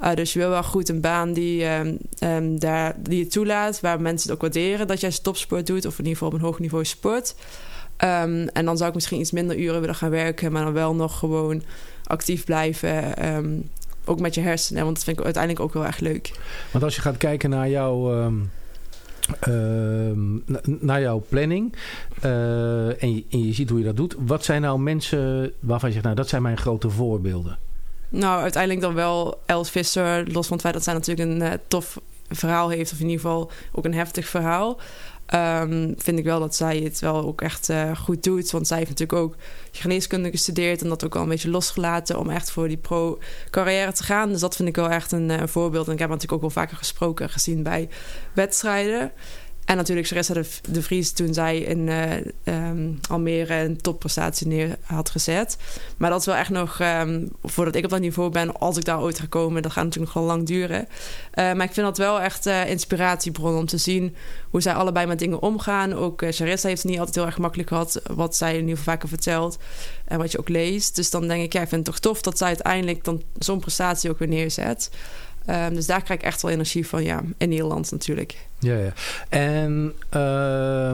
Uh, 0.01 0.13
dus 0.13 0.33
je 0.33 0.39
wil 0.39 0.49
wel 0.49 0.63
goed 0.63 0.89
een 0.89 1.01
baan 1.01 1.33
die, 1.33 1.65
um, 1.65 1.97
um, 2.23 2.59
daar, 2.59 2.95
die 2.99 3.17
je 3.17 3.27
toelaat, 3.27 3.79
waar 3.79 4.01
mensen 4.01 4.29
het 4.29 4.35
ook 4.35 4.41
waarderen 4.41 4.87
dat 4.87 4.99
jij 4.99 5.11
topsport 5.21 5.67
doet, 5.67 5.85
of 5.85 5.91
in 5.99 6.05
ieder 6.05 6.13
geval 6.13 6.27
op 6.27 6.33
een 6.33 6.45
hoog 6.45 6.59
niveau 6.59 6.85
sport. 6.85 7.35
Um, 7.97 8.47
en 8.47 8.65
dan 8.65 8.77
zou 8.77 8.89
ik 8.89 8.95
misschien 8.95 9.19
iets 9.19 9.31
minder 9.31 9.57
uren 9.57 9.79
willen 9.79 9.95
gaan 9.95 10.09
werken, 10.09 10.51
maar 10.51 10.63
dan 10.63 10.73
wel 10.73 10.95
nog 10.95 11.19
gewoon 11.19 11.63
actief 12.03 12.43
blijven 12.43 13.13
ook 14.05 14.19
met 14.19 14.35
je 14.35 14.41
hersenen. 14.41 14.83
Want 14.83 14.95
dat 14.95 15.03
vind 15.03 15.17
ik 15.17 15.23
uiteindelijk 15.23 15.63
ook 15.63 15.73
wel 15.73 15.85
echt 15.85 16.01
leuk. 16.01 16.31
Want 16.71 16.83
als 16.83 16.95
je 16.95 17.01
gaat 17.01 17.17
kijken 17.17 17.49
naar 17.49 17.69
jouw... 17.69 18.23
Um, 18.23 18.51
uh, 19.47 20.11
naar 20.63 21.01
jouw 21.01 21.23
planning 21.29 21.75
uh, 22.25 23.03
en, 23.03 23.15
je, 23.15 23.23
en, 23.29 23.45
je, 23.45 23.53
ziet 23.53 23.69
hoe 23.69 23.79
je 23.79 23.85
dat 23.85 23.95
doet. 23.95 24.15
Wat 24.19 24.45
zijn 24.45 24.61
nou 24.61 24.79
mensen 24.79 25.53
waarvan 25.59 25.87
je 25.87 25.93
zegt, 25.93 26.05
nou 26.05 26.17
dat 26.17 26.29
zijn 26.29 26.41
mijn 26.41 26.57
grote 26.57 26.89
voorbeelden? 26.89 27.57
Nou, 28.09 28.41
uiteindelijk 28.41 28.81
dan 28.81 28.93
wel 28.93 29.41
Els 29.45 29.69
Visser. 29.69 30.31
Los 30.31 30.47
van 30.47 30.53
het 30.53 30.61
feit 30.61 30.73
dat 30.73 30.83
zij 30.83 30.93
natuurlijk 30.93 31.29
een 31.29 31.41
uh, 31.41 31.51
tof 31.67 32.01
verhaal 32.29 32.69
heeft. 32.69 32.91
Of 32.91 32.99
in 32.99 33.09
ieder 33.09 33.21
geval 33.21 33.51
ook 33.71 33.85
een 33.85 33.93
heftig 33.93 34.27
verhaal. 34.27 34.79
Um, 35.33 35.93
vind 35.97 36.19
ik 36.19 36.25
wel 36.25 36.39
dat 36.39 36.55
zij 36.55 36.77
het 36.77 36.99
wel 36.99 37.25
ook 37.25 37.41
echt 37.41 37.69
uh, 37.69 37.97
goed 37.97 38.23
doet. 38.23 38.51
Want 38.51 38.67
zij 38.67 38.77
heeft 38.77 38.89
natuurlijk 38.89 39.19
ook 39.19 39.35
geneeskunde 39.71 40.29
gestudeerd 40.29 40.81
en 40.81 40.89
dat 40.89 41.05
ook 41.05 41.15
al 41.15 41.21
een 41.21 41.29
beetje 41.29 41.49
losgelaten 41.49 42.19
om 42.19 42.29
echt 42.29 42.51
voor 42.51 42.67
die 42.67 42.77
pro-carrière 42.77 43.91
te 43.91 44.03
gaan. 44.03 44.29
Dus 44.29 44.39
dat 44.39 44.55
vind 44.55 44.69
ik 44.69 44.75
wel 44.75 44.89
echt 44.89 45.11
een, 45.11 45.29
een 45.29 45.49
voorbeeld. 45.49 45.87
En 45.87 45.93
ik 45.93 45.99
heb 45.99 46.09
natuurlijk 46.09 46.35
ook 46.35 46.41
wel 46.53 46.63
vaker 46.63 46.77
gesproken 46.77 47.29
gezien 47.29 47.63
bij 47.63 47.89
wedstrijden. 48.33 49.11
En 49.71 49.77
natuurlijk 49.77 50.07
Sarissa 50.07 50.33
de, 50.33 50.45
de 50.71 50.81
Vries 50.81 51.11
toen 51.11 51.33
zij 51.33 51.57
in 51.57 51.87
uh, 51.87 52.13
um, 52.43 52.99
Almere 53.09 53.53
een 53.53 53.81
topprestatie 53.81 54.47
neer 54.47 54.77
had 54.83 55.09
gezet. 55.09 55.57
Maar 55.97 56.09
dat 56.09 56.19
is 56.19 56.25
wel 56.25 56.35
echt 56.35 56.49
nog, 56.49 56.79
um, 56.81 57.29
voordat 57.43 57.75
ik 57.75 57.83
op 57.83 57.89
dat 57.89 57.99
niveau 57.99 58.29
ben, 58.29 58.53
als 58.59 58.77
ik 58.77 58.85
daar 58.85 59.01
ooit 59.01 59.19
ga 59.19 59.25
komen, 59.29 59.61
dat 59.61 59.71
gaat 59.71 59.83
natuurlijk 59.83 60.13
nog 60.13 60.23
wel 60.23 60.33
lang 60.33 60.47
duren. 60.47 60.79
Uh, 60.81 60.87
maar 61.53 61.65
ik 61.65 61.73
vind 61.73 61.85
dat 61.85 61.97
wel 61.97 62.21
echt 62.21 62.47
uh, 62.47 62.69
inspiratiebron 62.69 63.57
om 63.57 63.65
te 63.65 63.77
zien 63.77 64.15
hoe 64.49 64.61
zij 64.61 64.73
allebei 64.73 65.05
met 65.05 65.19
dingen 65.19 65.41
omgaan. 65.41 65.93
Ook 65.93 66.23
Charissa 66.29 66.67
heeft 66.67 66.81
het 66.81 66.91
niet 66.91 66.99
altijd 66.99 67.15
heel 67.15 67.25
erg 67.25 67.37
makkelijk 67.37 67.69
gehad, 67.69 68.01
wat 68.13 68.35
zij 68.35 68.57
in 68.57 68.67
ieder 68.67 68.83
vaker 68.83 69.09
vertelt 69.09 69.57
en 70.05 70.17
wat 70.17 70.31
je 70.31 70.39
ook 70.39 70.49
leest. 70.49 70.95
Dus 70.95 71.09
dan 71.09 71.27
denk 71.27 71.43
ik, 71.43 71.53
ja, 71.53 71.61
ik 71.61 71.69
vind 71.69 71.87
het 71.87 71.95
toch 71.95 72.11
tof 72.11 72.21
dat 72.21 72.37
zij 72.37 72.47
uiteindelijk 72.47 73.03
dan 73.03 73.21
zo'n 73.39 73.59
prestatie 73.59 74.09
ook 74.09 74.19
weer 74.19 74.27
neerzet. 74.27 74.89
Um, 75.51 75.75
dus 75.75 75.85
daar 75.85 76.03
krijg 76.03 76.19
ik 76.19 76.25
echt 76.25 76.41
wel 76.41 76.51
energie 76.51 76.87
van, 76.87 77.03
ja, 77.03 77.21
in 77.37 77.49
Nederland 77.49 77.91
natuurlijk. 77.91 78.37
Ja, 78.59 78.77
ja. 78.77 78.93
En 79.29 79.93
uh, 80.15 80.93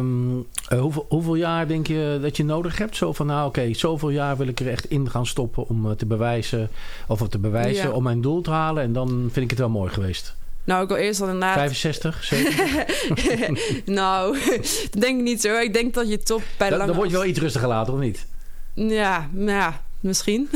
uh, 0.73 0.81
hoeveel, 0.81 1.05
hoeveel, 1.09 1.35
jaar 1.35 1.67
denk 1.67 1.87
je 1.87 2.19
dat 2.21 2.37
je 2.37 2.43
nodig 2.43 2.77
hebt? 2.77 2.95
Zo 2.95 3.13
van, 3.13 3.25
nou 3.25 3.47
oké, 3.47 3.59
okay, 3.59 3.73
zoveel 3.73 4.09
jaar 4.09 4.37
wil 4.37 4.47
ik 4.47 4.59
er 4.59 4.69
echt 4.69 4.89
in 4.89 5.09
gaan 5.09 5.25
stoppen 5.25 5.67
om 5.67 5.85
uh, 5.85 5.91
te 5.91 6.05
bewijzen, 6.05 6.69
of 7.07 7.27
te 7.29 7.37
bewijzen 7.37 7.87
ja. 7.87 7.95
om 7.95 8.03
mijn 8.03 8.21
doel 8.21 8.41
te 8.41 8.51
halen. 8.51 8.83
En 8.83 8.93
dan 8.93 9.09
vind 9.31 9.43
ik 9.45 9.49
het 9.49 9.59
wel 9.59 9.69
mooi 9.69 9.91
geweest. 9.91 10.35
Nou, 10.63 10.83
ik 10.83 10.87
wil 10.87 10.97
eerst 10.97 11.21
al 11.21 11.27
inderdaad... 11.27 11.55
65, 11.55 12.23
70? 12.23 13.85
nou, 13.85 14.37
dat 14.91 15.01
denk 15.01 15.17
ik 15.17 15.23
niet 15.23 15.41
zo. 15.41 15.55
Ik 15.57 15.73
denk 15.73 15.93
dat 15.93 16.09
je 16.09 16.17
top 16.17 16.41
bij 16.57 16.69
de 16.69 16.75
lange... 16.75 16.87
Dan 16.87 16.95
word 16.95 17.09
je 17.09 17.15
wel 17.15 17.25
iets 17.25 17.39
rustiger 17.39 17.67
later, 17.67 17.93
of 17.93 17.99
niet? 17.99 18.25
Ja, 18.73 19.29
nou 19.31 19.57
ja, 19.57 19.81
misschien. 20.07 20.49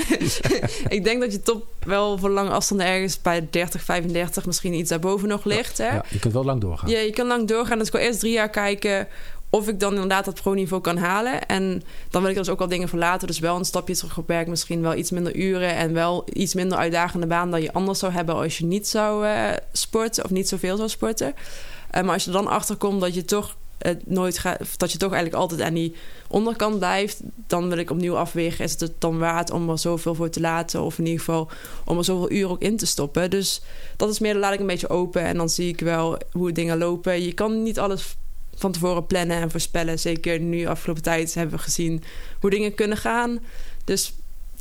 ik 0.87 1.03
denk 1.03 1.21
dat 1.21 1.31
je 1.31 1.41
top 1.41 1.65
wel 1.85 2.17
voor 2.17 2.29
lange 2.29 2.49
afstanden 2.49 2.85
ergens 2.87 3.21
bij 3.21 3.47
30, 3.49 3.83
35 3.83 4.45
misschien 4.45 4.73
iets 4.73 4.89
daarboven 4.89 5.27
nog 5.27 5.45
ligt. 5.45 5.77
Ja, 5.77 5.85
hè? 5.85 5.95
Ja, 5.95 6.03
je 6.09 6.19
kunt 6.19 6.33
wel 6.33 6.45
lang 6.45 6.61
doorgaan. 6.61 6.89
Ja, 6.89 6.99
je 6.99 7.11
kan 7.11 7.27
lang 7.27 7.47
doorgaan. 7.47 7.77
Dus 7.77 7.87
ik 7.87 7.93
wil 7.93 8.01
eerst 8.01 8.19
drie 8.19 8.33
jaar 8.33 8.49
kijken 8.49 9.07
of 9.51 9.67
ik 9.67 9.79
dan 9.79 9.93
inderdaad 9.93 10.25
dat 10.25 10.41
pro-niveau 10.41 10.81
kan 10.81 10.97
halen. 10.97 11.45
En 11.45 11.83
dan 12.09 12.21
wil 12.21 12.31
ik 12.31 12.37
dus 12.37 12.49
ook 12.49 12.61
al 12.61 12.67
dingen 12.67 12.89
verlaten. 12.89 13.27
Dus 13.27 13.39
wel 13.39 13.55
een 13.55 13.65
stapje 13.65 13.95
terug 13.95 14.17
op 14.17 14.27
werk. 14.27 14.47
Misschien 14.47 14.81
wel 14.81 14.95
iets 14.95 15.11
minder 15.11 15.35
uren. 15.35 15.75
En 15.75 15.93
wel 15.93 16.25
iets 16.33 16.53
minder 16.53 16.77
uitdagende 16.77 17.27
baan 17.27 17.51
dan 17.51 17.61
je 17.61 17.73
anders 17.73 17.99
zou 17.99 18.11
hebben 18.11 18.35
als 18.35 18.57
je 18.57 18.65
niet 18.65 18.87
zou 18.87 19.25
uh, 19.25 19.49
sporten. 19.71 20.23
Of 20.23 20.29
niet 20.29 20.49
zoveel 20.49 20.77
zou 20.77 20.89
sporten. 20.89 21.27
Uh, 21.27 22.01
maar 22.01 22.13
als 22.13 22.23
je 22.23 22.31
er 22.31 22.35
dan 22.35 22.47
achter 22.47 22.75
komt 22.75 23.01
dat 23.01 23.13
je 23.13 23.25
toch 23.25 23.55
het 23.81 24.09
nooit 24.09 24.37
gaat, 24.37 24.59
dat 24.77 24.91
je 24.91 24.97
toch 24.97 25.11
eigenlijk 25.11 25.41
altijd 25.41 25.61
aan 25.61 25.73
die 25.73 25.95
onderkant 26.27 26.77
blijft, 26.77 27.21
dan 27.47 27.69
wil 27.69 27.77
ik 27.77 27.89
opnieuw 27.89 28.17
afwegen: 28.17 28.65
is 28.65 28.79
het 28.79 28.93
dan 28.97 29.17
waard 29.17 29.51
om 29.51 29.69
er 29.69 29.79
zoveel 29.79 30.15
voor 30.15 30.29
te 30.29 30.39
laten? 30.39 30.81
Of 30.81 30.97
in 30.97 31.05
ieder 31.05 31.19
geval 31.19 31.49
om 31.85 31.97
er 31.97 32.03
zoveel 32.03 32.31
uren 32.31 32.49
ook 32.49 32.61
in 32.61 32.77
te 32.77 32.85
stoppen. 32.85 33.29
Dus 33.29 33.61
dat 33.97 34.09
is 34.09 34.19
meer, 34.19 34.31
dan 34.31 34.41
laat 34.41 34.53
ik 34.53 34.59
een 34.59 34.67
beetje 34.67 34.89
open 34.89 35.21
en 35.21 35.37
dan 35.37 35.49
zie 35.49 35.67
ik 35.67 35.79
wel 35.79 36.17
hoe 36.31 36.51
dingen 36.51 36.77
lopen. 36.77 37.21
Je 37.21 37.33
kan 37.33 37.63
niet 37.63 37.79
alles 37.79 38.15
van 38.55 38.71
tevoren 38.71 39.05
plannen 39.05 39.37
en 39.37 39.51
voorspellen. 39.51 39.99
Zeker 39.99 40.39
nu, 40.39 40.65
afgelopen 40.65 41.03
tijd, 41.03 41.33
hebben 41.33 41.55
we 41.55 41.63
gezien 41.63 42.03
hoe 42.39 42.49
dingen 42.49 42.75
kunnen 42.75 42.97
gaan. 42.97 43.39
Dus 43.83 44.13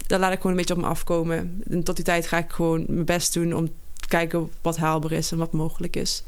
daar 0.07 0.19
laat 0.19 0.33
ik 0.33 0.37
gewoon 0.37 0.53
een 0.53 0.59
beetje 0.59 0.75
op 0.75 0.81
me 0.81 0.87
afkomen. 0.87 1.63
En 1.71 1.83
tot 1.83 1.97
die 1.97 2.05
tijd 2.05 2.27
ga 2.27 2.39
ik 2.39 2.51
gewoon 2.51 2.85
mijn 2.89 3.05
best 3.05 3.33
doen 3.35 3.55
om 3.55 3.67
te 3.97 4.09
kijken 4.09 4.51
wat 4.63 4.77
haalbaar 4.77 5.13
is 5.13 5.33
en 5.33 5.39
wat 5.39 5.53
mogelijk 5.53 5.97
is. 5.97 6.23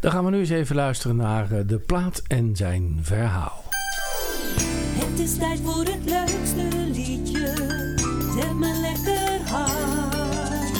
Dan 0.00 0.10
gaan 0.10 0.24
we 0.24 0.30
nu 0.30 0.38
eens 0.38 0.50
even 0.50 0.76
luisteren 0.76 1.16
naar 1.16 1.52
eh, 1.52 1.60
de 1.66 1.78
plaat 1.78 2.22
en 2.26 2.56
zijn 2.56 2.98
verhaal. 3.02 3.64
Het 4.98 5.18
is 5.18 5.36
tijd 5.36 5.60
voor 5.64 5.84
het 5.84 6.04
leukste 6.04 6.68
liedje. 6.92 7.54
Zet 8.36 8.54
me 8.54 8.80
lekker 8.80 9.40
hard. 9.50 10.72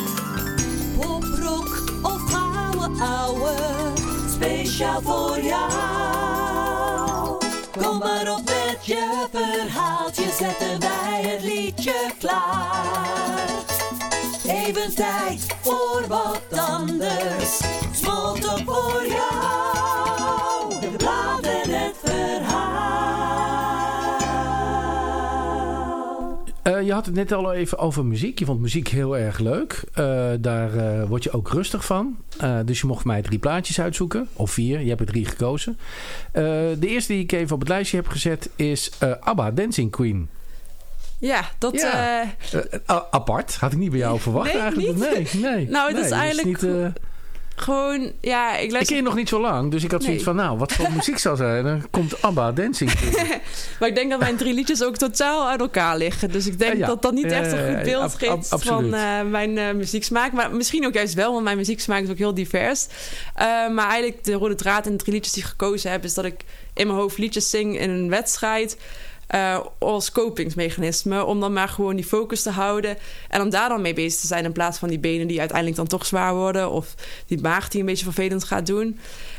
Poprock 0.98 1.82
of 2.02 2.34
ouwe 2.34 3.00
ouwe. 3.00 3.54
Speciaal 4.30 5.02
voor 5.02 5.40
jou. 5.40 5.70
Kom 7.78 7.98
maar 7.98 8.32
op 8.32 8.44
met 8.44 8.86
je 8.86 9.26
verhaaltje. 9.32 10.30
Zetten 10.38 10.80
wij 10.80 11.22
het 11.22 11.42
liedje 11.42 12.10
klaar. 12.18 13.37
Tijd 14.94 15.56
voor 15.60 16.04
wat 16.08 16.42
anders. 16.50 17.60
Smolten 17.92 18.64
voor 18.64 19.06
jou. 19.08 20.80
De 20.80 20.90
plaat 20.96 21.42
en 21.42 21.70
het 21.70 21.96
verhaal. 22.04 22.78
Uh, 26.64 26.82
je 26.82 26.92
had 26.92 27.06
het 27.06 27.14
net 27.14 27.32
al 27.32 27.52
even 27.52 27.78
over 27.78 28.04
muziek. 28.04 28.38
Je 28.38 28.44
vond 28.44 28.60
muziek 28.60 28.88
heel 28.88 29.18
erg 29.18 29.38
leuk. 29.38 29.84
Uh, 29.98 30.30
daar 30.40 30.74
uh, 30.74 31.04
word 31.04 31.24
je 31.24 31.32
ook 31.32 31.48
rustig 31.48 31.84
van. 31.84 32.16
dus 32.64 32.80
je 32.80 32.86
mocht 32.86 33.04
mij 33.04 33.22
drie 33.22 33.38
plaatjes 33.38 33.80
uitzoeken. 33.80 34.28
Of 34.32 34.50
vier. 34.50 34.80
Je 34.80 34.88
hebt 34.88 35.00
er 35.00 35.06
drie 35.06 35.24
gekozen. 35.24 35.78
de 36.32 36.76
eerste 36.80 37.12
die 37.12 37.22
ik 37.22 37.32
even 37.32 37.54
op 37.54 37.60
het 37.60 37.68
lijstje 37.68 37.96
heb 37.96 38.08
gezet 38.08 38.50
is 38.56 38.90
ABBA, 39.20 39.50
Dancing 39.50 39.90
Queen. 39.90 40.28
Ja, 41.18 41.50
dat... 41.58 41.80
Ja. 41.80 42.22
Uh... 42.22 42.60
Uh, 42.86 43.00
apart. 43.10 43.56
Had 43.56 43.72
ik 43.72 43.78
niet 43.78 43.90
bij 43.90 43.98
jou 43.98 44.20
verwacht 44.20 44.52
nee, 44.52 44.62
eigenlijk. 44.62 44.96
Niet? 44.96 45.32
Nee, 45.32 45.52
nee. 45.52 45.68
Nou, 45.68 45.86
het 45.86 45.96
nee, 45.96 46.04
is 46.04 46.10
eigenlijk... 46.10 46.46
Niet, 46.46 46.62
uh... 46.62 46.86
Gewoon, 47.60 48.12
ja, 48.20 48.56
ik 48.56 48.70
luister... 48.70 48.80
Ik 48.80 48.86
ken 48.86 48.96
je 48.96 49.02
nog 49.02 49.14
niet 49.14 49.28
zo 49.28 49.40
lang, 49.40 49.70
dus 49.70 49.84
ik 49.84 49.90
had 49.90 50.02
zoiets 50.02 50.24
nee. 50.24 50.34
van... 50.34 50.44
Nou, 50.44 50.58
wat 50.58 50.72
voor 50.72 50.92
muziek 50.92 51.18
zou 51.18 51.36
zijn? 51.36 51.64
Dan 51.64 51.86
komt 51.90 52.22
ABBA 52.22 52.52
Dancing. 52.52 52.92
maar 53.80 53.88
ik 53.88 53.94
denk 53.94 54.10
dat 54.10 54.18
mijn 54.18 54.36
drie 54.36 54.54
liedjes 54.54 54.84
ook 54.84 54.96
totaal 54.96 55.48
uit 55.48 55.60
elkaar 55.60 55.96
liggen. 55.96 56.30
Dus 56.30 56.46
ik 56.46 56.58
denk 56.58 56.76
ja. 56.76 56.86
dat 56.86 57.02
dat 57.02 57.12
niet 57.12 57.24
echt 57.24 57.52
een 57.52 57.74
goed 57.74 57.82
beeld 57.82 58.14
geeft 58.14 58.48
van 58.48 58.88
mijn 59.30 59.76
muzieksmaak. 59.76 60.32
Maar 60.32 60.54
misschien 60.54 60.86
ook 60.86 60.94
juist 60.94 61.14
wel, 61.14 61.32
want 61.32 61.44
mijn 61.44 61.56
muzieksmaak 61.56 62.02
is 62.02 62.10
ook 62.10 62.18
heel 62.18 62.34
divers. 62.34 62.86
maar 63.74 63.88
eigenlijk 63.88 64.24
de 64.24 64.32
rode 64.32 64.54
draad 64.54 64.86
in 64.86 64.92
de 64.92 64.98
drie 64.98 65.14
liedjes 65.14 65.32
die 65.32 65.42
ik 65.42 65.48
gekozen 65.48 65.90
heb... 65.90 66.04
is 66.04 66.14
dat 66.14 66.24
ik 66.24 66.44
in 66.74 66.86
mijn 66.86 66.98
hoofd 66.98 67.18
liedjes 67.18 67.50
zing 67.50 67.78
in 67.78 67.90
een 67.90 68.10
wedstrijd... 68.10 68.76
Uh, 69.34 69.58
als 69.78 70.12
kopingsmechanisme. 70.12 71.24
Om 71.24 71.40
dan 71.40 71.52
maar 71.52 71.68
gewoon 71.68 71.96
die 71.96 72.04
focus 72.04 72.42
te 72.42 72.50
houden. 72.50 72.96
En 73.28 73.40
om 73.40 73.50
daar 73.50 73.68
dan 73.68 73.82
mee 73.82 73.94
bezig 73.94 74.20
te 74.20 74.26
zijn. 74.26 74.44
In 74.44 74.52
plaats 74.52 74.78
van 74.78 74.88
die 74.88 74.98
benen 74.98 75.26
die 75.26 75.38
uiteindelijk 75.38 75.76
dan 75.76 75.86
toch 75.86 76.06
zwaar 76.06 76.34
worden. 76.34 76.70
Of 76.70 76.94
die 77.26 77.40
maag 77.40 77.68
die 77.68 77.80
een 77.80 77.86
beetje 77.86 78.04
vervelend 78.04 78.44
gaat 78.44 78.66
doen. 78.66 78.98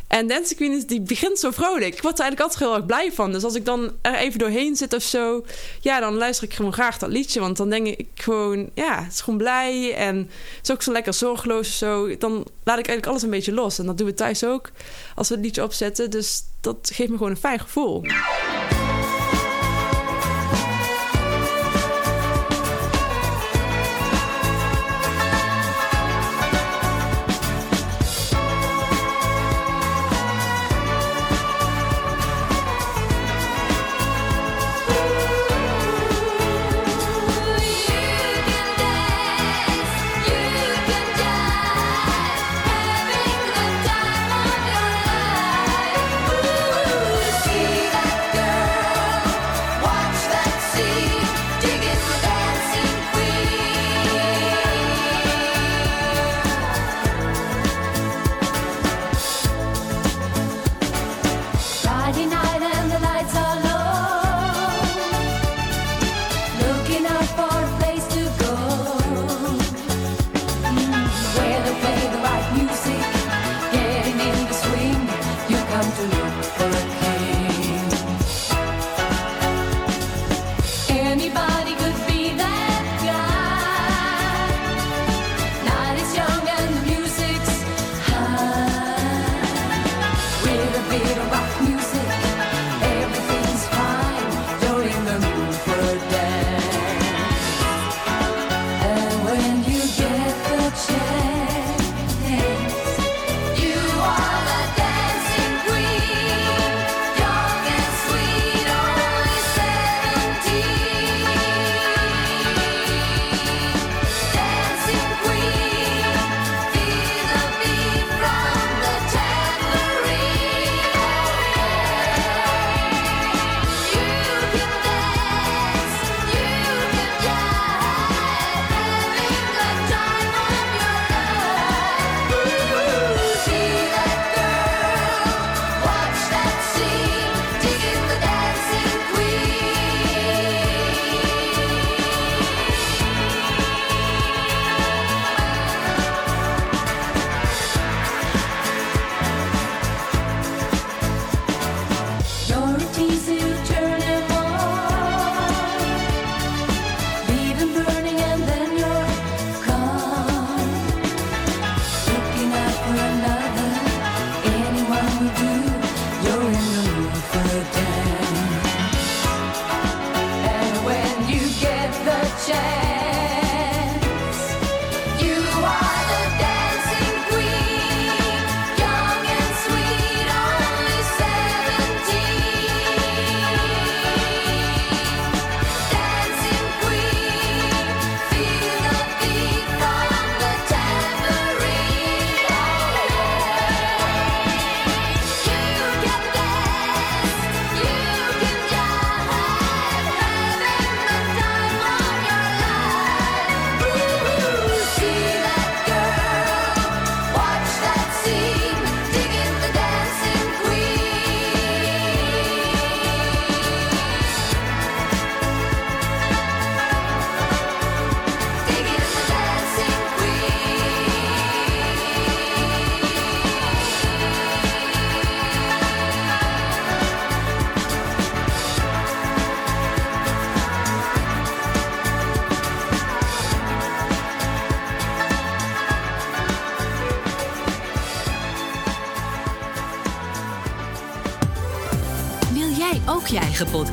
En 0.10 0.28
Dancing 0.28 0.60
Queen 0.60 0.84
die 0.88 1.02
begint 1.02 1.40
zo 1.40 1.52
vrolijk. 1.52 1.96
Ik 1.96 2.02
word 2.02 2.20
er 2.20 2.24
eigenlijk 2.24 2.40
altijd 2.40 2.60
heel 2.60 2.76
erg 2.76 2.86
blij 2.86 3.12
van. 3.12 3.32
Dus 3.32 3.44
als 3.44 3.56
ik 3.56 3.66
dan 3.66 3.92
er 4.02 4.16
even 4.16 4.40
doorheen 4.40 4.76
zit 4.76 4.94
of 4.94 5.02
zo. 5.02 5.46
Ja, 5.80 6.00
dan 6.00 6.14
luister 6.14 6.48
ik 6.48 6.54
gewoon 6.54 6.74
graag 6.74 6.98
dat 6.98 7.10
liedje. 7.10 7.40
Want 7.40 7.58
dan 7.58 7.70
denk 7.70 7.88
ik 7.88 8.08
gewoon, 8.16 8.70
ja, 8.74 9.04
het 9.04 9.14
is 9.14 9.22
gewoon 9.22 9.40
blij. 9.40 9.94
En 9.94 10.18
het 10.18 10.60
is 10.64 10.72
ook 10.72 10.82
zo 10.82 10.92
lekker 10.92 11.14
zorgeloos 11.14 11.68
of 11.68 11.74
zo. 11.74 12.18
Dan 12.18 12.34
laat 12.64 12.80
ik 12.80 12.88
eigenlijk 12.88 13.06
alles 13.06 13.22
een 13.22 13.30
beetje 13.30 13.54
los. 13.54 13.80
En 13.80 13.86
dat 13.86 13.98
doen 13.98 14.08
we 14.08 14.14
thuis 14.14 14.44
ook. 14.44 14.72
Als 15.16 15.30
we 15.30 15.36
het 15.36 15.44
liedje 15.44 15.64
opzetten. 15.64 16.10
Dus 16.10 16.44
dat 16.62 16.92
geeft 16.94 17.10
me 17.10 17.18
gewoon 17.18 17.32
een 17.32 17.38
fijn 17.38 17.60
gevoel. 17.60 18.04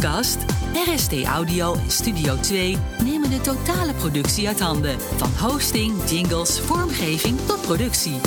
RST 0.06 1.24
Audio 1.24 1.74
en 1.74 1.90
Studio 1.90 2.40
2 2.40 2.76
nemen 3.04 3.30
de 3.30 3.40
totale 3.40 3.92
productie 3.92 4.46
uit 4.46 4.60
handen. 4.60 5.00
Van 5.16 5.30
hosting, 5.38 6.10
jingles, 6.10 6.60
vormgeving 6.60 7.38
tot 7.46 7.60
productie. 7.60 8.20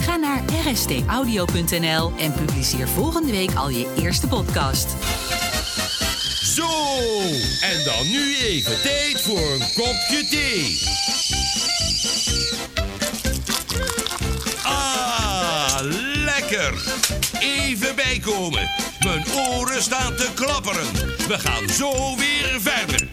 Ga 0.00 0.16
naar 0.16 0.42
rstaudio.nl 0.68 2.12
en 2.18 2.32
publiceer 2.32 2.88
volgende 2.88 3.30
week 3.30 3.54
al 3.54 3.68
je 3.68 3.94
eerste 4.02 4.26
podcast. 4.26 4.86
Zo, 6.42 6.68
en 7.60 7.84
dan 7.84 8.10
nu 8.10 8.36
even 8.36 8.82
tijd 8.82 9.20
voor 9.20 9.52
een 9.52 9.72
kopje 9.74 10.26
thee. 10.30 10.78
Ah, 14.62 15.78
lekker. 16.24 16.74
Even 17.40 17.94
bijkomen. 17.96 18.70
Mijn 19.00 19.24
oren 19.32 19.82
staan 19.82 20.14
te 20.16 20.28
klapperen. 20.34 21.09
We 21.30 21.38
gaan 21.38 21.68
zo 21.68 22.16
weer 22.16 22.60
verder. 22.60 23.08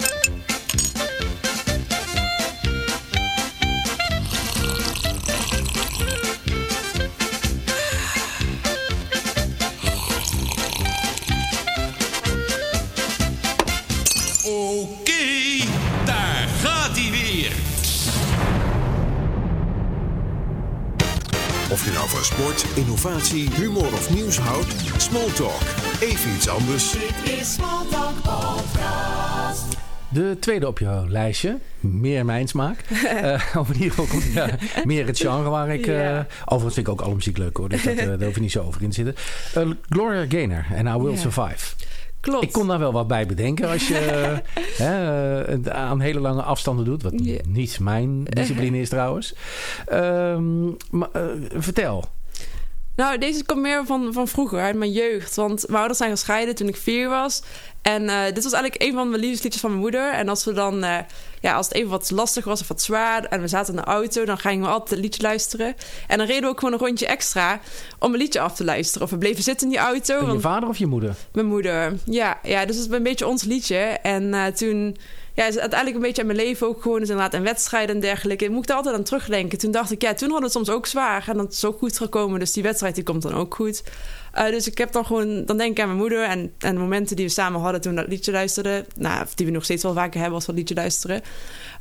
Oké, 14.46 15.14
daar 16.06 16.48
gaat. 16.62 16.76
Of 21.70 21.86
je 21.86 21.92
nou 21.92 22.10
van 22.10 22.26
sport, 22.26 22.66
innovatie, 22.76 23.50
humor 23.54 23.94
of 23.94 24.10
nieuws 24.10 24.38
houdt, 24.38 24.74
Smalltalk. 24.98 25.87
Even 26.02 26.32
iets 26.36 26.50
anders. 26.50 26.92
Dit 26.92 27.34
is 27.40 27.54
Smalltalk 27.54 28.14
Podcast. 28.22 29.78
De 30.10 30.38
tweede 30.40 30.68
op 30.68 30.80
jouw 30.80 31.08
lijstje, 31.08 31.58
meer 31.80 32.26
mijn 32.26 32.48
smaak. 32.48 32.80
Eh, 33.22 33.42
of 33.58 33.68
in 33.70 33.74
ieder 33.74 33.90
geval 33.90 34.06
komt 34.06 34.24
ja, 34.34 34.50
meer 34.84 35.06
het 35.08 35.20
genre 35.20 35.50
waar 35.50 35.70
ik... 35.74 35.88
eh, 35.88 35.94
Ja. 36.00 36.28
overigens 36.46 36.74
vind 36.74 36.88
ik 36.88 36.94
ook 36.94 37.02
alle 37.02 37.16
muziek 37.16 37.38
leuk 37.38 37.58
hoor, 37.58 37.70
dus 37.70 37.84
dat, 37.84 37.96
eh, 37.96 38.06
daar 38.08 38.24
hoef 38.24 38.36
je 38.36 38.42
niet 38.42 38.52
zo 38.52 38.64
over 38.64 38.82
in 38.82 38.90
te 38.90 38.96
zitten. 38.96 39.16
Eh, 39.54 39.70
Gloria 39.90 40.26
Gaynor 40.30 40.66
en 40.74 40.86
I 40.88 40.98
Will 40.98 41.12
Ja. 41.12 41.18
Survive. 41.18 41.76
Klopt. 42.20 42.44
Ik 42.44 42.52
kon 42.52 42.68
daar 42.68 42.80
wel 42.80 42.92
wat 42.92 43.08
bij 43.08 43.26
bedenken 43.26 43.70
als 43.70 43.88
je 43.88 43.94
hè, 44.84 44.94
het 45.52 45.70
aan 45.70 46.00
hele 46.00 46.20
lange 46.20 46.42
afstanden 46.42 46.86
doet. 46.86 47.04
Wat 47.04 47.14
niet 47.48 47.80
mijn 47.80 48.24
discipline 48.24 48.80
is 48.80 48.90
trouwens. 48.90 49.34
Ehm, 49.86 50.66
maar, 50.90 51.10
vertel. 51.58 52.04
Nou, 52.98 53.18
deze 53.18 53.46
komt 53.46 53.62
meer 53.62 53.86
van, 53.86 54.14
van 54.14 54.28
vroeger, 54.28 54.60
uit 54.60 54.76
mijn 54.76 54.92
jeugd. 54.92 55.36
Want 55.36 55.64
mijn 55.66 55.78
ouders 55.78 55.98
zijn 55.98 56.12
gescheiden 56.12 56.56
toen 56.56 56.68
ik 56.68 56.76
vier 56.76 57.10
was. 57.10 57.42
En 57.82 58.10
eh, 58.10 58.26
dit 58.34 58.44
was 58.44 58.54
eigenlijk 58.54 58.84
een 58.84 58.94
van 58.94 59.10
mijn 59.10 59.22
liefdesliedjes 59.22 59.62
van 59.62 59.70
mijn 59.70 59.82
moeder. 59.82 60.12
En 60.12 60.30
als 60.30 60.46
we 60.46 60.54
dan, 60.54 60.84
eh, 60.84 60.98
ja, 61.42 61.54
als 61.54 61.66
het 61.66 61.76
even 61.76 61.90
wat 61.90 62.12
lastig 62.12 62.46
was 62.46 62.62
of 62.62 62.68
wat 62.68 62.82
zwaar... 62.82 63.24
en 63.24 63.42
we 63.42 63.48
zaten 63.48 63.74
in 63.74 63.80
de 63.80 63.86
auto, 63.86 64.26
dan 64.26 64.38
gingen 64.38 64.62
we 64.66 64.72
altijd 64.72 64.90
het 64.90 65.00
liedje 65.00 65.22
luisteren. 65.22 65.76
En 66.08 66.18
dan 66.18 66.28
reden 66.28 66.42
we 66.44 66.48
ook 66.48 66.60
gewoon 66.60 66.74
een 66.74 66.80
rondje 66.80 67.08
extra 67.08 67.60
om 68.00 68.14
een 68.14 68.20
liedje 68.20 68.40
af 68.40 68.56
te 68.56 68.64
luisteren. 68.64 69.04
Of 69.08 69.14
we 69.14 69.18
bleven 69.18 69.44
zitten 69.44 69.68
in 69.68 69.74
die 69.74 69.82
auto. 69.82 70.20
Je 70.20 70.26
want- 70.26 70.42
vader 70.42 70.70
of 70.70 70.78
je 70.78 70.88
moeder? 70.88 71.16
Mijn 71.34 71.48
moeder. 71.48 71.94
Ja, 72.06 72.40
ja 72.44 72.66
dus 72.66 72.76
het 72.76 72.86
is 72.86 72.92
een 72.92 73.04
beetje 73.04 73.28
ons 73.28 73.44
liedje. 73.44 73.78
En 74.02 74.34
eh, 74.34 74.46
toen 74.46 74.98
ja, 75.38 75.46
is 75.46 75.58
uiteindelijk 75.58 75.96
een 75.96 76.08
beetje 76.08 76.22
aan 76.22 76.28
mijn 76.28 76.40
leven 76.40 76.68
ook 76.68 76.82
gewoon 76.82 77.00
dus 77.00 77.10
inderdaad 77.10 77.34
in 77.34 77.44
wedstrijden 77.44 77.96
en 77.96 78.02
dergelijke. 78.02 78.46
Ik 78.46 78.52
moet 78.52 78.70
er 78.70 78.76
altijd 78.76 78.96
aan 78.96 79.04
terugdenken. 79.04 79.58
Toen 79.58 79.72
dacht 79.72 79.92
ik, 79.92 80.02
ja, 80.02 80.14
toen 80.14 80.30
hadden 80.32 80.50
we 80.50 80.58
het 80.58 80.66
soms 80.66 80.78
ook 80.78 80.86
zwaar. 80.86 81.26
En 81.28 81.38
dat 81.38 81.52
is 81.52 81.66
ook 81.66 81.78
goed 81.78 81.98
gekomen. 81.98 82.40
Dus 82.40 82.52
die 82.52 82.64
wedstrijd 82.64 82.96
die 82.96 83.04
komt 83.04 83.22
dan 83.22 83.34
ook 83.34 83.56
goed. 83.56 83.84
Eh, 84.32 84.46
dus 84.46 84.68
ik 84.68 84.78
heb 84.78 84.92
dan 84.92 85.06
gewoon, 85.06 85.46
dan 85.46 85.58
denk 85.58 85.72
ik 85.72 85.80
aan 85.80 85.88
mijn 85.88 86.00
moeder 86.00 86.24
en, 86.24 86.54
en 86.58 86.74
de 86.74 86.80
momenten 86.80 87.16
die 87.16 87.26
we 87.26 87.32
samen 87.32 87.62
hadden 87.62 87.82
toen 87.82 87.96
dat 87.96 88.08
liedje 88.08 88.32
luisterden. 88.32 88.86
Nou, 88.96 89.26
die 89.36 89.46
we 89.46 89.52
nog 89.52 89.64
steeds 89.64 89.84
wel 89.84 89.94
vaker 89.94 90.20
hebben 90.20 90.36
als 90.36 90.46
we 90.46 90.52
dat 90.52 90.60
liedje 90.60 90.76
luisteren. 90.76 91.22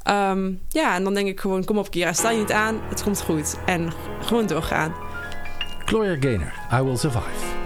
Ehm, 0.02 0.52
ja, 0.68 0.94
en 0.94 1.04
dan 1.04 1.14
denk 1.14 1.28
ik 1.28 1.40
gewoon, 1.40 1.64
kom 1.64 1.78
op 1.78 1.90
Kira, 1.90 2.12
sta 2.12 2.30
je 2.30 2.38
niet 2.38 2.52
aan. 2.52 2.80
Het 2.88 3.02
komt 3.02 3.22
goed. 3.22 3.56
En 3.66 3.92
gewoon 4.20 4.46
doorgaan. 4.46 4.94
Gloria 5.84 6.16
Gaynor, 6.20 6.52
I 6.72 6.82
Will 6.82 6.96
Survive. 6.96 7.65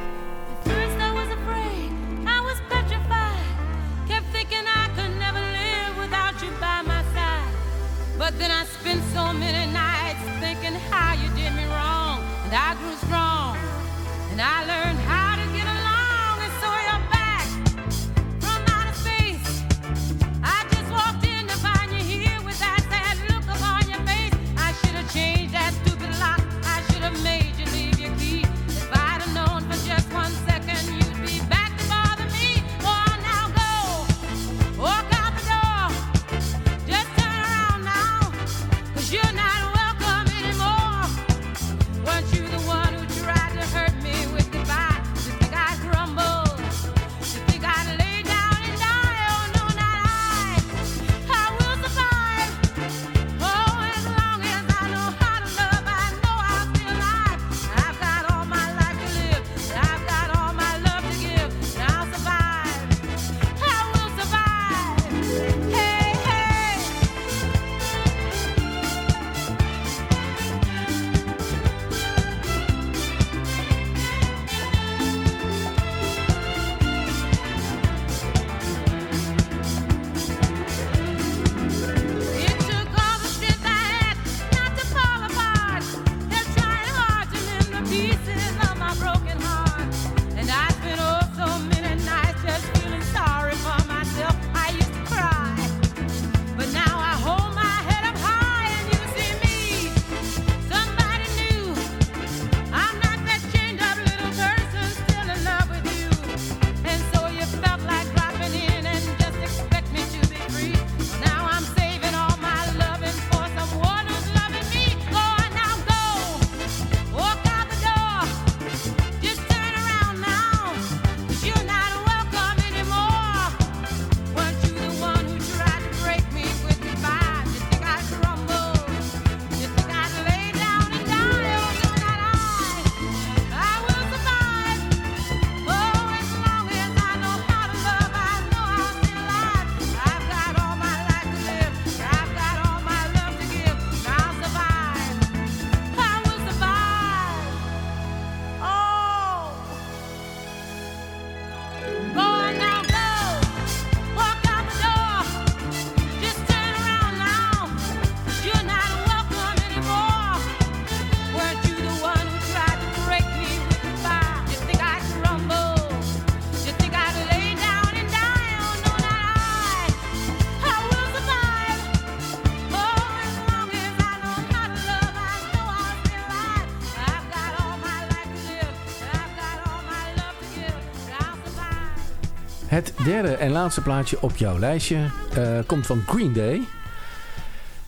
Derde 183.11 183.35
en 183.35 183.51
laatste 183.51 183.81
plaatje 183.81 184.17
op 184.21 184.37
jouw 184.37 184.59
lijstje 184.59 185.11
eh, 185.35 185.59
komt 185.67 185.87
van 185.87 186.03
Green 186.07 186.33
Day. 186.33 186.61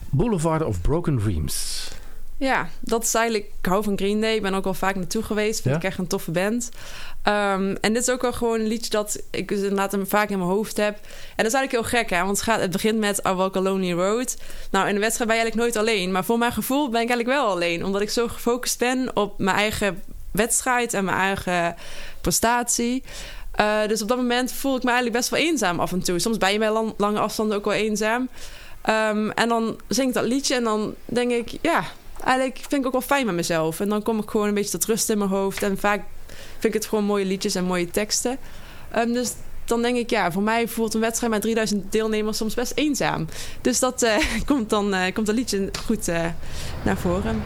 Boulevard 0.09 0.63
of 0.63 0.81
Broken 0.81 1.19
Dreams. 1.19 1.87
Ja, 2.37 2.67
dat 2.79 3.03
is 3.03 3.13
eigenlijk... 3.13 3.51
Ik 3.59 3.65
hou 3.65 3.83
van 3.83 3.97
Green 3.97 4.21
Day. 4.21 4.35
Ik 4.35 4.41
ben 4.41 4.53
ook 4.53 4.65
al 4.65 4.73
vaak 4.73 4.95
naartoe 4.95 5.23
geweest. 5.23 5.61
Vind 5.61 5.73
Ja? 5.73 5.79
ik 5.79 5.85
echt 5.85 5.97
een 5.97 6.07
toffe 6.07 6.31
band. 6.31 6.69
Ehm, 7.21 7.75
en 7.81 7.93
dit 7.93 8.01
is 8.01 8.09
ook 8.09 8.21
wel 8.21 8.33
gewoon 8.33 8.59
een 8.59 8.67
liedje 8.67 8.89
dat 8.89 9.21
ik 9.31 9.47
dus 9.47 9.59
inderdaad 9.59 9.91
hem 9.91 10.07
vaak 10.07 10.29
in 10.29 10.37
mijn 10.37 10.49
hoofd 10.49 10.77
heb. 10.77 10.95
En 10.95 11.43
dat 11.43 11.45
is 11.45 11.53
eigenlijk 11.53 11.71
heel 11.71 11.99
gek, 11.99 12.09
hè? 12.09 12.17
Want 12.17 12.37
het, 12.37 12.41
gaat, 12.41 12.59
het 12.59 12.71
begint 12.71 12.99
met 12.99 13.21
I 13.27 13.31
Walk 13.31 13.55
a 13.55 13.61
Lonely 13.61 13.91
Road. 13.93 14.37
Nou, 14.71 14.87
in 14.87 14.93
de 14.93 14.99
wedstrijd 14.99 15.29
ben 15.29 15.37
je 15.39 15.43
eigenlijk 15.43 15.73
nooit 15.73 15.87
alleen. 15.87 16.11
Maar 16.11 16.25
voor 16.25 16.37
mijn 16.37 16.51
gevoel 16.53 16.89
ben 16.89 17.01
ik 17.01 17.09
eigenlijk 17.09 17.39
wel 17.39 17.49
alleen. 17.51 17.85
Omdat 17.85 18.01
ik 18.01 18.09
zo 18.09 18.27
gefocust 18.27 18.79
ben 18.79 19.15
op 19.15 19.39
mijn 19.39 19.57
eigen 19.57 20.01
wedstrijd 20.31 20.93
en 20.93 21.05
mijn 21.05 21.17
eigen 21.17 21.75
prestatie. 22.21 23.03
Eh, 23.53 23.87
dus 23.87 24.01
op 24.01 24.07
dat 24.07 24.17
moment 24.17 24.51
voel 24.51 24.75
ik 24.75 24.83
me 24.83 24.89
eigenlijk 24.89 25.17
best 25.17 25.29
wel 25.29 25.39
eenzaam 25.39 25.79
af 25.79 25.91
en 25.91 26.03
toe. 26.03 26.19
Soms 26.19 26.37
ben 26.37 26.51
je 26.51 26.59
bij 26.59 26.71
lang- 26.71 26.93
lange 26.97 27.19
afstanden 27.19 27.57
ook 27.57 27.65
wel 27.65 27.73
eenzaam. 27.73 28.29
Ehm, 28.81 29.29
en 29.29 29.49
dan 29.49 29.79
zing 29.87 30.07
ik 30.07 30.13
dat 30.13 30.25
liedje 30.25 30.55
en 30.55 30.63
dan 30.63 30.93
denk 31.05 31.31
ik, 31.31 31.57
ja, 31.61 31.83
eigenlijk 32.23 32.57
vind 32.57 32.81
ik 32.81 32.85
ook 32.85 32.91
wel 32.91 33.01
fijn 33.01 33.25
met 33.25 33.35
mezelf. 33.35 33.79
En 33.79 33.89
dan 33.89 34.03
kom 34.03 34.19
ik 34.19 34.29
gewoon 34.29 34.47
een 34.47 34.53
beetje 34.53 34.71
tot 34.71 34.85
rust 34.85 35.09
in 35.09 35.17
mijn 35.17 35.29
hoofd. 35.29 35.63
En 35.63 35.77
vaak 35.77 36.01
vind 36.59 36.63
ik 36.63 36.73
het 36.73 36.85
gewoon 36.85 37.03
mooie 37.03 37.25
liedjes 37.25 37.55
en 37.55 37.63
mooie 37.63 37.89
teksten. 37.91 38.37
Ehm, 38.91 39.13
dus 39.13 39.33
dan 39.65 39.81
denk 39.81 39.97
ik, 39.97 40.09
ja, 40.09 40.31
voor 40.31 40.41
mij 40.41 40.67
voelt 40.67 40.93
een 40.93 40.99
wedstrijd 40.99 41.31
met 41.31 41.41
3000 41.41 41.91
deelnemers 41.91 42.37
soms 42.37 42.53
best 42.53 42.71
eenzaam. 42.75 43.27
Dus 43.61 43.79
dat 43.79 44.01
eh, 44.01 44.17
komt 44.45 44.69
dan 44.69 44.93
eh, 44.93 45.13
komt 45.13 45.25
dat 45.25 45.35
liedje 45.35 45.69
goed 45.85 46.07
naar 46.83 46.97
voren. 46.97 47.43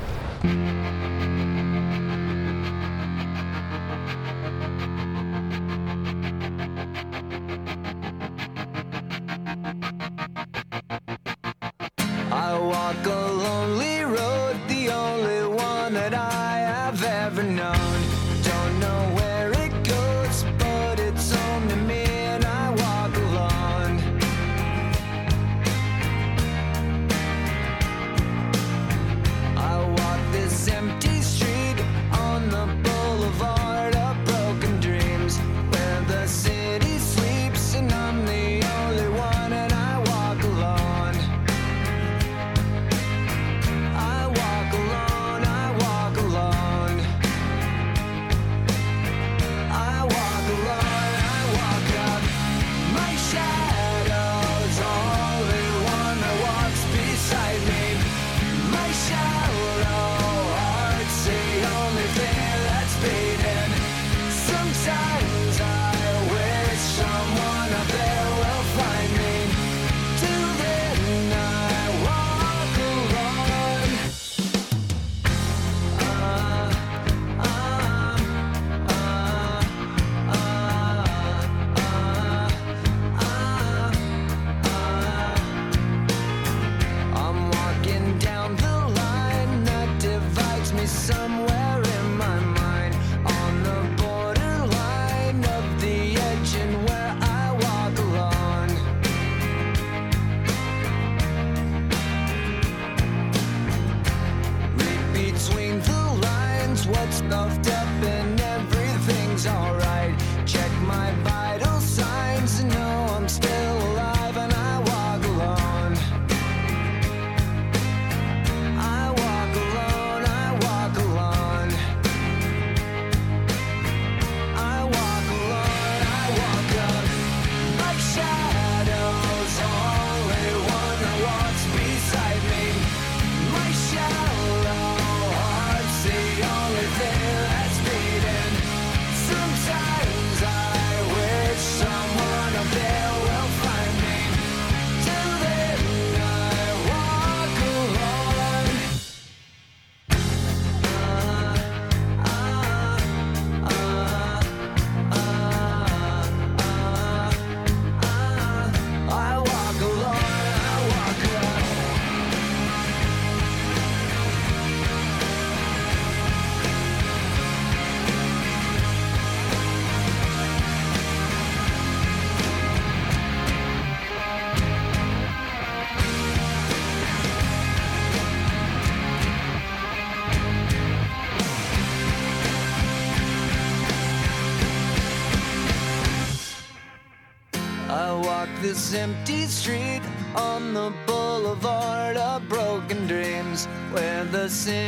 This 188.87 188.99
empty 188.99 189.45
street 189.47 190.01
on 190.35 190.73
the 190.73 190.93
boulevard 191.05 192.15
of 192.15 192.47
broken 192.47 193.05
dreams 193.05 193.65
where 193.91 194.23
the 194.25 194.47
city 194.47 194.86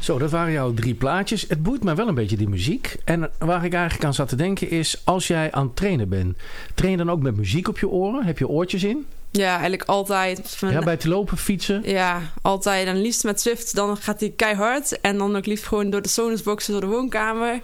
Zo, 0.00 0.18
dat 0.18 0.30
waren 0.30 0.52
jouw 0.52 0.74
drie 0.74 0.94
plaatjes. 0.94 1.44
Het 1.48 1.62
boeit 1.62 1.84
mij 1.84 1.94
wel 1.94 2.08
een 2.08 2.14
beetje 2.14 2.36
die 2.36 2.48
muziek. 2.48 2.96
En 3.04 3.30
waar 3.38 3.64
ik 3.64 3.72
eigenlijk 3.72 4.04
aan 4.04 4.14
zat 4.14 4.28
te 4.28 4.36
denken 4.36 4.70
is... 4.70 5.00
als 5.04 5.26
jij 5.26 5.52
aan 5.52 5.66
het 5.66 5.76
trainen 5.76 6.08
bent... 6.08 6.36
train 6.74 6.90
je 6.90 6.96
dan 6.96 7.10
ook 7.10 7.22
met 7.22 7.36
muziek 7.36 7.68
op 7.68 7.78
je 7.78 7.88
oren? 7.88 8.24
Heb 8.24 8.38
je 8.38 8.48
oortjes 8.48 8.84
in? 8.84 9.06
Ja, 9.30 9.50
eigenlijk 9.50 9.82
altijd. 9.82 10.56
Ja, 10.60 10.78
bij 10.78 10.92
het 10.92 11.04
lopen, 11.04 11.36
fietsen? 11.36 11.82
Ja, 11.84 12.20
altijd. 12.42 12.86
En 12.86 13.00
liefst 13.00 13.24
met 13.24 13.40
Swift, 13.40 13.74
dan 13.74 13.96
gaat 13.96 14.20
hij 14.20 14.32
keihard. 14.36 15.00
En 15.00 15.18
dan 15.18 15.36
ook 15.36 15.46
liefst 15.46 15.66
gewoon 15.66 15.90
door 15.90 16.02
de 16.02 16.08
Sonosboxen, 16.08 16.72
door 16.72 16.80
de 16.80 16.86
woonkamer. 16.86 17.60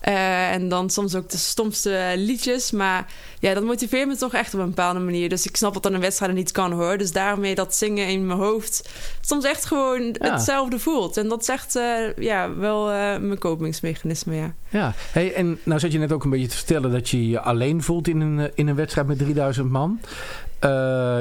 Eh, 0.00 0.52
en 0.52 0.68
dan 0.68 0.90
soms 0.90 1.14
ook 1.14 1.28
de 1.30 1.36
stomste 1.36 2.12
liedjes. 2.16 2.70
Maar 2.70 3.06
ja, 3.40 3.54
dat 3.54 3.62
motiveert 3.64 4.08
me 4.08 4.16
toch 4.16 4.34
echt 4.34 4.54
op 4.54 4.60
een 4.60 4.68
bepaalde 4.68 4.98
manier. 5.00 5.28
Dus 5.28 5.46
ik 5.46 5.56
snap 5.56 5.72
dat 5.74 5.82
dan 5.82 5.94
een 5.94 6.00
wedstrijd 6.00 6.34
niet 6.34 6.52
kan 6.52 6.72
hoor. 6.72 6.98
Dus 6.98 7.12
daarmee 7.12 7.54
dat 7.54 7.74
zingen 7.76 8.08
in 8.08 8.26
mijn 8.26 8.38
hoofd 8.38 8.88
soms 9.20 9.44
echt 9.44 9.64
gewoon 9.64 10.02
Ja. 10.20 10.32
hetzelfde 10.32 10.78
voelt. 10.78 11.16
En 11.16 11.28
dat 11.28 11.40
is 11.40 11.48
echt 11.48 11.76
eh, 11.76 12.16
ja, 12.18 12.54
wel 12.54 12.90
eh, 12.90 12.96
mijn 13.18 13.38
kopingsmechanisme, 13.38 14.34
ja. 14.34 14.54
Ja, 14.68 14.94
hey, 15.12 15.34
en 15.34 15.58
nou 15.62 15.80
zat 15.80 15.92
je 15.92 15.98
net 15.98 16.12
ook 16.12 16.24
een 16.24 16.30
beetje 16.30 16.46
te 16.48 16.56
vertellen 16.56 16.90
dat 16.92 17.08
je 17.08 17.28
je 17.28 17.40
alleen 17.40 17.82
voelt 17.82 18.08
in 18.08 18.20
een, 18.20 18.50
in 18.54 18.68
een 18.68 18.74
wedstrijd 18.76 19.06
met 19.06 19.18
3000 19.18 19.70
man. 19.70 20.00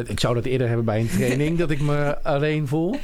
Ik 0.07 0.19
zou 0.19 0.35
dat 0.35 0.45
eerder 0.45 0.67
hebben 0.67 0.85
bij 0.85 0.99
een 0.99 1.09
training, 1.09 1.57
dat 1.59 1.69
ik 1.69 1.81
me 1.81 2.17
alleen 2.23 2.67
voel. 2.67 2.95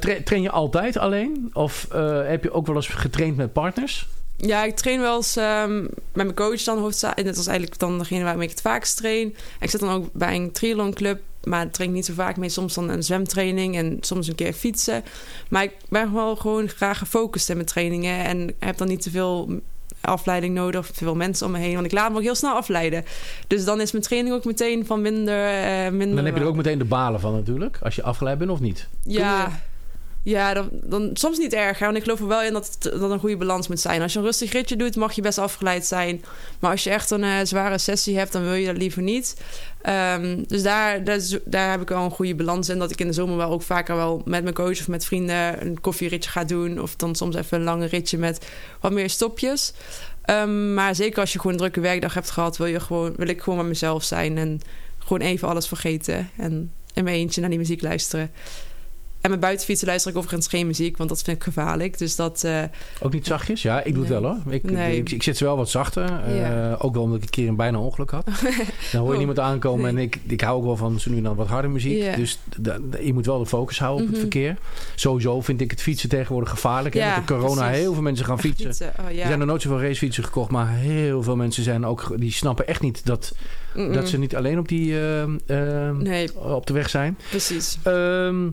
Tra- 0.00 0.16
train 0.24 0.42
je 0.42 0.50
altijd 0.50 0.96
alleen? 0.98 1.50
Of 1.52 1.86
heb 2.26 2.42
je 2.42 2.52
ook 2.52 2.66
wel 2.66 2.76
eens 2.76 2.86
getraind 2.88 3.36
met 3.36 3.52
partners? 3.52 4.08
Ja, 4.40 4.64
ik 4.64 4.76
train 4.76 5.00
wel 5.00 5.16
eens 5.16 5.36
ehm, 5.36 5.80
met 5.82 5.92
mijn 6.12 6.34
coach 6.34 6.62
dan 6.62 6.78
hoofdzakelijk. 6.78 7.28
Dat 7.28 7.36
is 7.36 7.46
eigenlijk 7.46 7.78
dan 7.78 7.98
degene 7.98 8.24
waarmee 8.24 8.44
ik 8.44 8.50
het 8.50 8.60
vaakst 8.60 8.96
train. 8.96 9.36
Ik 9.60 9.70
zit 9.70 9.80
dan 9.80 9.90
ook 9.90 10.12
bij 10.12 10.34
een 10.34 10.52
triathlonclub, 10.52 11.20
maar 11.44 11.62
daar 11.62 11.70
train 11.70 11.90
ik 11.90 11.96
niet 11.96 12.06
zo 12.06 12.12
vaak 12.12 12.36
mee. 12.36 12.48
Soms 12.48 12.74
dan 12.74 12.88
een 12.88 13.02
zwemtraining 13.02 13.76
en 13.76 13.96
soms 14.00 14.28
een 14.28 14.34
keer 14.34 14.52
fietsen. 14.52 15.04
Maar 15.48 15.62
ik 15.62 15.72
ben 15.88 16.14
wel 16.14 16.36
gewoon 16.36 16.68
graag 16.68 16.98
gefocust 16.98 17.48
in 17.48 17.56
mijn 17.56 17.68
trainingen. 17.68 18.24
En 18.24 18.54
heb 18.58 18.76
dan 18.76 18.88
niet 18.88 19.02
te 19.02 19.10
veel 19.10 19.60
afleiding 20.00 20.54
nodig 20.54 20.80
of 20.80 20.90
te 20.90 21.04
veel 21.04 21.14
mensen 21.14 21.46
om 21.46 21.52
me 21.52 21.58
heen. 21.58 21.74
Want 21.74 21.86
ik 21.86 21.92
laat 21.92 22.10
me 22.10 22.16
ook 22.16 22.22
heel 22.22 22.34
snel 22.34 22.54
afleiden. 22.54 23.04
Dus 23.46 23.64
dan 23.64 23.80
is 23.80 23.92
mijn 23.92 24.04
training 24.04 24.34
ook 24.34 24.44
meteen 24.44 24.86
van 24.86 25.00
minder... 25.02 25.46
eh, 25.46 25.90
minder 25.90 26.16
Dan 26.16 26.24
heb 26.24 26.34
je 26.34 26.40
er 26.40 26.46
ook 26.46 26.56
meteen 26.56 26.78
de 26.78 26.84
balen 26.84 27.20
van 27.20 27.32
natuurlijk, 27.32 27.78
als 27.82 27.94
je 27.94 28.02
afgeleid 28.02 28.38
bent 28.38 28.50
of 28.50 28.60
niet. 28.60 28.88
ja, 29.02 29.60
ja 30.22 30.54
dan, 30.54 30.68
dan 30.72 31.10
soms 31.12 31.38
niet 31.38 31.52
erg. 31.52 31.78
hè, 31.78 31.84
Want 31.84 31.96
ik 31.96 32.02
geloof 32.02 32.20
er 32.20 32.26
wel 32.26 32.42
in 32.42 32.52
dat 32.52 32.76
dat 32.80 33.10
een 33.10 33.18
goede 33.18 33.36
balans 33.36 33.68
moet 33.68 33.80
zijn. 33.80 34.02
Als 34.02 34.12
je 34.12 34.18
een 34.18 34.24
rustig 34.24 34.52
ritje 34.52 34.76
doet, 34.76 34.96
mag 34.96 35.12
je 35.12 35.22
best 35.22 35.38
afgeleid 35.38 35.86
zijn. 35.86 36.24
Maar 36.58 36.70
als 36.70 36.84
je 36.84 36.90
echt 36.90 37.10
een 37.10 37.24
eh, 37.24 37.36
zware 37.42 37.78
sessie 37.78 38.18
hebt, 38.18 38.32
dan 38.32 38.42
wil 38.42 38.54
je 38.54 38.66
dat 38.66 38.76
liever 38.76 39.02
niet. 39.02 39.36
Ehm, 39.82 40.42
dus 40.46 40.62
daar, 40.62 41.04
daar, 41.04 41.20
daar 41.44 41.70
heb 41.70 41.80
ik 41.80 41.88
wel 41.88 42.04
een 42.04 42.10
goede 42.10 42.34
balans 42.34 42.68
in. 42.68 42.78
Dat 42.78 42.90
ik 42.90 43.00
in 43.00 43.06
de 43.06 43.12
zomer 43.12 43.36
wel 43.36 43.50
ook 43.50 43.62
vaker 43.62 43.96
wel 43.96 44.22
met 44.24 44.42
mijn 44.42 44.54
coach 44.54 44.80
of 44.80 44.88
met 44.88 45.04
vrienden 45.04 45.66
een 45.66 45.80
koffieritje 45.80 46.30
ga 46.30 46.44
doen. 46.44 46.80
Of 46.80 46.96
dan 46.96 47.14
soms 47.14 47.36
even 47.36 47.58
een 47.58 47.64
lange 47.64 47.86
ritje 47.86 48.18
met 48.18 48.46
wat 48.80 48.92
meer 48.92 49.10
stopjes. 49.10 49.72
Ehm, 50.22 50.74
maar 50.74 50.94
zeker 50.94 51.20
als 51.20 51.32
je 51.32 51.38
gewoon 51.38 51.52
een 51.52 51.60
drukke 51.60 51.80
werkdag 51.80 52.14
hebt 52.14 52.30
gehad, 52.30 52.56
wil, 52.56 52.66
je 52.66 52.80
gewoon, 52.80 53.14
wil 53.16 53.28
ik 53.28 53.40
gewoon 53.40 53.58
met 53.58 53.68
mezelf 53.68 54.04
zijn. 54.04 54.38
En 54.38 54.60
gewoon 54.98 55.20
even 55.20 55.48
alles 55.48 55.68
vergeten. 55.68 56.30
En 56.36 56.72
in 56.94 57.04
mijn 57.04 57.16
eentje 57.16 57.40
naar 57.40 57.50
die 57.50 57.58
muziek 57.58 57.82
luisteren. 57.82 58.30
En 59.20 59.30
met 59.30 59.40
buitenfietsen 59.40 59.86
luister 59.86 60.10
ik 60.10 60.16
overigens 60.16 60.46
geen 60.48 60.66
muziek, 60.66 60.96
want 60.96 61.08
dat 61.08 61.22
vind 61.22 61.36
ik 61.36 61.42
gevaarlijk. 61.42 61.98
Dus 61.98 62.16
dat... 62.16 62.44
eh, 62.44 62.62
Ook 63.02 63.12
niet 63.12 63.26
zachtjes? 63.26 63.62
Ja, 63.62 63.82
ik 63.82 63.94
doe 63.94 64.02
het 64.02 64.12
wel 64.12 64.22
hoor. 64.22 64.52
Ik, 64.52 64.70
Nee. 64.70 64.96
ik, 64.96 65.10
ik 65.10 65.22
zit 65.22 65.36
ze 65.36 65.44
wel 65.44 65.56
wat 65.56 65.70
zachter. 65.70 66.04
eh, 66.04 66.72
ook 66.84 66.94
wel 66.94 67.02
omdat 67.02 67.16
ik 67.18 67.24
een 67.24 67.30
keer 67.30 67.48
een 67.48 67.56
bijna 67.56 67.78
ongeluk 67.78 68.10
had. 68.10 68.24
Dan 68.92 69.00
hoor 69.00 69.04
je 69.06 69.10
Oh, 69.10 69.16
niemand 69.16 69.38
aankomen. 69.38 69.94
nee. 69.94 70.04
En 70.04 70.10
ik, 70.10 70.18
ik 70.26 70.40
hou 70.40 70.56
ook 70.58 70.64
wel 70.64 70.76
van 70.76 71.00
zo 71.00 71.10
nu 71.10 71.16
en 71.16 71.22
dan 71.22 71.36
wat 71.36 71.46
harde 71.48 71.68
muziek. 71.68 72.02
Ja. 72.02 72.16
Dus 72.16 72.38
je 73.02 73.12
moet 73.12 73.26
wel 73.26 73.38
de 73.38 73.46
focus 73.46 73.78
houden 73.78 74.00
op 74.06 74.06
het 74.12 74.20
Mhm. 74.20 74.30
verkeer. 74.30 74.56
Sowieso 74.94 75.40
vind 75.40 75.60
ik 75.60 75.70
het 75.70 75.82
fietsen 75.82 76.08
tegenwoordig 76.08 76.50
gevaarlijk. 76.50 76.94
Ja, 76.94 77.16
Met 77.16 77.26
de 77.26 77.34
corona 77.34 77.60
precies. 77.62 77.78
heel 77.82 77.92
veel 77.92 78.02
mensen 78.02 78.24
gaan 78.26 78.40
fietsen. 78.46 78.66
fietsen, 78.66 78.92
oh. 79.00 79.06
Er 79.20 79.26
zijn 79.26 79.40
er 79.40 79.46
nooit 79.46 79.62
zoveel 79.62 79.80
racefietsen 79.80 80.24
gekocht. 80.24 80.50
Maar 80.50 80.68
heel 80.68 81.22
veel 81.22 81.36
mensen 81.36 81.62
zijn 81.62 81.86
ook, 81.86 82.12
die 82.16 82.32
snappen 82.32 82.66
echt 82.66 82.80
niet 82.80 83.06
dat, 83.06 83.34
dat 83.74 84.08
ze 84.08 84.18
niet 84.18 84.36
alleen 84.36 84.58
op, 84.58 84.68
die, 84.68 84.92
eh, 84.98 85.22
eh, 85.22 85.96
Nee, 85.96 86.38
op 86.40 86.66
de 86.66 86.72
weg 86.72 86.88
zijn. 86.90 87.18
precies. 87.30 87.78
Ehm, 87.82 88.48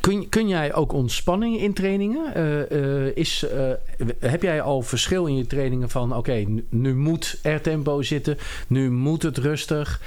kun, 0.00 0.28
kun 0.28 0.48
jij 0.48 0.74
ook 0.74 0.92
ontspanning 0.92 1.60
in 1.60 1.72
trainingen? 1.72 2.34
Eh, 2.34 3.06
eh, 3.06 3.16
is, 3.16 3.44
eh, 3.48 3.70
heb 4.18 4.42
jij 4.42 4.60
al 4.62 4.82
verschil 4.82 5.26
in 5.26 5.36
je 5.36 5.46
trainingen 5.46 5.90
van... 5.90 6.16
oké, 6.16 6.32
nu- 6.32 6.66
nu 6.68 6.94
moet 6.94 7.38
er 7.42 7.60
tempo 7.60 8.02
zitten, 8.02 8.38
nu 8.66 8.90
moet 8.90 9.22
het 9.22 9.38
rustig. 9.38 10.00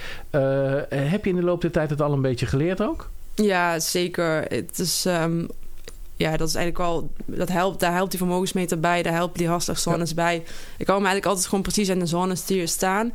Heb 0.90 1.24
je 1.26 1.30
in 1.30 1.36
de 1.36 1.44
loop 1.44 1.62
der 1.62 1.72
tijd 1.72 1.90
het 1.90 2.02
al 2.02 2.14
een 2.14 2.22
beetje 2.22 2.46
geleerd 2.46 2.82
ook? 2.82 3.10
Ja, 3.36 3.80
zeker. 3.80 4.46
Het 4.48 4.80
is... 4.80 5.06
ehm, 5.06 5.46
ja, 6.16 6.38
dat 6.38 6.48
is 6.48 6.56
eigenlijk 6.56 6.78
wel... 6.78 7.10
Dat 7.26 7.50
helpt, 7.50 7.80
daar 7.80 7.94
helpt 7.94 8.10
die 8.10 8.20
vermogensmeter 8.20 8.80
bij. 8.80 9.04
Daar 9.04 9.14
helpen 9.14 9.38
die 9.38 9.48
hartslagzones 9.48 10.14
bij. 10.14 10.36
Ik 10.78 10.88
hou 10.88 11.00
me 11.00 11.06
eigenlijk 11.08 11.26
altijd 11.26 11.46
gewoon 11.48 11.64
precies 11.64 11.90
in 11.90 12.00
de 12.00 12.06
zones 12.06 12.46
die 12.46 12.62
er 12.62 12.68
staan. 12.68 13.14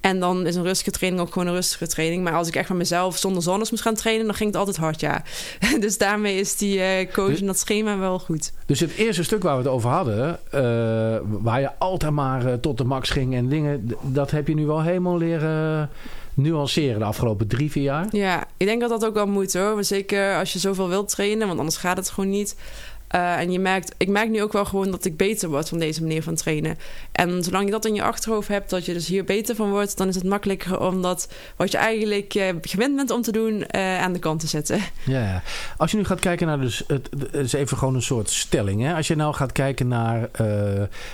En 0.00 0.20
dan 0.20 0.46
is 0.46 0.54
een 0.54 0.62
rustige 0.62 0.90
training 0.90 1.22
ook 1.22 1.32
gewoon 1.32 1.48
een 1.48 1.54
rustige 1.54 1.86
training. 1.86 2.24
Maar 2.24 2.32
als 2.32 2.48
ik 2.48 2.56
echt 2.56 2.68
met 2.68 2.78
mezelf 2.78 3.16
zonder 3.16 3.42
zones 3.42 3.70
moest 3.70 3.82
gaan 3.82 3.94
trainen... 3.94 4.26
dan 4.26 4.34
ging 4.34 4.48
het 4.48 4.58
altijd 4.58 4.76
hard, 4.76 5.00
ja. 5.00 5.22
dus 5.80 5.98
daarmee 5.98 6.38
is 6.38 6.56
die 6.56 6.80
eh, 6.80 7.12
coach 7.12 7.40
en 7.40 7.46
dat 7.46 7.58
schema 7.58 7.98
wel 7.98 8.18
goed. 8.18 8.52
Dus 8.66 8.80
het 8.80 8.94
eerste 8.94 9.22
stuk 9.22 9.42
waar 9.42 9.56
we 9.56 9.62
het 9.62 9.72
over 9.72 9.90
hadden... 9.90 10.38
eh, 10.50 10.60
waar 11.22 11.60
je 11.60 11.70
altijd 11.78 12.12
maar 12.12 12.46
eh, 12.46 12.52
tot 12.52 12.78
de 12.78 12.84
max 12.84 13.10
ging 13.10 13.34
en 13.34 13.48
dingen... 13.48 13.90
dat 14.02 14.30
heb 14.30 14.48
je 14.48 14.54
nu 14.54 14.66
wel 14.66 14.82
helemaal 14.82 15.18
leren 15.18 15.90
nuanceren 16.36 16.98
de 16.98 17.04
afgelopen 17.04 17.46
drie, 17.46 17.70
vier 17.70 17.82
jaar. 17.82 18.06
Ja, 18.10 18.46
ik 18.56 18.66
denk 18.66 18.80
dat 18.80 18.90
dat 18.90 19.04
ook 19.04 19.14
wel 19.14 19.26
moet 19.26 19.52
hoor. 19.52 19.74
Maar 19.74 19.84
Zeker 19.84 20.38
als 20.38 20.52
je 20.52 20.58
zoveel 20.58 20.88
wilt 20.88 21.08
trainen, 21.08 21.46
want 21.46 21.58
anders 21.58 21.76
gaat 21.76 21.96
het 21.96 22.10
gewoon 22.10 22.30
niet. 22.30 22.56
Eh, 23.16 23.38
en 23.38 23.52
je 23.52 23.58
merkt, 23.58 23.94
ik 23.96 24.08
merk 24.08 24.30
nu 24.30 24.42
ook 24.42 24.52
wel 24.52 24.64
gewoon 24.64 24.90
dat 24.90 25.04
ik 25.04 25.16
beter 25.16 25.48
word 25.48 25.68
van 25.68 25.78
deze 25.78 26.02
manier 26.02 26.22
van 26.22 26.34
trainen. 26.34 26.78
En 27.12 27.44
zolang 27.44 27.64
je 27.64 27.70
dat 27.70 27.84
in 27.84 27.94
je 27.94 28.02
achterhoofd 28.02 28.48
hebt, 28.48 28.70
dat 28.70 28.84
je 28.84 28.92
dus 28.92 29.06
hier 29.06 29.24
beter 29.24 29.54
van 29.54 29.70
wordt, 29.70 29.96
dan 29.96 30.08
is 30.08 30.14
het 30.14 30.24
makkelijker 30.24 30.80
om 30.80 31.02
dat 31.02 31.28
wat 31.56 31.70
je 31.70 31.78
eigenlijk 31.78 32.34
eh, 32.34 32.48
gewend 32.60 32.96
bent 32.96 33.10
om 33.10 33.22
te 33.22 33.32
doen, 33.32 33.66
eh, 33.66 34.02
aan 34.02 34.12
de 34.12 34.18
kant 34.18 34.40
te 34.40 34.46
zetten. 34.46 34.80
Ja, 35.04 35.20
ja. 35.20 35.42
Als 35.76 35.90
je 35.90 35.96
nu 35.96 36.04
gaat 36.04 36.20
kijken 36.20 36.46
naar 36.46 36.60
dus 36.60 36.84
het, 36.86 37.08
het 37.18 37.34
is 37.34 37.52
even 37.52 37.78
gewoon 37.78 37.94
een 37.94 38.02
soort 38.02 38.30
stelling. 38.30 38.82
Hè? 38.82 38.94
Als 38.94 39.06
je 39.06 39.16
nou 39.16 39.34
gaat 39.34 39.52
kijken 39.52 39.88
naar, 39.88 40.30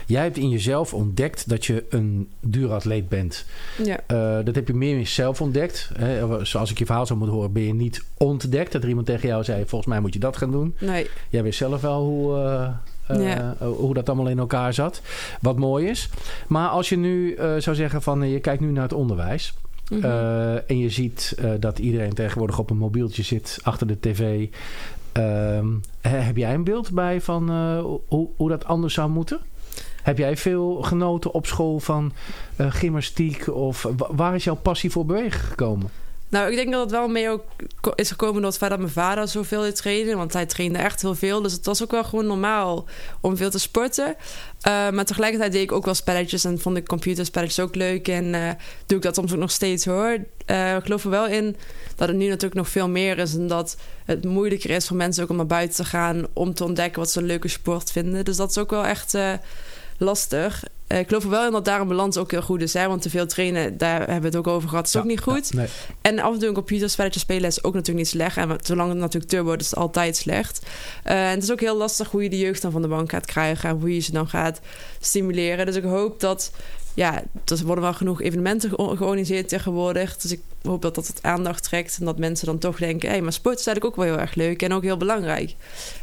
jij 0.06 0.22
hebt 0.22 0.36
in 0.36 0.48
jezelf 0.48 0.94
ontdekt 0.94 1.48
dat 1.48 1.66
je 1.66 1.84
een 1.88 2.28
duuratleet 2.40 3.08
bent. 3.08 3.44
Ja. 3.84 4.00
Dat 4.42 4.54
heb 4.54 4.66
je 4.66 4.74
meer 4.74 4.98
in 4.98 5.06
zelf 5.06 5.40
ontdekt. 5.40 5.90
Hè? 5.98 6.44
Zoals 6.44 6.70
ik 6.70 6.78
je 6.78 6.86
verhaal 6.86 7.06
zou 7.06 7.18
moeten 7.18 7.36
horen, 7.36 7.52
ben 7.52 7.62
je 7.62 7.74
niet 7.74 8.04
ontdekt. 8.16 8.72
Dat 8.72 8.82
er 8.82 8.88
iemand 8.88 9.06
tegen 9.06 9.28
jou 9.28 9.44
zei, 9.44 9.64
volgens 9.66 9.90
mij 9.90 10.00
moet 10.00 10.14
je 10.14 10.20
dat 10.20 10.36
gaan 10.36 10.50
doen. 10.50 10.74
Nee, 10.78 11.06
Jij 11.28 11.42
wist 11.42 11.58
zelf 11.58 11.80
wel 11.80 11.91
hoe, 11.98 12.36
eh, 12.36 12.68
eh, 13.16 13.32
Ja. 13.36 13.56
hoe 13.66 13.94
dat 13.94 14.08
allemaal 14.08 14.28
in 14.28 14.38
elkaar 14.38 14.74
zat. 14.74 15.02
Wat 15.40 15.56
mooi 15.58 15.86
is. 15.88 16.08
Maar 16.48 16.68
als 16.68 16.88
je 16.88 16.96
nu 16.96 17.34
eh, 17.34 17.56
zou 17.58 17.76
zeggen 17.76 18.02
van, 18.02 18.22
eh, 18.22 18.32
je 18.32 18.40
kijkt 18.40 18.60
nu 18.60 18.70
naar 18.70 18.82
het 18.82 18.92
onderwijs. 18.92 19.54
Mhm. 19.90 20.04
Eh, 20.04 20.70
en 20.70 20.78
je 20.78 20.90
ziet 20.90 21.34
eh, 21.38 21.50
dat 21.60 21.78
iedereen 21.78 22.12
tegenwoordig 22.14 22.58
op 22.58 22.70
een 22.70 22.76
mobieltje 22.76 23.22
zit 23.22 23.58
achter 23.62 23.86
de 23.86 24.00
tv. 24.00 24.48
Ehm, 25.12 25.66
he- 26.00 26.16
heb 26.18 26.36
jij 26.36 26.54
een 26.54 26.64
beeld 26.64 26.90
bij 26.92 27.20
van 27.20 27.50
eh, 27.50 27.84
hoe, 28.08 28.28
hoe 28.36 28.48
dat 28.48 28.64
anders 28.64 28.94
zou 28.94 29.10
moeten? 29.10 29.38
Heb 30.02 30.18
jij 30.18 30.36
veel 30.36 30.82
genoten 30.82 31.34
op 31.34 31.46
school 31.46 31.80
van 31.80 32.12
eh, 32.56 32.66
gymnastiek? 32.70 33.48
Of 33.54 33.82
wa- 33.96 34.08
waar 34.14 34.34
is 34.34 34.44
jouw 34.44 34.54
passie 34.56 34.90
voor 34.90 35.06
bewegen 35.06 35.40
gekomen? 35.40 35.88
Nou, 36.32 36.50
ik 36.50 36.56
denk 36.56 36.72
dat 36.72 36.80
het 36.80 36.90
wel 36.90 37.08
mee 37.08 37.30
ook 37.30 37.44
is 37.94 38.10
gekomen 38.10 38.42
dat 38.42 38.58
mijn 38.58 38.88
vader 38.88 39.28
zoveel 39.28 39.62
deed 39.62 39.76
trainen. 39.76 40.16
Want 40.16 40.32
hij 40.32 40.46
trainde 40.46 40.78
echt 40.78 41.02
heel 41.02 41.14
veel. 41.14 41.42
Dus 41.42 41.52
het 41.52 41.66
was 41.66 41.82
ook 41.82 41.90
wel 41.90 42.04
gewoon 42.04 42.26
normaal 42.26 42.86
om 43.20 43.36
veel 43.36 43.50
te 43.50 43.58
sporten. 43.58 44.16
Eh, 44.60 44.90
maar 44.90 45.04
tegelijkertijd 45.04 45.52
deed 45.52 45.62
ik 45.62 45.72
ook 45.72 45.84
wel 45.84 45.94
spelletjes 45.94 46.44
en 46.44 46.58
vond 46.60 46.76
ik 46.76 46.86
computerspelletjes 46.86 47.60
ook 47.60 47.74
leuk. 47.74 48.08
En 48.08 48.34
eh, 48.34 48.50
doe 48.86 48.96
ik 48.96 49.02
dat 49.02 49.14
soms 49.14 49.32
ook 49.32 49.38
nog 49.38 49.50
steeds 49.50 49.84
hoor. 49.84 50.18
Eh, 50.46 50.76
ik 50.76 50.82
geloof 50.82 51.04
er 51.04 51.10
wel 51.10 51.26
in 51.26 51.56
dat 51.96 52.08
het 52.08 52.16
nu 52.16 52.26
natuurlijk 52.26 52.54
nog 52.54 52.68
veel 52.68 52.88
meer 52.88 53.18
is. 53.18 53.34
En 53.34 53.46
dat 53.46 53.76
het 54.04 54.24
moeilijker 54.24 54.70
is 54.70 54.86
voor 54.86 54.96
mensen 54.96 55.22
ook 55.22 55.30
om 55.30 55.36
naar 55.36 55.46
buiten 55.46 55.76
te 55.76 55.84
gaan. 55.84 56.26
Om 56.32 56.54
te 56.54 56.64
ontdekken 56.64 57.00
wat 57.00 57.10
ze 57.10 57.18
een 57.18 57.26
leuke 57.26 57.48
sport 57.48 57.92
vinden. 57.92 58.24
Dus 58.24 58.36
dat 58.36 58.50
is 58.50 58.58
ook 58.58 58.70
wel 58.70 58.84
echt 58.84 59.16
lastig. 59.98 60.62
Eh, 60.92 60.98
ik 60.98 61.08
geloof 61.08 61.24
er 61.24 61.30
wel 61.30 61.46
in 61.46 61.52
dat 61.52 61.64
daar 61.64 61.80
een 61.80 61.88
balans 61.88 62.16
ook 62.16 62.30
heel 62.30 62.42
goed 62.42 62.62
is. 62.62 62.72
Hè? 62.72 62.88
Want 62.88 63.02
te 63.02 63.10
veel 63.10 63.26
trainen, 63.26 63.78
daar 63.78 63.98
hebben 63.98 64.20
we 64.20 64.26
het 64.26 64.36
ook 64.36 64.46
over 64.46 64.68
gehad. 64.68 64.86
is 64.86 64.96
ook 64.96 65.04
niet 65.04 65.20
goed. 65.20 65.48
Ja, 65.48 65.56
nee. 65.56 65.66
En 66.00 66.18
af 66.18 66.32
en 66.32 66.38
toe 66.38 66.48
een 66.48 66.54
computerspelletje 66.54 67.20
spelen 67.20 67.48
is 67.48 67.64
ook 67.64 67.74
natuurlijk 67.74 67.98
niet 67.98 68.08
slecht. 68.08 68.36
En 68.36 68.58
zolang 68.62 68.88
het 68.88 68.98
natuurlijk 68.98 69.32
turbo 69.32 69.52
is 69.52 69.70
het 69.70 69.78
altijd 69.78 70.16
slecht. 70.16 70.66
Eh, 71.02 71.24
en 71.24 71.34
het 71.34 71.42
is 71.42 71.52
ook 71.52 71.60
heel 71.60 71.76
lastig 71.76 72.10
hoe 72.10 72.22
je 72.22 72.30
de 72.30 72.38
jeugd 72.38 72.62
dan 72.62 72.70
van 72.70 72.82
de 72.82 72.88
bank 72.88 73.10
gaat 73.10 73.26
krijgen. 73.26 73.68
En 73.68 73.76
hoe 73.80 73.94
je 73.94 74.00
ze 74.00 74.12
dan 74.12 74.28
gaat 74.28 74.60
stimuleren. 75.00 75.66
Dus 75.66 75.76
ik 75.76 75.84
hoop 75.84 76.20
dat... 76.20 76.50
Ja, 76.94 77.22
er 77.44 77.64
worden 77.64 77.84
wel 77.84 77.94
genoeg 77.94 78.22
evenementen 78.22 78.70
ge- 78.70 78.76
georganiseerd 78.76 79.48
tegenwoordig. 79.48 80.16
Dus 80.16 80.32
ik 80.32 80.40
hoop 80.62 80.82
dat 80.82 80.94
dat 80.94 81.06
het 81.06 81.22
aandacht 81.22 81.62
trekt. 81.62 81.96
En 81.98 82.04
dat 82.04 82.18
mensen 82.18 82.46
dan 82.46 82.58
toch 82.58 82.78
denken... 82.78 83.10
hé, 83.10 83.20
maar 83.20 83.32
sport 83.32 83.58
is 83.58 83.66
eigenlijk 83.66 83.96
ook 83.96 84.04
wel 84.04 84.14
heel 84.14 84.22
erg 84.22 84.34
leuk. 84.34 84.62
En 84.62 84.72
ook 84.72 84.82
heel 84.82 84.96
belangrijk. 84.96 85.54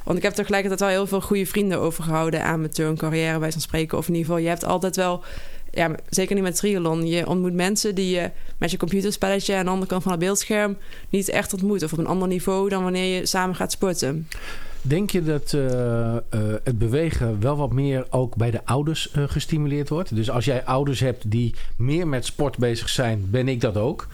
Want 0.03 0.17
ik 0.17 0.23
heb 0.23 0.33
tegelijkertijd 0.33 0.79
wel 0.79 0.89
heel 0.89 1.07
veel 1.07 1.21
goede 1.21 1.45
vrienden 1.45 1.79
overgehouden... 1.79 2.43
aan 2.43 2.59
mijn 2.59 2.71
turncarrière, 2.71 3.39
bij 3.39 3.51
zo'n 3.51 3.61
spreken. 3.61 3.97
Of 3.97 4.07
in 4.07 4.13
ieder 4.13 4.27
geval, 4.27 4.43
je 4.43 4.49
hebt 4.49 4.65
altijd 4.65 4.95
wel 4.95 5.23
ja, 5.71 5.95
zeker 6.09 6.35
niet 6.35 6.43
met 6.43 6.55
triathlon. 6.55 7.07
Je 7.07 7.27
ontmoet 7.27 7.53
mensen 7.53 7.95
die 7.95 8.15
je 8.15 8.29
met 8.57 8.71
je 8.71 8.77
computerspelletje 8.77 9.55
aan 9.55 9.65
de 9.65 9.71
andere 9.71 9.89
kant 9.89 10.03
van 10.03 10.11
het 10.11 10.21
beeldscherm 10.21 10.77
niet 11.09 11.29
echt 11.29 11.53
ontmoet. 11.53 11.83
Of 11.83 11.91
op 11.91 11.99
een 11.99 12.07
ander 12.07 12.27
niveau 12.27 12.69
dan 12.69 12.83
wanneer 12.83 13.15
je 13.15 13.25
samen 13.25 13.55
gaat 13.55 13.71
sporten. 13.71 14.27
Denk 14.81 15.09
je 15.09 15.23
dat 15.23 15.53
eh, 15.53 16.15
eh, 16.15 16.21
het 16.63 16.77
bewegen 16.77 17.41
wel 17.41 17.57
wat 17.57 17.71
meer 17.71 18.07
ook 18.09 18.35
bij 18.35 18.51
de 18.51 18.65
ouders 18.65 19.11
eh, 19.11 19.23
gestimuleerd 19.27 19.89
wordt? 19.89 20.15
Dus 20.15 20.29
als 20.29 20.45
jij 20.45 20.65
ouders 20.65 20.99
hebt 20.99 21.31
die 21.31 21.55
meer 21.75 22.07
met 22.07 22.25
sport 22.25 22.57
bezig 22.57 22.89
zijn, 22.89 23.27
ben 23.29 23.47
ik 23.47 23.61
dat 23.61 23.77
ook? 23.77 24.07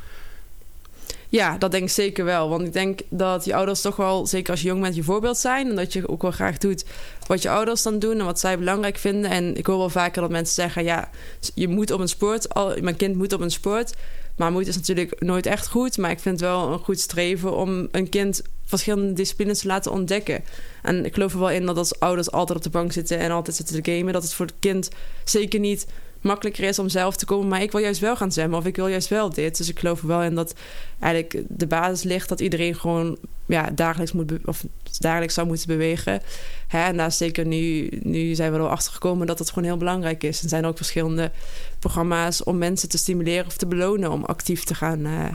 Ja, 1.30 1.58
dat 1.58 1.72
denk 1.72 1.84
ik 1.84 1.90
zeker 1.90 2.26
wel. 2.26 2.50
Want 2.50 2.62
ik 2.62 2.74
denk 2.74 3.00
dat 3.10 3.46
je 3.46 3.56
ouders 3.56 3.82
toch 3.82 3.96
wel, 3.96 4.26
zeker 4.26 4.52
als 4.52 4.62
je 4.62 4.68
jong 4.68 4.82
bent, 4.82 4.96
je 4.96 5.04
voorbeeld 5.04 5.38
zijn. 5.38 5.70
En 5.70 5.76
dat 5.76 5.94
je 5.94 6.10
ook 6.10 6.22
wel 6.22 6.32
graag 6.32 6.58
doet 6.58 6.86
wat 7.28 7.42
je 7.42 7.50
ouders 7.50 7.82
dan 7.82 8.00
doen 8.00 8.20
en 8.20 8.26
wat 8.26 8.40
zij 8.40 8.58
belangrijk 8.58 8.98
vinden. 8.98 9.32
En 9.32 9.58
ik 9.58 9.66
hoor 9.66 9.78
wel 9.78 9.90
vaker 9.90 10.22
dat 10.22 10.32
mensen 10.32 10.56
zeggen: 10.56 10.84
ja, 10.84 11.10
je 11.54 11.68
moet 11.68 11.92
op 11.92 12.00
een 12.00 12.08
sport, 12.08 12.54
al, 12.54 12.76
mijn 12.82 12.96
kind 12.96 13.16
moet 13.16 13.34
op 13.34 13.42
een 13.42 13.52
sport. 13.52 13.94
Maar 14.38 14.52
moet 14.52 14.68
is 14.68 14.76
natuurlijk 14.76 15.22
nooit 15.22 15.46
echt 15.46 15.68
goed. 15.68 15.98
Maar 15.98 16.12
ik 16.12 16.20
vind 16.20 16.40
het 16.40 16.50
wel 16.50 16.72
een 16.72 16.80
goed 16.80 17.00
streven 17.00 17.56
om 17.56 17.88
een 17.92 18.10
kind 18.10 18.42
verschillende 18.66 19.14
disciplines 19.14 19.60
te 19.60 19.68
laten 19.68 19.92
ontdekken. 19.92 20.44
En 20.82 21.06
ik 21.06 21.14
geloof 21.14 21.34
er 21.34 21.40
wel 21.40 21.50
in 21.50 21.66
dat 21.66 21.78
als 21.78 22.00
ouders 22.00 22.32
altijd 22.32 22.58
op 22.58 22.64
de 22.64 22.70
bank 22.70 22.92
zitten 22.92 23.20
en 23.20 23.32
altijd 23.32 23.56
zitten 23.56 23.82
te 23.82 23.92
gamen, 23.92 24.14
dat 24.14 24.24
het 24.24 24.34
voor 24.34 24.46
het 24.46 24.56
kind 24.60 24.90
zeker 25.24 25.60
niet 25.60 25.88
makkelijker 26.22 26.64
is 26.64 26.80
om 26.80 26.90
zelf 26.90 27.16
te 27.16 27.26
komen. 27.26 27.48
Maar 27.48 27.62
ik 27.62 27.72
wil 27.72 27.82
juist 27.82 28.00
wel 28.00 28.16
gaan 28.16 28.32
zwemmen 28.32 28.60
of 28.60 28.66
ik 28.66 28.76
wil 28.76 28.88
juist 28.88 29.08
wel 29.08 29.30
dit. 29.30 29.58
Dus 29.58 29.70
ik 29.70 29.80
geloof 29.80 30.02
er 30.02 30.08
wel 30.08 30.24
in 30.24 30.36
dat 30.36 30.54
eigenlijk 31.00 31.44
de 31.48 31.68
basis 31.68 32.04
ligt 32.04 32.30
dat 32.30 32.40
iedereen 32.40 32.76
gewoon 32.76 33.18
ja, 33.46 33.70
dagelijks 33.76 34.12
moet 34.12 34.32
of 34.46 34.66
dagelijks 35.00 35.34
zou 35.34 35.48
moeten 35.48 35.68
bewegen. 35.68 36.22
Hè, 36.68 36.80
en 36.84 36.98
daar 36.98 37.12
zeker 37.12 37.46
nu, 37.46 37.90
nu 38.04 38.36
zijn 38.36 38.52
we 38.52 38.58
er 38.58 38.68
achter 38.68 38.94
gekomen 38.94 39.28
dat 39.28 39.40
het 39.40 39.50
gewoon 39.50 39.64
heel 39.64 39.78
belangrijk 39.78 40.24
is. 40.24 40.44
Er 40.44 40.50
zijn 40.50 40.66
ook 40.66 40.78
verschillende 40.78 41.32
programma's 41.80 42.44
om 42.44 42.58
mensen 42.58 42.90
te 42.90 42.98
stimuleren 42.98 43.46
of 43.46 43.58
te 43.58 43.66
belonen 43.68 44.12
om 44.12 44.24
actief 44.24 44.64
te 44.64 44.76
gaan, 44.76 45.06
eh, 45.06 45.26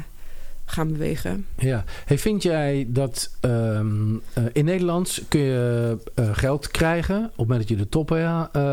gaan 0.64 0.92
bewegen. 0.92 1.46
Ja. 1.58 1.84
Hey, 2.04 2.18
vind 2.18 2.42
jij 2.42 2.86
dat 2.88 3.30
ehm, 3.40 4.14
eh, 4.32 4.44
in 4.52 4.64
Nederland 4.64 5.22
kun 5.28 5.40
je 5.40 5.96
eh, 6.14 6.28
geld 6.32 6.68
krijgen 6.70 7.16
op 7.16 7.28
het 7.28 7.36
moment 7.36 7.58
dat 7.58 7.68
je 7.68 7.76
de 7.76 7.88
toppen 7.88 8.22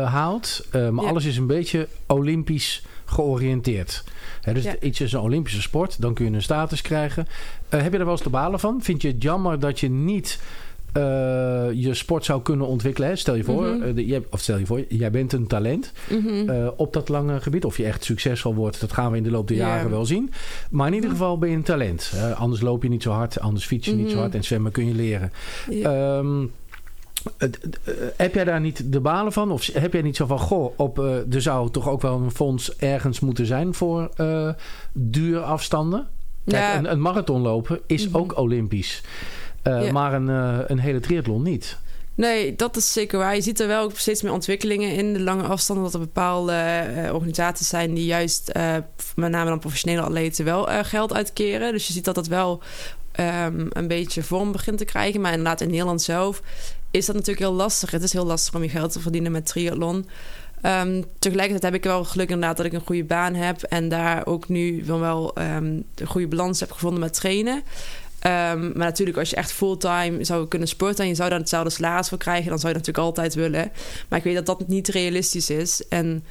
haalt, 0.04 0.66
maar 0.72 0.80
Ja. 0.82 0.90
alles 0.90 1.24
is 1.24 1.36
een 1.36 1.46
beetje 1.46 1.88
olympisch 2.06 2.82
georiënteerd. 3.08 4.04
Dus 4.52 4.62
Ja. 4.64 4.74
iets 4.80 5.00
is 5.00 5.12
een 5.12 5.20
Olympische 5.20 5.62
sport, 5.62 6.00
dan 6.00 6.14
kun 6.14 6.24
je 6.24 6.30
een 6.32 6.42
status 6.42 6.82
krijgen. 6.82 7.26
Eh, 7.68 7.82
heb 7.82 7.92
je 7.92 7.98
er 7.98 8.04
wel 8.04 8.14
eens 8.14 8.22
de 8.22 8.30
balen 8.30 8.60
van? 8.60 8.82
Vind 8.82 9.02
je 9.02 9.08
het 9.08 9.22
jammer 9.22 9.58
dat 9.58 9.80
je 9.80 9.90
niet 9.90 10.40
eh, 10.92 11.02
je 11.72 11.94
sport 11.94 12.24
zou 12.24 12.42
kunnen 12.42 12.66
ontwikkelen? 12.66 13.08
Hè? 13.08 13.16
Stel 13.16 13.34
je 13.34 13.44
voor, 13.44 13.64
Mhm. 13.66 13.82
eh, 13.82 13.94
de- 13.94 14.22
of 14.30 14.40
stel 14.40 14.58
je 14.58 14.66
voor, 14.66 14.84
jij 14.88 15.10
bent 15.10 15.32
een 15.32 15.46
talent 15.46 15.92
Mhm. 16.10 16.68
op 16.76 16.92
dat 16.92 17.08
lange 17.08 17.40
gebied. 17.40 17.64
Of 17.64 17.76
je 17.76 17.84
echt 17.84 18.04
succesvol 18.04 18.54
wordt, 18.54 18.80
dat 18.80 18.92
gaan 18.92 19.10
we 19.10 19.16
in 19.16 19.22
de 19.22 19.30
loop 19.30 19.48
der 19.48 19.56
Ja. 19.56 19.66
jaren 19.66 19.90
wel 19.90 20.04
zien. 20.06 20.32
Maar 20.70 20.86
in 20.86 20.94
ieder 20.94 21.10
geval 21.10 21.38
ben 21.38 21.50
je 21.50 21.56
een 21.56 21.62
talent. 21.62 22.12
Anders 22.36 22.60
loop 22.60 22.82
je 22.82 22.88
niet 22.88 23.02
zo 23.02 23.10
hard, 23.10 23.40
anders 23.40 23.64
fiets 23.66 23.86
je 23.86 23.94
niet 23.94 24.06
zo 24.06 24.12
Mhm. 24.12 24.20
hard 24.22 24.34
en 24.34 24.44
zwemmen 24.44 24.72
kun 24.72 24.86
je 24.86 24.94
leren. 24.94 25.32
Ja. 25.70 26.16
Ehm, 26.18 26.42
eh, 26.42 26.48
heb 28.16 28.34
jij 28.34 28.44
daar 28.44 28.60
niet 28.60 28.92
de 28.92 29.00
balen 29.00 29.32
van? 29.32 29.50
Of 29.50 29.66
heb 29.72 29.92
jij 29.92 30.02
niet 30.02 30.16
zo 30.16 30.26
van, 30.26 30.38
goh, 30.38 30.72
op, 30.78 30.98
eh, 30.98 31.34
er 31.34 31.42
zou 31.42 31.70
toch 31.70 31.88
ook 31.88 32.02
wel 32.02 32.16
een 32.20 32.30
fonds 32.30 32.76
ergens 32.76 33.20
moeten 33.20 33.46
zijn 33.46 33.74
voor 33.74 34.10
eh 34.16 34.48
duurafstanden? 34.92 36.06
Kijk, 36.46 36.62
Ja. 36.62 36.78
een, 36.78 36.90
een 36.90 37.00
marathon 37.00 37.40
lopen 37.42 37.80
is 37.86 38.08
Mhm. 38.08 38.16
ook 38.16 38.38
olympisch. 38.38 39.02
Eh, 39.62 39.84
Ja. 39.84 39.92
Maar 39.92 40.12
een, 40.14 40.28
eh, 40.28 40.58
een 40.66 40.78
hele 40.78 41.00
triathlon 41.00 41.42
niet. 41.42 41.78
Nee, 42.14 42.56
dat 42.56 42.76
is 42.76 42.92
zeker 42.92 43.18
waar. 43.18 43.34
Je 43.34 43.40
ziet 43.40 43.60
er 43.60 43.66
wel 43.66 43.82
ook 43.82 43.98
steeds 43.98 44.22
meer 44.22 44.32
ontwikkelingen 44.32 44.92
in 44.94 45.12
de 45.12 45.20
lange 45.20 45.42
afstanden. 45.42 45.84
Dat 45.84 45.94
er 45.94 46.00
bepaalde 46.00 46.52
eh, 46.52 47.14
organisaties 47.14 47.68
zijn 47.68 47.94
die 47.94 48.04
juist, 48.04 48.48
eh, 48.48 48.74
met 49.16 49.30
name 49.30 49.48
dan 49.48 49.58
professionele 49.58 50.00
atleten, 50.02 50.44
wel 50.44 50.70
eh, 50.70 50.78
geld 50.84 51.14
uitkeren. 51.14 51.72
Dus 51.72 51.86
je 51.86 51.92
ziet 51.92 52.04
dat 52.04 52.14
dat 52.14 52.26
wel 52.26 52.62
ehm, 53.12 53.66
een 53.70 53.88
beetje 53.88 54.22
vorm 54.22 54.52
begint 54.52 54.78
te 54.78 54.84
krijgen. 54.84 55.20
Maar 55.20 55.30
inderdaad, 55.32 55.60
in 55.60 55.70
Nederland 55.70 56.02
zelf 56.02 56.42
is 56.90 57.06
dat 57.06 57.14
natuurlijk 57.14 57.46
heel 57.46 57.54
lastig. 57.54 57.90
Het 57.90 58.02
is 58.02 58.12
heel 58.12 58.26
lastig 58.26 58.54
om 58.54 58.62
je 58.62 58.68
geld 58.68 58.92
te 58.92 59.00
verdienen 59.00 59.32
met 59.32 59.46
triathlon. 59.46 60.08
Ehm, 60.62 61.02
tegelijkertijd 61.18 61.72
heb 61.72 61.82
ik 61.82 61.84
wel 61.84 62.04
geluk 62.04 62.30
inderdaad 62.30 62.56
dat 62.56 62.66
ik 62.66 62.72
een 62.72 62.86
goede 62.86 63.04
baan 63.04 63.34
heb. 63.34 63.62
En 63.62 63.88
daar 63.88 64.26
ook 64.26 64.48
nu 64.48 64.82
wel, 64.86 65.00
wel 65.00 65.34
ehm, 65.34 65.80
een 65.94 66.06
goede 66.06 66.26
balans 66.28 66.60
heb 66.60 66.72
gevonden 66.72 67.00
met 67.00 67.14
trainen. 67.14 67.62
Ehm, 68.18 68.60
maar 68.60 68.86
natuurlijk, 68.86 69.18
als 69.18 69.30
je 69.30 69.36
echt 69.36 69.52
fulltime 69.52 70.24
zou 70.24 70.48
kunnen 70.48 70.68
sporten 70.68 71.04
en 71.04 71.10
je 71.10 71.16
zou 71.16 71.28
daar 71.28 71.38
hetzelfde 71.38 71.70
salaris 71.70 72.08
voor 72.08 72.18
krijgen, 72.18 72.48
dan 72.48 72.58
zou 72.58 72.72
je 72.72 72.78
dat 72.78 72.86
natuurlijk 72.86 73.18
altijd 73.18 73.34
willen. 73.34 73.72
Maar 74.08 74.18
ik 74.18 74.24
weet 74.24 74.34
dat 74.34 74.46
dat 74.46 74.68
niet 74.68 74.88
realistisch 74.88 75.50
is. 75.50 75.88
En 75.88 76.24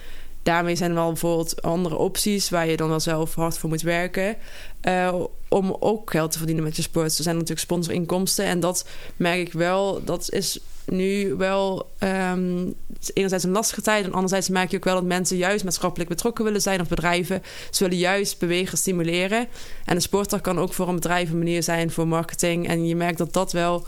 daarmee 0.48 0.76
zijn 0.76 0.90
er 0.90 0.96
wel 0.96 1.08
bijvoorbeeld 1.08 1.62
andere 1.62 1.96
opties 1.96 2.50
waar 2.50 2.68
je 2.68 2.78
dan 2.78 2.90
wel 2.90 3.00
zelf 3.00 3.36
hard 3.36 3.58
voor 3.58 3.70
moet 3.70 3.82
werken. 3.82 4.36
eh, 4.82 5.16
om 5.50 5.78
ook 5.80 6.12
geld 6.12 6.32
te 6.32 6.38
verdienen 6.38 6.64
met 6.64 6.76
je 6.76 6.82
sport. 6.82 7.18
Er 7.18 7.24
zijn 7.24 7.36
natuurlijk 7.36 7.62
sponsorinkomsten. 7.62 8.46
En 8.46 8.60
dat 8.60 8.88
merk 9.16 9.40
ik 9.40 9.54
wel, 9.54 10.04
dat 10.04 10.32
is 10.32 10.60
nu 10.86 11.36
wel 11.36 11.92
ehm, 11.98 12.72
enerzijds 13.14 13.44
een 13.44 13.52
lastige 13.52 13.82
tijd. 13.82 14.06
En 14.06 14.14
anderzijds 14.14 14.50
merk 14.50 14.72
je 14.72 14.78
ook 14.78 14.84
wel 14.84 14.94
dat 14.94 15.04
mensen 15.04 15.38
juist 15.38 15.64
maatschappelijk 15.64 16.10
betrokken 16.10 16.44
willen 16.44 16.62
zijn. 16.62 16.82
Of 16.82 16.88
bedrijven. 16.88 17.44
Ze 17.72 17.84
willen 17.84 18.00
juist 18.00 18.40
bewegen 18.40 18.78
stimuleren. 18.78 19.48
En 19.86 19.96
een 19.96 20.02
sportdag 20.02 20.42
kan 20.42 20.60
ook 20.60 20.74
voor 20.74 20.88
een 20.88 20.96
bedrijf 20.96 21.30
een 21.30 21.38
manier 21.38 21.64
zijn 21.64 21.92
voor 21.92 22.08
marketing. 22.08 22.68
En 22.68 22.88
je 22.88 22.96
merkt 22.96 23.18
dat 23.18 23.34
dat 23.34 23.52
wel 23.52 23.88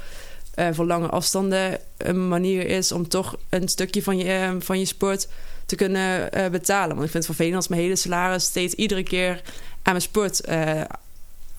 eh, 0.53 0.67
voor 0.71 0.85
lange 0.85 1.07
afstanden 1.07 1.79
een 1.97 2.27
manier 2.27 2.67
is 2.67 2.91
om 2.91 3.07
toch 3.07 3.37
een 3.49 3.67
stukje 3.67 4.03
van 4.03 4.17
je, 4.17 4.31
eh, 4.31 4.51
van 4.59 4.79
je 4.79 4.85
sport 4.85 5.27
te 5.69 5.75
kunnen 5.75 6.31
eh, 6.31 6.49
betalen. 6.49 6.95
Want 6.95 7.05
ik 7.05 7.11
vind 7.11 7.27
het 7.27 7.35
vervelend 7.35 7.69
mijn 7.69 7.81
hele 7.81 7.95
salaris 7.95 8.43
steeds 8.43 8.73
iedere 8.73 9.03
keer 9.03 9.41
aan 9.83 9.91
mijn 9.93 10.01
sport 10.01 10.41
eh, 10.41 10.81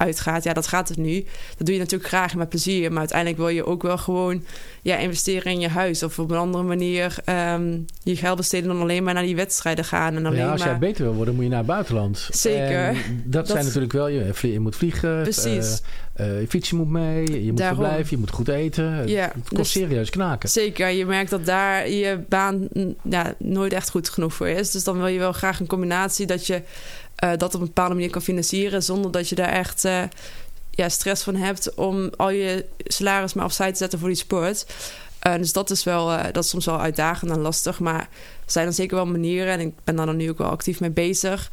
uitgaat. 0.00 0.44
Ja, 0.44 0.52
dat 0.52 0.66
gaat 0.66 0.88
het 0.88 0.98
nu. 0.98 1.24
Dat 1.56 1.66
doe 1.66 1.74
je 1.74 1.80
natuurlijk 1.80 2.08
graag 2.08 2.34
met 2.34 2.48
plezier. 2.48 2.88
Maar 2.90 2.98
uiteindelijk 2.98 3.38
wil 3.38 3.48
je 3.48 3.66
ook 3.66 3.82
wel 3.82 3.98
gewoon 3.98 4.44
ja, 4.82 4.96
investeren 4.96 5.52
in 5.52 5.60
je 5.60 5.68
huis. 5.68 6.02
Of 6.02 6.18
op 6.18 6.30
een 6.30 6.36
andere 6.36 6.64
manier 6.64 7.14
ehm, 7.24 7.78
je 8.02 8.16
geld 8.16 8.36
besteden 8.36 8.68
dan 8.68 8.80
alleen 8.80 9.04
maar 9.04 9.14
naar 9.14 9.22
die 9.22 9.36
wedstrijden 9.36 9.84
gaan. 9.84 10.16
En 10.16 10.26
alleen 10.26 10.38
Ja, 10.38 10.50
als 10.50 10.60
maar... 10.60 10.68
jij 10.68 10.78
beter 10.78 11.04
wil 11.04 11.14
worden, 11.14 11.34
moet 11.34 11.42
je 11.44 11.48
naar 11.50 11.58
het 11.58 11.66
buitenland. 11.66 12.28
Zeker. 12.30 12.78
En 12.88 12.96
dat, 13.24 13.32
Dat- 13.32 13.48
zijn 13.48 13.64
natuurlijk 13.64 13.92
wel, 13.92 14.08
je, 14.08 14.32
je 14.40 14.60
moet 14.60 14.76
vliegen, 14.76 15.22
Precies. 15.22 15.80
eh, 16.14 16.26
eh, 16.26 16.40
je 16.40 16.46
fietsen 16.48 16.76
moet 16.76 16.88
mee, 16.88 17.44
je 17.44 17.48
moet 17.48 17.58
Daarom. 17.58 17.78
verblijven, 17.78 18.10
je 18.10 18.16
moet 18.16 18.30
goed 18.30 18.48
eten. 18.48 19.08
Ja, 19.08 19.24
het 19.34 19.48
kost 19.48 19.56
dus- 19.56 19.70
serieus 19.70 20.10
knaken. 20.10 20.48
Zeker, 20.48 20.88
je 20.88 21.06
merkt 21.06 21.30
dat 21.30 21.46
daar 21.46 21.90
je 21.90 22.20
baan 22.28 22.68
ja, 23.02 23.34
nooit 23.38 23.72
echt 23.72 23.90
goed 23.90 24.08
genoeg 24.08 24.34
voor 24.34 24.48
is. 24.48 24.70
Dus 24.70 24.84
dan 24.84 24.96
wil 24.96 25.06
je 25.06 25.18
wel 25.18 25.32
graag 25.32 25.60
een 25.60 25.66
combinatie 25.66 26.26
dat 26.26 26.46
je 26.46 26.62
eh, 27.20 27.30
dat 27.36 27.54
op 27.54 27.60
een 27.60 27.66
bepaalde 27.66 27.94
manier 27.94 28.10
kan 28.10 28.22
financieren... 28.22 28.82
zonder 28.82 29.10
dat 29.10 29.28
je 29.28 29.34
daar 29.34 29.48
echt 29.48 29.84
eh, 29.84 30.02
ja, 30.70 30.88
stress 30.88 31.22
van 31.22 31.36
hebt 31.36 31.74
om 31.74 32.10
al 32.16 32.30
je 32.30 32.66
salaris 32.78 33.34
maar 33.34 33.44
opzij 33.44 33.72
te 33.72 33.78
zetten 33.78 33.98
voor 33.98 34.08
die 34.08 34.16
sport. 34.16 34.66
Eh, 35.18 35.34
dus 35.34 35.52
dat 35.52 35.70
is, 35.70 35.84
wel, 35.84 36.06
dat 36.32 36.44
is 36.44 36.50
soms 36.50 36.66
wel 36.66 36.80
uitdagend 36.80 37.30
en 37.30 37.40
lastig. 37.40 37.80
Maar 37.80 38.00
er 38.44 38.52
zijn 38.52 38.66
er 38.66 38.72
zeker 38.72 38.96
wel 38.96 39.06
manieren 39.06 39.52
en 39.52 39.60
ik 39.60 39.74
ben 39.84 39.96
daar 39.96 40.06
dan 40.06 40.16
nu 40.16 40.30
ook 40.30 40.38
wel 40.38 40.50
actief 40.50 40.80
mee 40.80 40.90
bezig. 40.90 41.50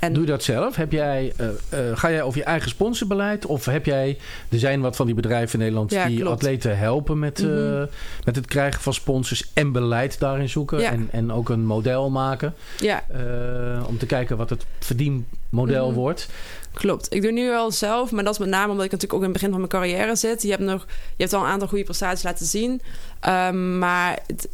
En 0.00 0.12
Doe 0.12 0.22
je 0.24 0.28
dat 0.30 0.42
zelf? 0.42 0.76
Heb 0.76 0.92
jij, 0.92 1.32
eh, 1.36 1.48
eh, 1.90 1.96
ga 1.96 2.10
jij 2.10 2.22
over 2.22 2.38
je 2.38 2.44
eigen 2.44 2.68
sponsorbeleid? 2.70 3.46
Of 3.46 3.64
heb 3.64 3.84
jij, 3.86 4.18
er 4.48 4.58
zijn 4.58 4.80
wat 4.80 4.96
van 4.96 5.06
die 5.06 5.14
bedrijven 5.14 5.52
in 5.52 5.58
Nederland 5.58 5.90
Ja, 5.90 6.06
die 6.06 6.16
klopt. 6.20 6.34
atleten 6.34 6.78
helpen 6.78 7.18
met, 7.18 7.38
eh, 7.40 7.46
Mhm. 7.48 7.86
met 8.24 8.36
het 8.36 8.46
krijgen 8.46 8.80
van 8.82 8.94
sponsors 8.94 9.50
en 9.54 9.72
beleid 9.72 10.18
daarin 10.18 10.48
zoeken. 10.48 10.78
Ja. 10.80 10.90
En, 10.90 11.08
en 11.12 11.32
ook 11.32 11.48
een 11.48 11.64
model 11.66 12.10
maken. 12.10 12.54
ja, 12.78 13.02
eh, 13.08 13.84
om 13.88 13.98
te 13.98 14.06
kijken 14.06 14.36
wat 14.36 14.50
het 14.50 14.64
verdienmodel 14.78 15.86
Mhm. 15.86 15.94
wordt. 15.98 16.28
Klopt. 16.72 17.14
Ik 17.14 17.22
doe 17.22 17.32
nu 17.32 17.48
wel 17.48 17.70
zelf, 17.70 18.10
maar 18.10 18.24
dat 18.24 18.32
is 18.32 18.38
met 18.38 18.48
name 18.48 18.70
omdat 18.70 18.84
ik 18.84 18.90
natuurlijk 18.90 19.12
ook 19.12 19.26
in 19.26 19.32
het 19.32 19.42
begin 19.42 19.50
van 19.50 19.58
mijn 19.58 19.70
carrière 19.72 20.16
zit. 20.16 20.42
Je 20.42 20.50
hebt 20.50 20.62
nog, 20.62 20.86
je 21.16 21.22
hebt 21.22 21.32
al 21.32 21.40
een 21.42 21.46
aantal 21.50 21.68
goede 21.68 21.84
prestaties 21.84 22.24
laten 22.24 22.46
zien, 22.46 22.80
Ehm, 23.20 23.78
maar 23.78 24.18
het- 24.26 24.48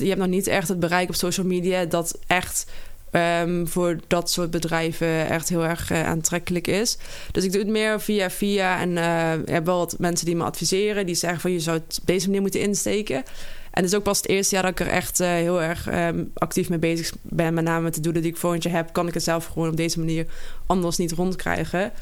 je 0.00 0.06
hebt 0.06 0.18
nog 0.18 0.26
niet 0.28 0.46
echt 0.46 0.68
het 0.68 0.80
bereik 0.80 1.08
op 1.08 1.14
social 1.14 1.46
media 1.46 1.84
dat 1.84 2.18
echt 2.26 2.66
ehm, 3.10 3.66
voor 3.66 3.98
dat 4.06 4.30
soort 4.30 4.50
bedrijven 4.50 5.28
echt 5.28 5.48
heel 5.48 5.64
erg 5.64 5.90
eh, 5.90 6.06
aantrekkelijk 6.06 6.66
is. 6.66 6.98
Dus 7.32 7.44
ik 7.44 7.52
doe 7.52 7.60
het 7.60 7.70
meer 7.70 8.00
via 8.00 8.30
via 8.30 8.80
en 8.80 8.90
ik 9.40 9.48
heb 9.48 9.66
wel 9.66 9.78
wat 9.78 9.94
mensen 9.98 10.26
die 10.26 10.36
me 10.36 10.44
adviseren, 10.44 11.06
die 11.06 11.14
zeggen 11.14 11.40
van 11.40 11.52
je 11.52 11.60
zou 11.60 11.78
het 11.78 11.98
op 12.00 12.06
deze 12.06 12.26
manier 12.26 12.40
moeten 12.40 12.60
insteken. 12.60 13.24
En 13.70 13.82
het 13.82 13.92
is 13.92 13.98
ook 13.98 14.04
pas 14.04 14.16
het 14.16 14.28
eerste 14.28 14.54
jaar 14.54 14.64
dat 14.64 14.72
ik 14.72 14.80
er 14.80 14.92
echt 14.92 15.20
eh, 15.20 15.28
heel 15.28 15.62
erg 15.62 15.88
ehm, 15.88 16.24
actief 16.34 16.68
mee 16.68 16.78
bezig 16.78 17.12
ben. 17.22 17.54
Met 17.54 17.64
name 17.64 17.82
met 17.82 17.94
de 17.94 18.00
doelen 18.00 18.22
die 18.22 18.30
ik 18.30 18.36
volgend 18.36 18.62
jaar 18.62 18.74
heb, 18.74 18.92
kan 18.92 19.08
ik 19.08 19.14
het 19.14 19.22
zelf 19.22 19.46
gewoon 19.46 19.68
op 19.68 19.76
deze 19.76 19.98
manier 19.98 20.26
anders 20.66 20.96
niet 20.96 21.12
rondkrijgen. 21.12 21.92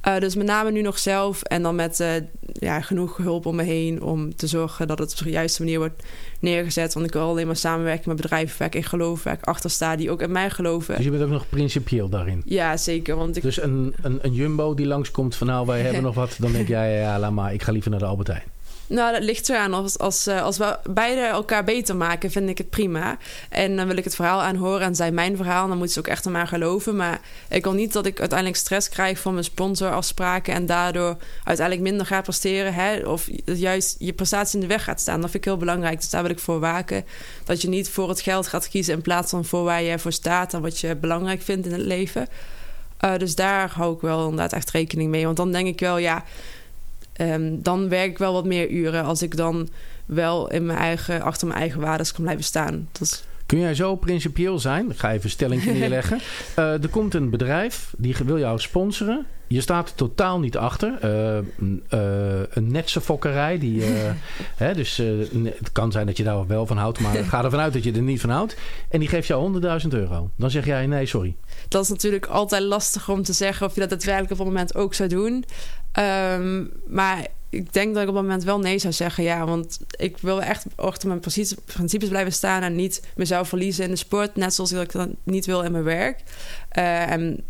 Eh, 0.00 0.18
dus 0.18 0.34
met 0.34 0.46
name 0.46 0.70
nu 0.70 0.80
nog 0.82 0.98
zelf 0.98 1.42
en 1.42 1.62
dan 1.62 1.74
met 1.74 2.04
ja, 2.52 2.80
genoeg 2.80 3.16
hulp 3.16 3.46
om 3.46 3.56
me 3.56 3.62
heen 3.62 4.02
om 4.02 4.36
te 4.36 4.46
zorgen 4.46 4.88
dat 4.88 4.98
het 4.98 5.12
op 5.12 5.24
de 5.24 5.30
juiste 5.30 5.62
manier 5.62 5.78
wordt 5.78 6.02
neergezet. 6.44 6.94
Want 6.94 7.06
ik 7.06 7.12
wil 7.12 7.22
alleen 7.22 7.46
maar 7.46 7.56
samenwerken 7.56 8.08
met 8.08 8.16
bedrijven 8.16 8.58
waar 8.58 8.66
ik 8.66 8.74
in 8.74 8.84
geloof, 8.84 9.22
waar 9.22 9.34
ik 9.34 9.44
achter 9.44 9.70
sta, 9.70 9.96
die 9.96 10.10
ook 10.10 10.22
in 10.22 10.32
mij 10.32 10.50
geloven. 10.50 10.94
Dus 10.96 11.04
je 11.04 11.10
bent 11.10 11.22
ook 11.22 11.28
nog 11.28 11.48
principieel 11.48 12.08
daarin. 12.08 12.42
Ja, 12.44 12.76
zeker. 12.76 13.16
Want 13.16 13.36
ik, 13.36 13.42
Dus 13.42 13.62
een, 13.62 13.94
een, 14.02 14.18
een 14.22 14.32
jumbo 14.32 14.74
die 14.74 14.86
langskomt 14.86 15.36
van 15.36 15.46
nou 15.46 15.66
wij 15.66 15.80
hebben 15.80 16.02
nog 16.12 16.14
wat. 16.14 16.36
Dan 16.38 16.52
denk 16.52 16.68
jij 16.68 16.98
ja 16.98 17.18
laat 17.18 17.32
maar 17.32 17.52
ik 17.52 17.62
ga 17.62 17.72
liever 17.72 17.90
naar 17.90 18.00
de 18.00 18.06
Albert 18.06 18.28
Heijn. 18.28 18.42
Nou, 18.86 19.12
dat 19.12 19.22
ligt 19.22 19.48
eraan. 19.48 19.74
Als, 19.74 19.98
als, 19.98 20.26
eh, 20.26 20.42
als 20.42 20.58
we 20.58 20.78
beide 20.90 21.20
elkaar 21.20 21.64
beter 21.64 21.96
maken, 21.96 22.30
vind 22.30 22.48
ik 22.48 22.58
het 22.58 22.70
prima. 22.70 23.18
En 23.48 23.76
dan 23.76 23.86
wil 23.86 23.96
ik 23.96 24.04
het 24.04 24.14
verhaal 24.14 24.42
aanhoren 24.42 24.80
en 24.80 24.94
zij 24.94 25.12
mijn 25.12 25.36
verhaal. 25.36 25.68
Dan 25.68 25.76
moeten 25.76 25.94
ze 25.94 25.98
ook 25.98 26.06
echt 26.06 26.26
aan 26.26 26.48
geloven. 26.48 26.96
Maar 26.96 27.20
ik 27.48 27.64
wil 27.64 27.72
niet 27.72 27.92
dat 27.92 28.06
ik 28.06 28.20
uiteindelijk 28.20 28.58
stress 28.58 28.88
krijg 28.88 29.18
van 29.18 29.32
mijn 29.32 29.44
sponsorafspraken... 29.44 30.54
en 30.54 30.66
daardoor 30.66 31.16
uiteindelijk 31.44 31.88
minder 31.88 32.06
ga 32.06 32.20
presteren. 32.20 32.74
Hè? 32.74 32.98
Of 32.98 33.28
juist 33.44 33.96
je 33.98 34.12
prestatie 34.12 34.54
in 34.54 34.60
de 34.60 34.74
weg 34.74 34.84
gaat 34.84 35.00
staan. 35.00 35.20
Dat 35.20 35.30
vind 35.30 35.44
ik 35.44 35.50
heel 35.50 35.58
belangrijk. 35.58 36.00
Dus 36.00 36.10
daar 36.10 36.22
wil 36.22 36.30
ik 36.30 36.38
voor 36.38 36.60
waken. 36.60 37.04
Dat 37.44 37.62
je 37.62 37.68
niet 37.68 37.88
voor 37.88 38.08
het 38.08 38.20
geld 38.20 38.46
gaat 38.46 38.68
kiezen... 38.68 38.94
in 38.94 39.02
plaats 39.02 39.30
van 39.30 39.44
voor 39.44 39.64
waar 39.64 39.82
je 39.82 39.98
voor 39.98 40.12
staat... 40.12 40.54
en 40.54 40.62
wat 40.62 40.78
je 40.78 40.96
belangrijk 40.96 41.42
vindt 41.42 41.66
in 41.66 41.72
het 41.72 41.80
leven. 41.80 42.28
Uh, 43.04 43.16
dus 43.16 43.34
daar 43.34 43.70
hou 43.70 43.94
ik 43.94 44.00
wel 44.00 44.22
inderdaad 44.22 44.52
echt 44.52 44.70
rekening 44.70 45.10
mee. 45.10 45.24
Want 45.24 45.36
dan 45.36 45.52
denk 45.52 45.66
ik 45.66 45.80
wel, 45.80 45.98
ja 45.98 46.24
Um, 47.20 47.62
dan 47.62 47.88
werk 47.88 48.10
ik 48.10 48.18
wel 48.18 48.32
wat 48.32 48.44
meer 48.44 48.70
uren 48.70 49.04
als 49.04 49.22
ik 49.22 49.36
dan 49.36 49.68
wel 50.06 50.50
in 50.50 50.66
mijn 50.66 50.78
eigen, 50.78 51.22
achter 51.22 51.46
mijn 51.46 51.60
eigen 51.60 51.80
waardes 51.80 52.12
kan 52.12 52.22
blijven 52.22 52.44
staan. 52.44 52.88
Dat. 52.92 53.24
Kun 53.46 53.58
jij 53.58 53.74
zo 53.74 53.96
principieel 53.96 54.58
zijn? 54.58 54.90
Ik 54.90 54.98
ga 54.98 55.12
even 55.12 55.24
een 55.24 55.30
stelling 55.30 55.64
neerleggen. 55.72 56.20
uh, 56.58 56.82
er 56.82 56.88
komt 56.88 57.14
een 57.14 57.30
bedrijf 57.30 57.94
die 57.96 58.16
wil 58.24 58.38
jou 58.38 58.58
sponsoren. 58.58 59.26
Je 59.46 59.60
staat 59.60 59.88
er 59.88 59.94
totaal 59.94 60.40
niet 60.40 60.56
achter. 60.56 60.98
Uh, 61.04 61.36
uh, 61.98 62.42
een 62.50 62.72
netse 62.72 63.00
fokkerij. 63.00 63.58
Die, 63.58 63.82
hè, 64.56 64.74
dus 64.74 64.96
het 64.96 65.72
kan 65.72 65.92
zijn 65.92 66.06
dat 66.06 66.16
je 66.16 66.24
daar 66.24 66.46
wel 66.46 66.66
van 66.66 66.76
houdt. 66.76 67.00
Maar 67.00 67.14
ga 67.14 67.44
ervan 67.44 67.60
uit 67.60 67.72
dat 67.72 67.84
je 67.84 67.92
er 67.92 68.02
niet 68.02 68.20
van 68.20 68.30
houdt. 68.30 68.56
En 68.88 69.00
die 69.00 69.08
geeft 69.08 69.26
jou 69.26 69.60
100.000 69.82 69.88
euro. 69.88 70.30
Dan 70.36 70.50
zeg 70.50 70.66
jij 70.66 70.86
nee, 70.86 71.06
sorry. 71.06 71.36
Dat 71.68 71.82
is 71.82 71.88
natuurlijk 71.88 72.26
altijd 72.26 72.62
lastig 72.62 73.08
om 73.08 73.22
te 73.22 73.32
zeggen 73.32 73.66
of 73.66 73.74
je 73.74 73.80
dat 73.80 73.90
daadwerkelijk 73.90 74.32
op 74.32 74.38
het 74.38 74.46
moment 74.46 74.74
ook 74.74 74.94
zou 74.94 75.08
doen. 75.08 75.44
Um, 75.98 76.72
maar 76.86 77.26
ik 77.48 77.72
denk 77.72 77.94
dat 77.94 78.02
ik 78.02 78.08
op 78.08 78.14
het 78.14 78.24
moment 78.24 78.44
wel 78.44 78.58
nee 78.58 78.78
zou 78.78 78.92
zeggen. 78.92 79.24
Ja, 79.24 79.46
want 79.46 79.78
ik 79.90 80.18
wil 80.18 80.42
echt 80.42 80.64
achter 80.74 81.08
mijn 81.08 81.20
principes 81.66 82.08
blijven 82.08 82.32
staan 82.32 82.62
en 82.62 82.74
niet 82.74 83.02
mezelf 83.16 83.48
verliezen 83.48 83.84
in 83.84 83.90
de 83.90 83.96
sport. 83.96 84.36
Net 84.36 84.54
zoals 84.54 84.72
ik 84.72 84.92
dat 84.92 85.08
niet 85.22 85.46
wil 85.46 85.62
in 85.62 85.72
mijn 85.72 85.84
werk. 85.84 86.22
Uh, 86.78 87.10
en 87.10 87.44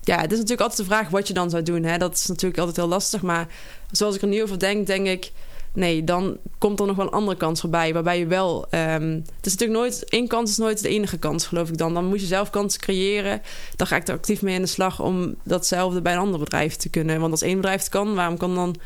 ja, 0.00 0.16
het 0.16 0.32
is 0.32 0.38
natuurlijk 0.38 0.60
altijd 0.60 0.88
de 0.88 0.94
vraag 0.94 1.08
wat 1.08 1.28
je 1.28 1.34
dan 1.34 1.50
zou 1.50 1.62
doen. 1.62 1.82
Hè? 1.82 1.98
Dat 1.98 2.14
is 2.14 2.26
natuurlijk 2.26 2.58
altijd 2.58 2.76
heel 2.76 2.88
lastig. 2.88 3.22
Maar 3.22 3.46
zoals 3.90 4.14
ik 4.14 4.22
er 4.22 4.28
nu 4.28 4.42
over 4.42 4.58
denk, 4.58 4.86
denk 4.86 5.06
ik 5.06 5.32
Nee, 5.74 6.04
dan 6.04 6.36
komt 6.58 6.80
er 6.80 6.86
nog 6.86 6.96
wel 6.96 7.06
een 7.06 7.12
andere 7.12 7.36
kans 7.36 7.60
voorbij. 7.60 7.92
Waarbij 7.92 8.18
je 8.18 8.26
wel. 8.26 8.66
Um, 8.70 9.12
het 9.36 9.46
is 9.46 9.52
natuurlijk 9.52 9.78
nooit. 9.80 10.04
één 10.04 10.28
kans 10.28 10.50
is 10.50 10.56
nooit 10.56 10.82
de 10.82 10.88
enige 10.88 11.18
kans, 11.18 11.46
geloof 11.46 11.68
ik 11.68 11.78
dan. 11.78 11.94
Dan 11.94 12.04
moet 12.04 12.20
je 12.20 12.26
zelf 12.26 12.50
kansen 12.50 12.80
creëren. 12.80 13.42
Dan 13.76 13.86
ga 13.86 13.96
ik 13.96 14.08
er 14.08 14.14
actief 14.14 14.42
mee 14.42 14.54
in 14.54 14.60
de 14.60 14.66
slag 14.66 15.00
om 15.00 15.34
datzelfde 15.42 16.02
bij 16.02 16.12
een 16.12 16.18
ander 16.18 16.38
bedrijf 16.38 16.76
te 16.76 16.88
kunnen. 16.88 17.20
Want 17.20 17.32
als 17.32 17.42
één 17.42 17.56
bedrijf 17.56 17.80
het 17.80 17.88
kan, 17.88 18.14
waarom 18.14 18.36
kan 18.36 18.54
dan 18.54 18.76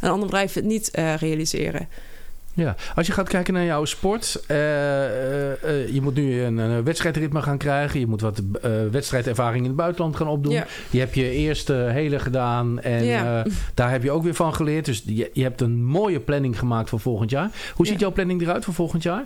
een 0.00 0.10
ander 0.10 0.26
bedrijf 0.26 0.52
het 0.52 0.64
niet 0.64 0.90
uh, 0.98 1.14
realiseren? 1.14 1.88
Ja, 2.54 2.76
als 2.94 3.06
je 3.06 3.12
gaat 3.12 3.28
kijken 3.28 3.54
naar 3.54 3.64
jouw 3.64 3.84
sport, 3.84 4.42
uh, 4.48 4.56
uh, 4.56 5.88
je 5.92 6.00
moet 6.02 6.14
nu 6.14 6.42
een, 6.42 6.58
een, 6.58 6.84
wedstrijdritme 6.84 7.42
gaan 7.42 7.58
krijgen. 7.58 8.00
Je 8.00 8.06
moet 8.06 8.20
wat 8.20 8.42
wedstrijdervaring 8.90 9.62
in 9.62 9.68
het 9.68 9.76
buitenland 9.76 10.16
gaan 10.16 10.28
opdoen. 10.28 10.52
Ja. 10.52 10.66
Je 10.90 10.98
hebt 10.98 11.14
je 11.14 11.30
eerste 11.30 11.72
hele 11.72 12.18
gedaan 12.18 12.80
en 12.80 13.04
ja. 13.04 13.44
daar 13.74 13.90
heb 13.90 14.02
je 14.02 14.10
ook 14.10 14.22
weer 14.22 14.34
van 14.34 14.54
geleerd. 14.54 14.84
Dus 14.84 15.02
je, 15.06 15.30
je, 15.32 15.42
hebt 15.42 15.60
een 15.60 15.84
mooie 15.84 16.20
planning 16.20 16.58
gemaakt 16.58 16.88
voor 16.88 17.00
volgend 17.00 17.30
jaar. 17.30 17.50
Hoe 17.74 17.86
ziet 17.86 18.00
jouw 18.00 18.12
planning 18.12 18.42
eruit 18.42 18.64
voor 18.64 18.74
volgend 18.74 19.02
jaar? 19.02 19.24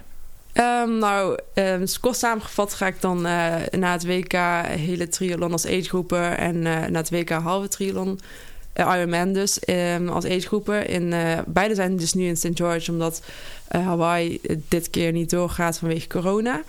Um, 0.55 0.99
nou, 0.99 1.39
um, 1.55 1.85
kort 2.01 2.17
samengevat 2.17 2.75
ga 2.75 2.87
ik 2.87 3.01
dan 3.01 3.23
na 3.23 3.93
het 3.93 4.07
WK 4.07 4.33
hele 4.67 5.09
triathlon 5.09 5.53
als 5.53 5.67
agegroeper 5.67 6.33
en 6.33 6.63
na 6.63 6.93
het 6.93 7.11
WK 7.11 7.31
halve 7.31 7.69
triathlon 7.69 8.19
uh, 8.75 8.95
Ironman 8.97 9.33
dus, 9.33 9.59
um, 9.67 10.09
als 10.09 10.25
agegroepen. 10.25 11.13
Uh, 11.13 11.39
beide 11.47 11.75
zijn 11.75 11.97
dus 11.97 12.15
nu 12.15 12.27
in 12.27 12.37
St. 12.37 12.51
George, 12.55 12.91
omdat 12.91 13.23
uh, 13.77 13.87
Hawaii 13.87 14.41
dit 14.69 14.91
keer 14.91 15.13
niet 15.13 15.31
doorgaat 15.31 15.79
vanwege 15.79 16.07
corona. 16.07 16.63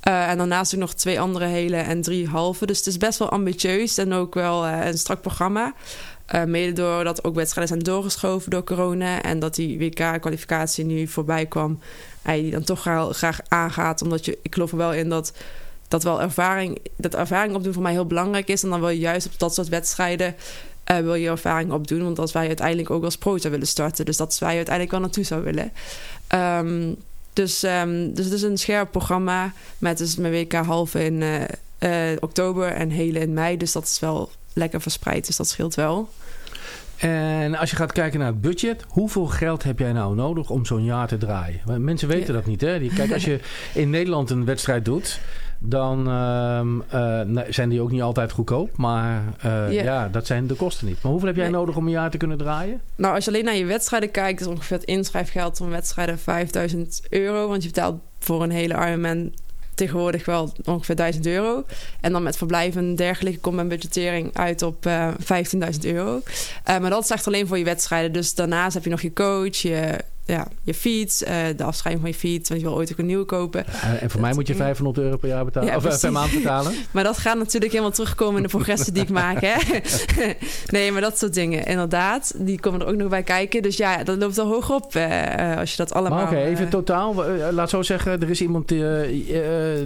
en 0.00 0.38
daarnaast 0.38 0.74
ook 0.74 0.80
nog 0.80 0.94
twee 0.94 1.20
andere 1.20 1.44
hele 1.44 1.76
en 1.76 2.02
drie 2.02 2.28
halve. 2.28 2.66
Dus 2.66 2.78
het 2.78 2.86
is 2.86 2.96
best 2.96 3.18
wel 3.18 3.28
ambitieus 3.28 3.98
en 3.98 4.12
ook 4.12 4.34
wel 4.34 4.66
een 4.66 4.98
strak 4.98 5.20
programma. 5.20 5.74
mede 6.46 6.72
doordat 6.72 7.24
ook 7.24 7.34
wedstrijden 7.34 7.74
zijn 7.74 7.94
doorgeschoven 7.94 8.50
door 8.50 8.64
corona. 8.64 9.22
En 9.22 9.38
dat 9.38 9.54
die 9.54 9.78
WK-kwalificatie 9.78 10.84
nu 10.84 11.06
voorbij 11.06 11.46
kwam. 11.46 11.78
Hij 12.22 12.42
die 12.42 12.50
dan 12.50 12.64
toch 12.64 12.80
graag, 12.80 13.16
graag 13.16 13.40
aangaat. 13.48 14.02
Omdat 14.02 14.24
je, 14.24 14.38
ik 14.42 14.54
geloof 14.54 14.70
er 14.70 14.76
wel 14.76 14.92
in 14.92 15.08
dat 15.08 15.32
dat 15.90 16.02
wel 16.02 16.20
ervaring, 16.20 16.78
dat 16.96 17.14
ervaring 17.14 17.54
opdoen 17.54 17.72
voor 17.72 17.82
mij 17.82 17.92
heel 17.92 18.06
belangrijk 18.06 18.48
is. 18.48 18.62
En 18.62 18.70
dan 18.70 18.80
wil 18.80 18.88
je 18.88 18.98
juist 18.98 19.26
op 19.26 19.38
dat 19.38 19.54
soort 19.54 19.68
wedstrijden 19.68 20.34
uh, 20.90 20.98
wil 20.98 21.14
je 21.14 21.28
ervaring 21.28 21.72
opdoen. 21.72 22.02
Want 22.02 22.18
als 22.18 22.32
wij 22.32 22.46
uiteindelijk 22.46 22.90
ook 22.90 23.04
als 23.04 23.18
pro 23.18 23.38
zou 23.38 23.52
willen 23.52 23.68
starten. 23.68 24.04
Dus 24.04 24.16
dat 24.16 24.32
is 24.32 24.38
waar 24.38 24.50
je 24.50 24.56
uiteindelijk 24.56 24.94
wel 24.94 25.04
naartoe 25.04 25.24
zou 25.24 25.42
willen. 25.42 25.72
Um, 26.34 26.96
dus, 27.32 27.62
um, 27.62 28.14
dus 28.14 28.24
het 28.24 28.34
is 28.34 28.42
een 28.42 28.58
scherp 28.58 28.90
programma. 28.90 29.52
Met 29.78 29.98
dus 29.98 30.16
mijn 30.16 30.32
WK 30.32 30.52
halve 30.52 31.04
in 31.04 31.20
uh, 31.20 31.40
uh, 31.80 32.16
oktober 32.20 32.68
en 32.68 32.90
hele 32.90 33.18
in 33.18 33.34
mei. 33.34 33.56
Dus 33.56 33.72
dat 33.72 33.84
is 33.84 33.98
wel 33.98 34.30
lekker 34.52 34.80
verspreid. 34.80 35.26
Dus 35.26 35.36
dat 35.36 35.48
scheelt 35.48 35.74
wel. 35.74 36.08
En 36.96 37.54
als 37.54 37.70
je 37.70 37.76
gaat 37.76 37.92
kijken 37.92 38.18
naar 38.18 38.28
het 38.28 38.40
budget, 38.40 38.84
hoeveel 38.88 39.26
geld 39.26 39.62
heb 39.62 39.78
jij 39.78 39.92
nou 39.92 40.14
nodig 40.14 40.50
om 40.50 40.66
zo'n 40.66 40.84
jaar 40.84 41.08
te 41.08 41.18
draaien? 41.18 41.60
Mensen 41.84 42.08
weten 42.08 42.26
ja. 42.26 42.32
dat 42.32 42.46
niet. 42.46 42.60
Hè? 42.60 42.88
Kijk, 42.94 43.12
als 43.12 43.24
je 43.24 43.40
in 43.74 43.90
Nederland 43.90 44.30
een 44.30 44.44
wedstrijd 44.44 44.84
doet, 44.84 45.20
dan 45.62 46.08
uh, 46.08 47.40
zijn 47.48 47.68
die 47.68 47.80
ook 47.80 47.90
niet 47.90 48.02
altijd 48.02 48.32
goedkoop. 48.32 48.76
Maar 48.76 49.22
uh, 49.44 49.72
yeah. 49.72 49.84
ja, 49.84 50.08
dat 50.08 50.26
zijn 50.26 50.46
de 50.46 50.54
kosten 50.54 50.86
niet. 50.86 51.02
Maar 51.02 51.10
hoeveel 51.10 51.28
heb 51.28 51.36
jij 51.36 51.48
nee. 51.48 51.54
nodig 51.54 51.76
om 51.76 51.84
een 51.84 51.90
jaar 51.90 52.10
te 52.10 52.16
kunnen 52.16 52.38
draaien? 52.38 52.80
Nou, 52.96 53.14
als 53.14 53.24
je 53.24 53.30
alleen 53.30 53.44
naar 53.44 53.56
je 53.56 53.64
wedstrijden 53.64 54.10
kijkt, 54.10 54.40
is 54.40 54.46
ongeveer 54.46 54.76
het 54.76 54.86
inschrijfgeld 54.86 55.56
van 55.56 55.70
wedstrijden 55.70 56.18
5000 56.18 57.02
euro. 57.08 57.48
Want 57.48 57.62
je 57.62 57.68
betaalt 57.68 58.00
voor 58.18 58.42
een 58.42 58.50
hele 58.50 58.74
Ironman 58.74 59.32
tegenwoordig 59.74 60.24
wel 60.24 60.52
ongeveer 60.64 60.96
1000 60.96 61.26
euro. 61.26 61.64
En 62.00 62.12
dan 62.12 62.22
met 62.22 62.36
verblijf 62.36 62.76
en 62.76 62.96
dergelijke 62.96 63.38
komt 63.38 63.54
mijn 63.54 63.68
budgettering 63.68 64.36
uit 64.36 64.62
op 64.62 64.86
uh, 64.86 65.08
15.000 65.14 65.18
euro. 65.80 66.16
Uh, 66.16 66.78
maar 66.78 66.90
dat 66.90 67.04
is 67.04 67.10
echt 67.10 67.26
alleen 67.26 67.46
voor 67.46 67.58
je 67.58 67.64
wedstrijden. 67.64 68.12
Dus 68.12 68.34
daarnaast 68.34 68.74
heb 68.74 68.84
je 68.84 68.90
nog 68.90 69.00
je 69.00 69.12
coach, 69.12 69.56
je 69.56 69.98
ja, 70.30 70.46
je 70.62 70.74
fiets, 70.74 71.22
uh, 71.22 71.28
de 71.56 71.64
afschrijving 71.64 72.02
van 72.02 72.10
je 72.10 72.18
fiets, 72.18 72.48
want 72.48 72.60
je 72.60 72.66
wil 72.66 72.76
ooit 72.76 72.92
ook 72.92 72.98
een 72.98 73.06
nieuwe 73.06 73.24
kopen. 73.24 73.64
Ja, 73.72 73.96
en 73.96 74.10
voor 74.10 74.20
mij 74.20 74.34
moet 74.34 74.46
je 74.46 74.54
500 74.54 74.98
euro 74.98 75.16
per 75.16 75.28
jaar 75.28 75.44
betalen, 75.44 75.68
ja, 75.68 75.76
of 75.76 75.82
precies. 75.82 76.00
per 76.00 76.12
maand 76.12 76.32
betalen. 76.32 76.72
maar 76.90 77.04
dat 77.04 77.18
gaat 77.18 77.36
natuurlijk 77.36 77.72
helemaal 77.72 77.92
terugkomen 77.92 78.36
in 78.36 78.42
de 78.42 78.48
progressie 78.48 78.92
die 78.92 79.02
ik 79.02 79.08
maak. 79.08 79.40
Hè? 79.40 79.54
nee, 80.76 80.92
maar 80.92 81.00
dat 81.00 81.18
soort 81.18 81.34
dingen, 81.34 81.64
inderdaad, 81.64 82.34
die 82.36 82.60
komen 82.60 82.80
er 82.80 82.86
ook 82.86 82.96
nog 82.96 83.08
bij 83.08 83.22
kijken. 83.22 83.62
Dus 83.62 83.76
ja, 83.76 84.04
dat 84.04 84.18
loopt 84.18 84.38
al 84.38 84.46
hoog 84.46 84.70
op 84.70 84.94
uh, 84.94 85.56
als 85.56 85.70
je 85.70 85.76
dat 85.76 85.92
allemaal... 85.92 86.22
Oké, 86.22 86.32
okay, 86.32 86.44
even 86.44 86.68
totaal. 86.68 87.24
laat 87.52 87.70
zo 87.70 87.82
zeggen, 87.82 88.20
er 88.20 88.30
is 88.30 88.40
iemand 88.40 88.68
die, 88.68 88.84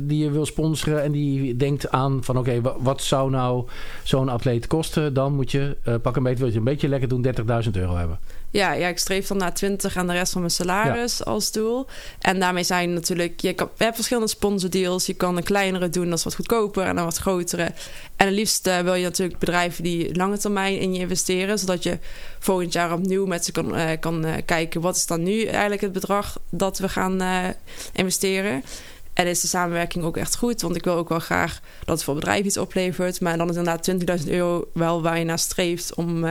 die 0.02 0.24
je 0.24 0.30
wil 0.30 0.46
sponsoren 0.46 1.02
en 1.02 1.12
die 1.12 1.56
denkt 1.56 1.90
aan 1.90 2.24
van 2.24 2.38
oké, 2.38 2.50
okay, 2.58 2.72
wat 2.78 3.02
zou 3.02 3.30
nou 3.30 3.64
zo'n 4.02 4.28
atleet 4.28 4.66
kosten? 4.66 5.14
Dan 5.14 5.34
moet 5.34 5.50
je, 5.50 5.76
pak 6.02 6.16
een 6.16 6.22
beetje, 6.22 6.38
wil 6.38 6.52
je 6.52 6.58
een 6.58 6.64
beetje 6.64 6.88
lekker 6.88 7.08
doen, 7.08 7.26
30.000 7.64 7.70
euro 7.72 7.96
hebben. 7.96 8.18
Ja, 8.54 8.72
ja, 8.72 8.88
ik 8.88 8.98
streef 8.98 9.26
dan 9.26 9.36
naar 9.36 9.54
20 9.54 9.96
en 9.96 10.06
de 10.06 10.12
rest 10.12 10.32
van 10.32 10.40
mijn 10.40 10.52
salaris 10.52 11.18
ja. 11.18 11.24
als 11.24 11.52
doel. 11.52 11.86
En 12.18 12.40
daarmee 12.40 12.62
zijn 12.62 12.92
natuurlijk, 12.92 13.40
je, 13.40 13.52
kan, 13.52 13.68
je 13.76 13.84
hebt 13.84 13.96
verschillende 13.96 14.28
sponsordeals. 14.28 15.06
Je 15.06 15.14
kan 15.14 15.36
een 15.36 15.42
kleinere 15.42 15.88
doen, 15.88 16.08
dat 16.08 16.18
is 16.18 16.24
wat 16.24 16.34
goedkoper, 16.34 16.84
en 16.84 16.96
dan 16.96 17.04
wat 17.04 17.16
grotere. 17.16 17.62
En 18.16 18.26
het 18.26 18.34
liefst 18.34 18.66
uh, 18.66 18.78
wil 18.78 18.94
je 18.94 19.02
natuurlijk 19.02 19.38
bedrijven 19.38 19.82
die 19.82 20.16
lange 20.16 20.38
termijn 20.38 20.78
in 20.78 20.94
je 20.94 21.00
investeren, 21.00 21.58
zodat 21.58 21.82
je 21.82 21.98
volgend 22.38 22.72
jaar 22.72 22.92
opnieuw 22.92 23.26
met 23.26 23.44
ze 23.44 23.52
kan, 23.52 23.78
uh, 23.78 23.90
kan 24.00 24.26
uh, 24.26 24.32
kijken 24.44 24.80
wat 24.80 24.96
is 24.96 25.06
dan 25.06 25.22
nu 25.22 25.44
eigenlijk 25.44 25.80
het 25.80 25.92
bedrag 25.92 26.38
dat 26.50 26.78
we 26.78 26.88
gaan 26.88 27.22
investeren. 27.92 28.64
En 29.14 29.26
is 29.26 29.40
de 29.40 29.48
samenwerking 29.48 30.04
ook 30.04 30.16
echt 30.16 30.36
goed? 30.36 30.62
Want 30.62 30.76
ik 30.76 30.84
wil 30.84 30.94
ook 30.94 31.08
wel 31.08 31.18
graag 31.18 31.60
dat 31.84 31.94
het 31.94 32.04
voor 32.04 32.14
bedrijf 32.14 32.44
iets 32.44 32.56
oplevert. 32.56 33.20
Maar 33.20 33.38
dan 33.38 33.50
is 33.50 33.56
inderdaad 33.56 34.20
20.000 34.24 34.30
euro 34.30 34.68
wel 34.72 35.02
waar 35.02 35.18
je 35.18 35.24
naar 35.24 35.38
streeft 35.38 35.94
om 35.94 36.24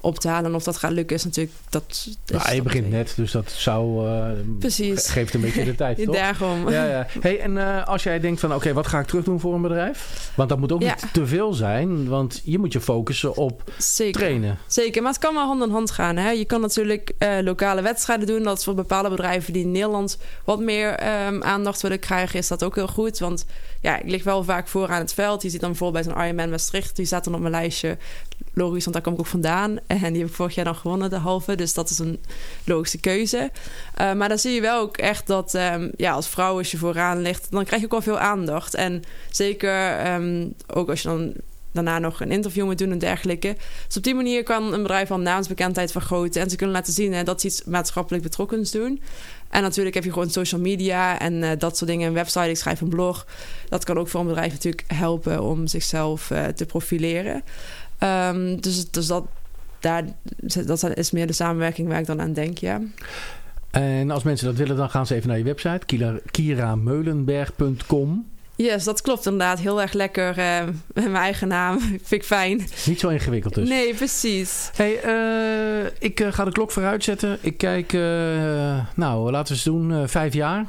op 0.00 0.18
te 0.18 0.28
halen. 0.28 0.50
En 0.50 0.56
of 0.56 0.62
dat 0.62 0.76
gaat 0.76 0.92
lukken 0.92 1.16
is 1.16 1.24
natuurlijk... 1.24 1.56
Dat, 1.68 2.08
nou, 2.26 2.54
je 2.54 2.62
begint 2.62 2.90
net, 2.90 3.12
dus 3.16 3.32
dat 3.32 3.50
zou... 3.50 4.06
Uh, 4.06 4.30
Precies. 4.58 5.08
Geeft 5.08 5.34
een 5.34 5.40
beetje 5.40 5.64
de 5.64 5.74
tijd, 5.74 5.96
toch? 6.04 6.14
Daarom. 6.14 6.70
Ja, 6.70 6.84
ja. 6.84 7.06
Hey, 7.20 7.40
en 7.40 7.56
uh, 7.56 7.86
als 7.86 8.02
jij 8.02 8.20
denkt 8.20 8.40
van... 8.40 8.54
Oké, 8.54 8.72
wat 8.72 8.86
ga 8.86 8.98
ik 8.98 9.06
terug 9.06 9.24
doen 9.24 9.40
voor 9.40 9.54
een 9.54 9.62
bedrijf? 9.62 10.30
Want 10.34 10.48
dat 10.48 10.58
moet 10.58 10.72
ook 10.72 10.82
ja. 10.82 10.94
niet 10.94 11.12
te 11.12 11.26
veel 11.26 11.52
zijn. 11.52 12.08
Want 12.08 12.40
je 12.44 12.58
moet 12.58 12.72
je 12.72 12.80
focussen 12.80 13.36
op 13.36 13.62
Zeker. 13.78 14.20
trainen. 14.20 14.58
Zeker, 14.66 15.02
maar 15.02 15.12
het 15.12 15.20
kan 15.20 15.34
wel 15.34 15.46
hand 15.46 15.62
in 15.62 15.70
hand 15.70 15.90
gaan. 15.90 16.16
Hè? 16.16 16.30
Je 16.30 16.44
kan 16.44 16.60
natuurlijk 16.60 17.12
uh, 17.18 17.38
lokale 17.40 17.82
wedstrijden 17.82 18.26
doen. 18.26 18.42
Dat 18.42 18.58
is 18.58 18.64
voor 18.64 18.74
bepaalde 18.74 19.10
bedrijven 19.10 19.52
die 19.52 19.62
in 19.62 19.72
Nederland... 19.72 20.18
wat 20.44 20.60
meer 20.60 20.90
um, 21.26 21.42
aandacht 21.42 21.82
willen 21.82 21.98
krijgen... 21.98 22.38
is 22.38 22.48
dat 22.48 22.64
ook 22.64 22.74
heel 22.74 22.88
goed. 22.88 23.18
Want 23.18 23.46
ja, 23.80 23.98
ik 23.98 24.10
lig 24.10 24.24
wel 24.24 24.44
vaak 24.44 24.68
voor 24.68 24.88
aan 24.88 25.00
het 25.00 25.14
veld. 25.14 25.42
Je 25.42 25.50
ziet 25.50 25.60
dan 25.60 25.70
bijvoorbeeld 25.70 26.04
bij 26.04 26.14
zo'n 26.14 26.24
Ironman 26.24 26.50
Maastricht... 26.50 26.96
die 26.96 27.06
staat 27.06 27.24
dan 27.24 27.34
op 27.34 27.40
mijn 27.40 27.52
lijstje. 27.52 27.96
Logisch, 28.58 28.84
want 28.84 28.92
daar 28.92 29.04
kom 29.04 29.12
ik 29.12 29.18
ook 29.18 29.26
vandaan. 29.26 29.78
En 29.86 30.12
die 30.12 30.20
heb 30.20 30.30
ik 30.30 30.36
vorig 30.36 30.54
jaar 30.54 30.64
dan 30.64 30.74
gewonnen, 30.74 31.10
de 31.10 31.16
halve. 31.16 31.54
Dus 31.54 31.74
dat 31.74 31.90
is 31.90 31.98
een 31.98 32.20
logische 32.64 32.98
keuze. 32.98 33.50
Uh, 34.00 34.12
maar 34.12 34.28
dan 34.28 34.38
zie 34.38 34.52
je 34.52 34.60
wel 34.60 34.80
ook 34.80 34.96
echt 34.96 35.26
dat 35.26 35.54
um, 35.54 35.90
ja, 35.96 36.12
als 36.12 36.28
vrouw, 36.28 36.58
als 36.58 36.70
je 36.70 36.76
vooraan 36.76 37.20
ligt, 37.20 37.50
dan 37.50 37.64
krijg 37.64 37.80
je 37.80 37.86
ook 37.86 37.92
wel 37.92 38.02
veel 38.02 38.18
aandacht. 38.18 38.74
En 38.74 39.02
zeker 39.30 40.06
um, 40.14 40.54
ook 40.66 40.88
als 40.88 41.02
je 41.02 41.08
dan 41.08 41.32
daarna 41.72 41.98
nog 41.98 42.20
een 42.20 42.30
interview 42.30 42.64
moet 42.64 42.78
doen 42.78 42.90
en 42.90 42.98
dergelijke. 42.98 43.56
Dus 43.86 43.96
op 43.96 44.02
die 44.02 44.14
manier 44.14 44.42
kan 44.42 44.72
een 44.72 44.82
bedrijf 44.82 45.10
al 45.10 45.18
naamsbekendheid 45.18 45.92
vergroten 45.92 46.42
en 46.42 46.50
ze 46.50 46.56
kunnen 46.56 46.76
laten 46.76 46.92
zien 46.92 47.24
dat 47.24 47.40
ze 47.40 47.46
iets 47.46 47.64
maatschappelijk 47.64 48.22
betrokkens 48.22 48.70
doen. 48.70 49.00
En 49.50 49.62
natuurlijk 49.62 49.94
heb 49.94 50.04
je 50.04 50.12
gewoon 50.12 50.30
social 50.30 50.60
media 50.60 51.18
en 51.18 51.42
eh, 51.42 51.58
dat 51.58 51.76
soort 51.76 51.90
dingen. 51.90 52.08
Een 52.08 52.14
website, 52.14 52.48
ik 52.48 52.56
schrijf 52.56 52.80
een 52.80 52.88
blog. 52.88 53.26
Dat 53.68 53.84
kan 53.84 53.98
ook 53.98 54.08
voor 54.08 54.20
een 54.20 54.26
bedrijf 54.26 54.52
natuurlijk 54.52 54.84
helpen 54.86 55.42
om 55.42 55.66
zichzelf 55.66 56.30
eh, 56.30 56.46
te 56.46 56.66
profileren. 56.66 57.42
Ehm, 57.98 58.56
dus, 58.60 58.90
dus 58.90 59.06
dat, 59.06 59.24
daar, 59.80 60.04
dat 60.66 60.96
is 60.96 61.10
meer 61.10 61.26
de 61.26 61.32
samenwerking 61.32 61.88
waar 61.88 61.98
ik 62.00 62.06
dan 62.06 62.20
aan 62.20 62.32
denk, 62.32 62.58
ja. 62.58 62.80
En 63.70 64.10
als 64.10 64.22
mensen 64.22 64.46
dat 64.46 64.56
willen, 64.56 64.76
dan 64.76 64.90
gaan 64.90 65.06
ze 65.06 65.14
even 65.14 65.28
naar 65.28 65.38
je 65.38 65.44
website, 65.44 65.86
kira- 65.86 66.18
kirameulenberg.com. 66.30 68.26
Yes, 68.56 68.84
dat 68.84 69.00
klopt 69.00 69.24
inderdaad. 69.26 69.58
Heel 69.58 69.80
erg 69.80 69.92
lekker 69.92 70.38
eh, 70.38 70.64
met 70.64 71.04
mijn 71.04 71.14
eigen 71.16 71.48
naam. 71.48 71.78
Vind 71.80 72.10
ik 72.10 72.24
fijn. 72.24 72.66
Niet 72.86 73.00
zo 73.00 73.08
ingewikkeld 73.08 73.54
dus. 73.54 73.68
Nee, 73.68 73.94
precies. 73.94 74.70
Hey, 74.76 75.00
eh, 75.02 75.86
ik 75.98 76.20
eh, 76.20 76.32
ga 76.32 76.44
de 76.44 76.52
klok 76.52 76.70
vooruit 76.70 77.04
zetten. 77.04 77.38
Ik 77.40 77.58
kijk, 77.58 77.92
nou, 78.94 79.30
laten 79.30 79.46
we 79.48 79.52
eens 79.54 79.62
doen, 79.62 80.08
vijf 80.08 80.32
jaar. 80.34 80.64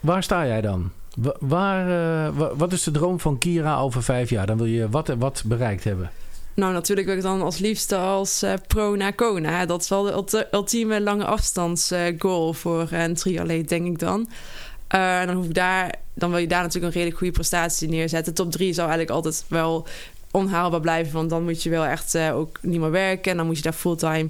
Waar 0.00 0.22
sta 0.22 0.46
jij 0.46 0.60
dan? 0.60 0.90
Wa- 1.16 1.36
waar, 1.40 1.86
wa- 2.34 2.54
wat 2.56 2.72
is 2.72 2.82
de 2.82 2.90
droom 2.90 3.20
van 3.20 3.38
Kira 3.38 3.78
over 3.78 4.02
vijf 4.02 4.30
jaar? 4.30 4.46
Dan 4.46 4.56
wil 4.56 4.66
je 4.66 4.88
wat, 4.88 5.08
wat 5.18 5.42
bereikt 5.46 5.84
hebben. 5.84 6.10
Nou, 6.58 6.72
natuurlijk 6.72 7.06
wil 7.06 7.16
ik 7.16 7.22
dan 7.22 7.42
als 7.42 7.58
liefste 7.58 7.96
als 7.96 8.42
eh, 8.42 8.52
pro 8.66 8.96
naar 8.96 9.12
Kona. 9.12 9.66
Dat 9.66 9.82
is 9.82 9.88
wel 9.88 10.02
de 10.02 10.12
ulti- 10.12 10.44
ultieme 10.50 11.00
lange 11.00 11.24
afstands 11.24 11.90
eh, 11.90 12.00
goal 12.18 12.52
voor 12.52 12.88
een 12.92 13.14
triatleet, 13.14 13.68
denk 13.68 13.86
ik 13.86 13.98
dan. 13.98 14.28
Eh, 14.88 15.24
dan, 15.24 15.36
hoef 15.36 15.44
ik 15.44 15.54
daar, 15.54 15.94
dan 16.14 16.30
wil 16.30 16.38
je 16.38 16.46
daar 16.46 16.62
natuurlijk 16.62 16.84
een 16.84 16.92
redelijk 16.92 17.18
goede 17.18 17.32
prestatie 17.32 17.88
neerzetten. 17.88 18.34
Top 18.34 18.50
3 18.50 18.72
zou 18.72 18.88
eigenlijk 18.88 19.16
altijd 19.16 19.44
wel 19.48 19.86
onhaalbaar 20.30 20.80
blijven. 20.80 21.12
Want 21.12 21.30
dan 21.30 21.44
moet 21.44 21.62
je 21.62 21.70
wel 21.70 21.84
echt 21.84 22.14
eh, 22.14 22.36
ook 22.36 22.58
niet 22.62 22.80
meer 22.80 22.90
werken. 22.90 23.30
En 23.30 23.36
dan 23.36 23.46
moet 23.46 23.56
je 23.56 23.62
daar 23.62 23.72
fulltime 23.72 24.28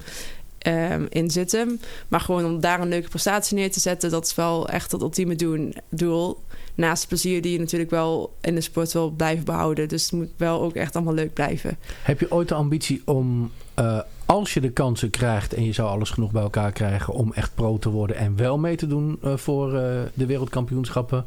ehm, 0.58 1.06
in 1.08 1.30
zitten. 1.30 1.80
Maar 2.08 2.20
gewoon 2.20 2.44
om 2.44 2.60
daar 2.60 2.80
een 2.80 2.88
leuke 2.88 3.08
prestatie 3.08 3.56
neer 3.56 3.72
te 3.72 3.80
zetten... 3.80 4.10
dat 4.10 4.26
is 4.26 4.34
wel 4.34 4.68
echt 4.68 4.92
het 4.92 5.00
ultieme 5.02 5.36
doen, 5.36 5.74
doel. 5.88 6.38
Naast 6.78 7.00
het 7.00 7.08
plezier 7.08 7.42
die 7.42 7.52
je 7.52 7.58
natuurlijk 7.58 7.90
wel 7.90 8.36
in 8.40 8.54
de 8.54 8.60
sport 8.60 8.92
wil 8.92 9.10
blijven 9.10 9.44
behouden. 9.44 9.88
Dus 9.88 10.02
het 10.02 10.12
moet 10.12 10.28
wel 10.36 10.62
ook 10.62 10.74
echt 10.74 10.94
allemaal 10.96 11.14
leuk 11.14 11.32
blijven. 11.32 11.78
Heb 12.02 12.20
je 12.20 12.32
ooit 12.32 12.48
de 12.48 12.54
ambitie 12.54 13.02
om, 13.04 13.52
eh, 13.74 14.00
als 14.26 14.54
je 14.54 14.60
de 14.60 14.70
kansen 14.70 15.10
krijgt 15.10 15.54
en 15.54 15.64
je 15.64 15.72
zou 15.72 15.88
alles 15.88 16.10
genoeg 16.10 16.30
bij 16.30 16.42
elkaar 16.42 16.72
krijgen 16.72 17.14
om 17.14 17.32
echt 17.32 17.54
pro 17.54 17.78
te 17.78 17.90
worden 17.90 18.16
en 18.16 18.36
wel 18.36 18.58
mee 18.58 18.76
te 18.76 18.86
doen 18.86 19.18
eh, 19.22 19.36
voor 19.36 19.74
eh, 19.74 20.00
de 20.14 20.26
wereldkampioenschappen? 20.26 21.26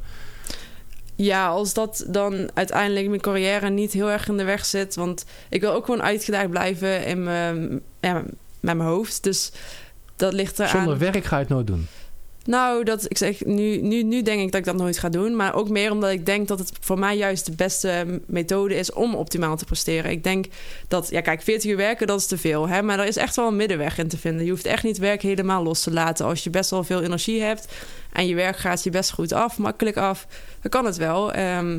Ja, 1.16 1.48
als 1.48 1.74
dat 1.74 2.06
dan 2.08 2.50
uiteindelijk 2.54 3.08
mijn 3.08 3.22
carrière 3.22 3.70
niet 3.70 3.92
heel 3.92 4.10
erg 4.10 4.28
in 4.28 4.38
de 4.38 4.44
weg 4.44 4.66
zit. 4.66 4.96
Want 4.96 5.26
ik 5.50 5.62
wil 5.62 5.74
ook 5.74 5.86
gewoon 5.86 6.04
uitgedaagd 6.04 6.50
blijven 6.50 7.06
in 7.06 7.24
mijn, 7.24 7.82
ja, 8.00 8.14
met 8.60 8.76
mijn 8.76 8.90
hoofd. 8.90 9.24
Dus 9.24 9.52
dat 10.16 10.34
ligt 10.34 10.60
eraan. 10.60 10.70
Zonder 10.70 10.98
werk 10.98 11.24
ga 11.24 11.36
je 11.36 11.44
het 11.44 11.54
nooit 11.54 11.68
doen. 11.68 11.88
Nou, 12.46 12.84
dat, 12.84 13.06
ik 13.08 13.18
zeg, 13.18 13.46
nu, 13.46 13.78
nu, 13.82 14.04
nu 14.04 14.22
denk 14.22 14.42
ik 14.42 14.52
dat 14.52 14.60
ik 14.60 14.66
dat 14.66 14.76
nooit 14.76 14.98
ga 14.98 15.10
doen. 15.10 15.36
Maar 15.36 15.56
ook 15.56 15.70
meer 15.70 15.92
omdat 15.92 16.10
ik 16.12 16.26
denk 16.26 16.48
dat 16.48 16.60
het 16.60 16.72
voor 16.80 17.00
mij 17.00 17.18
juist 17.18 17.46
de 17.46 17.52
beste 17.52 18.22
methode 18.28 18.76
is 18.76 18.94
om 18.94 19.16
optimaal 19.16 19.58
te 19.58 19.66
presteren. 19.66 20.12
Ik 20.12 20.24
denk 20.24 20.46
dat, 20.88 21.10
ja, 21.10 21.22
kijk, 21.22 21.42
40 21.42 21.70
uur 21.72 21.78
werken, 21.78 22.08
dat 22.08 22.20
is 22.20 22.26
te 22.28 22.38
veel. 22.38 22.68
Hè? 22.68 22.82
Maar 22.82 23.00
er 23.00 23.06
is 23.08 23.18
echt 23.18 23.36
wel 23.36 23.48
een 23.48 23.56
middenweg 23.56 23.98
in 23.98 24.08
te 24.08 24.18
vinden. 24.18 24.46
Je 24.46 24.52
hoeft 24.52 24.66
echt 24.66 24.84
niet 24.84 24.98
werk 24.98 25.22
helemaal 25.22 25.64
los 25.64 25.84
te 25.84 25.92
laten. 25.92 26.26
Als 26.26 26.44
je 26.44 26.50
best 26.50 26.70
wel 26.70 26.84
veel 26.84 27.02
energie 27.02 27.42
hebt 27.42 27.68
en 28.14 28.28
je 28.28 28.36
werk 28.36 28.58
gaat 28.58 28.84
je 28.84 28.90
best 28.90 29.12
goed 29.12 29.32
af, 29.34 29.58
makkelijk 29.58 29.98
af, 29.98 30.28
dan 30.62 30.72
kan 30.72 30.86
het 30.86 30.98
wel. 30.98 31.34
Ehm, 31.34 31.76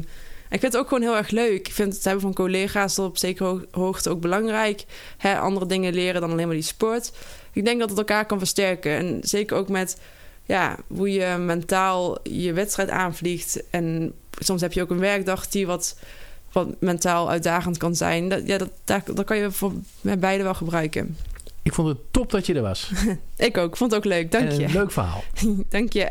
ik 0.51 0.61
vind 0.61 0.73
het 0.73 0.77
ook 0.77 0.89
gewoon 0.89 1.03
heel 1.03 1.17
erg 1.17 1.31
leuk. 1.31 1.67
Ik 1.69 1.73
vind 1.75 1.95
het 1.95 2.05
hebben 2.05 2.23
van 2.23 2.33
collega's 2.35 2.99
op 2.99 3.19
zekere 3.19 3.49
ho- 3.49 3.65
hoogte 3.71 4.11
ook 4.11 4.21
belangrijk. 4.21 4.85
Hè, 5.19 5.39
andere 5.39 5.67
dingen 5.67 5.95
leren 5.95 6.21
dan 6.21 6.31
alleen 6.31 6.47
maar 6.47 6.55
die 6.57 6.65
sport. 6.65 7.13
Ik 7.53 7.65
denk 7.65 7.81
dat 7.81 7.89
het 7.89 7.99
elkaar 7.99 8.27
kan 8.27 8.39
versterken. 8.39 8.93
En 8.97 9.19
zeker 9.23 9.57
ook 9.57 9.69
met 9.69 9.97
ja, 10.45 10.77
hoe 10.87 11.13
je 11.13 11.37
mentaal 11.39 12.19
je 12.23 12.53
wedstrijd 12.53 12.91
aanvliegt. 12.91 13.63
En 13.71 14.13
soms 14.39 14.61
heb 14.61 14.73
je 14.73 14.83
ook 14.83 14.91
een 14.91 14.99
werkdag 14.99 15.49
die 15.49 15.67
wat, 15.67 15.99
wat 16.53 16.69
mentaal 16.81 17.31
uitdagend 17.31 17.77
kan 17.77 17.95
zijn. 17.95 18.29
Dat, 18.29 18.47
ja, 18.47 18.59
dat, 18.59 18.71
daar, 18.85 19.03
dat 19.15 19.25
kan 19.25 19.37
je 19.37 19.51
voor 19.51 19.73
met 20.01 20.21
beide 20.21 20.43
wel 20.43 20.55
gebruiken. 20.55 21.17
Ik 21.63 21.75
vond 21.75 21.89
het 21.89 21.99
top 22.11 22.31
dat 22.31 22.47
je 22.47 22.55
er 22.55 22.63
was. 22.63 22.91
Ik 23.37 23.59
ook. 23.59 23.69
Ik 23.69 23.77
vond 23.77 23.91
het 23.91 24.01
ook 24.01 24.13
leuk. 24.13 24.33
Dank 24.33 24.51
En 24.51 24.59
je. 24.59 24.69
Leuk 24.69 24.91
verhaal. 24.91 25.25
Dank 25.69 25.93
je. 25.93 26.09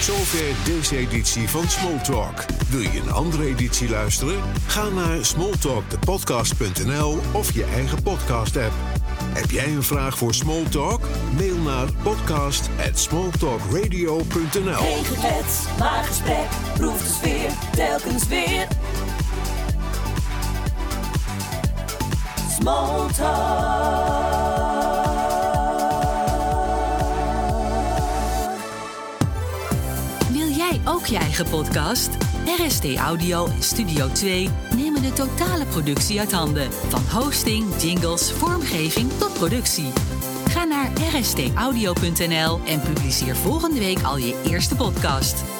Zover 0.00 0.54
deze 0.64 0.96
editie 0.96 1.48
van 1.48 1.68
Smalltalk. 1.68 2.44
Wil 2.68 2.80
je 2.80 3.00
een 3.00 3.12
andere 3.12 3.46
editie 3.46 3.88
luisteren? 3.88 4.40
Ga 4.66 4.88
naar 4.88 5.24
smalltalkthepodcast.nl 5.24 7.18
of 7.32 7.54
je 7.54 7.64
eigen 7.64 8.02
podcast-app. 8.02 8.72
Heb 9.32 9.50
jij 9.50 9.66
een 9.66 9.82
vraag 9.82 10.18
voor 10.18 10.34
Smalltalk? 10.34 11.00
Mail 11.36 11.56
naar 11.56 11.86
podcast@smalltalkradio.nl. 12.02 14.74
Geen 14.74 15.04
geklets, 15.04 15.58
maar 15.78 16.04
gesprek. 16.04 16.46
Proef 16.74 17.02
de 17.02 17.08
sfeer, 17.08 17.50
telkens 17.72 18.26
weer. 18.26 18.66
Small 22.60 23.06
ook 30.88 31.06
je 31.06 31.16
eigen 31.16 31.48
podcast? 31.48 32.08
RST 32.66 32.96
Audio 32.96 33.46
en 33.46 33.62
Studio 33.62 34.08
2 34.12 34.48
nemen 34.76 35.02
de 35.02 35.12
totale 35.12 35.64
productie 35.64 36.18
uit 36.18 36.32
handen. 36.32 36.72
Van 36.72 37.02
hosting, 37.20 37.82
jingles, 37.82 38.32
vormgeving 38.32 39.10
tot 39.18 39.32
productie. 39.32 39.92
Ga 40.48 40.64
naar 40.64 40.90
rstaudio.nl 41.16 42.60
en 42.66 42.80
publiceer 42.80 43.36
volgende 43.36 43.78
week 43.78 44.02
al 44.02 44.16
je 44.16 44.42
eerste 44.44 44.74
podcast. 44.74 45.57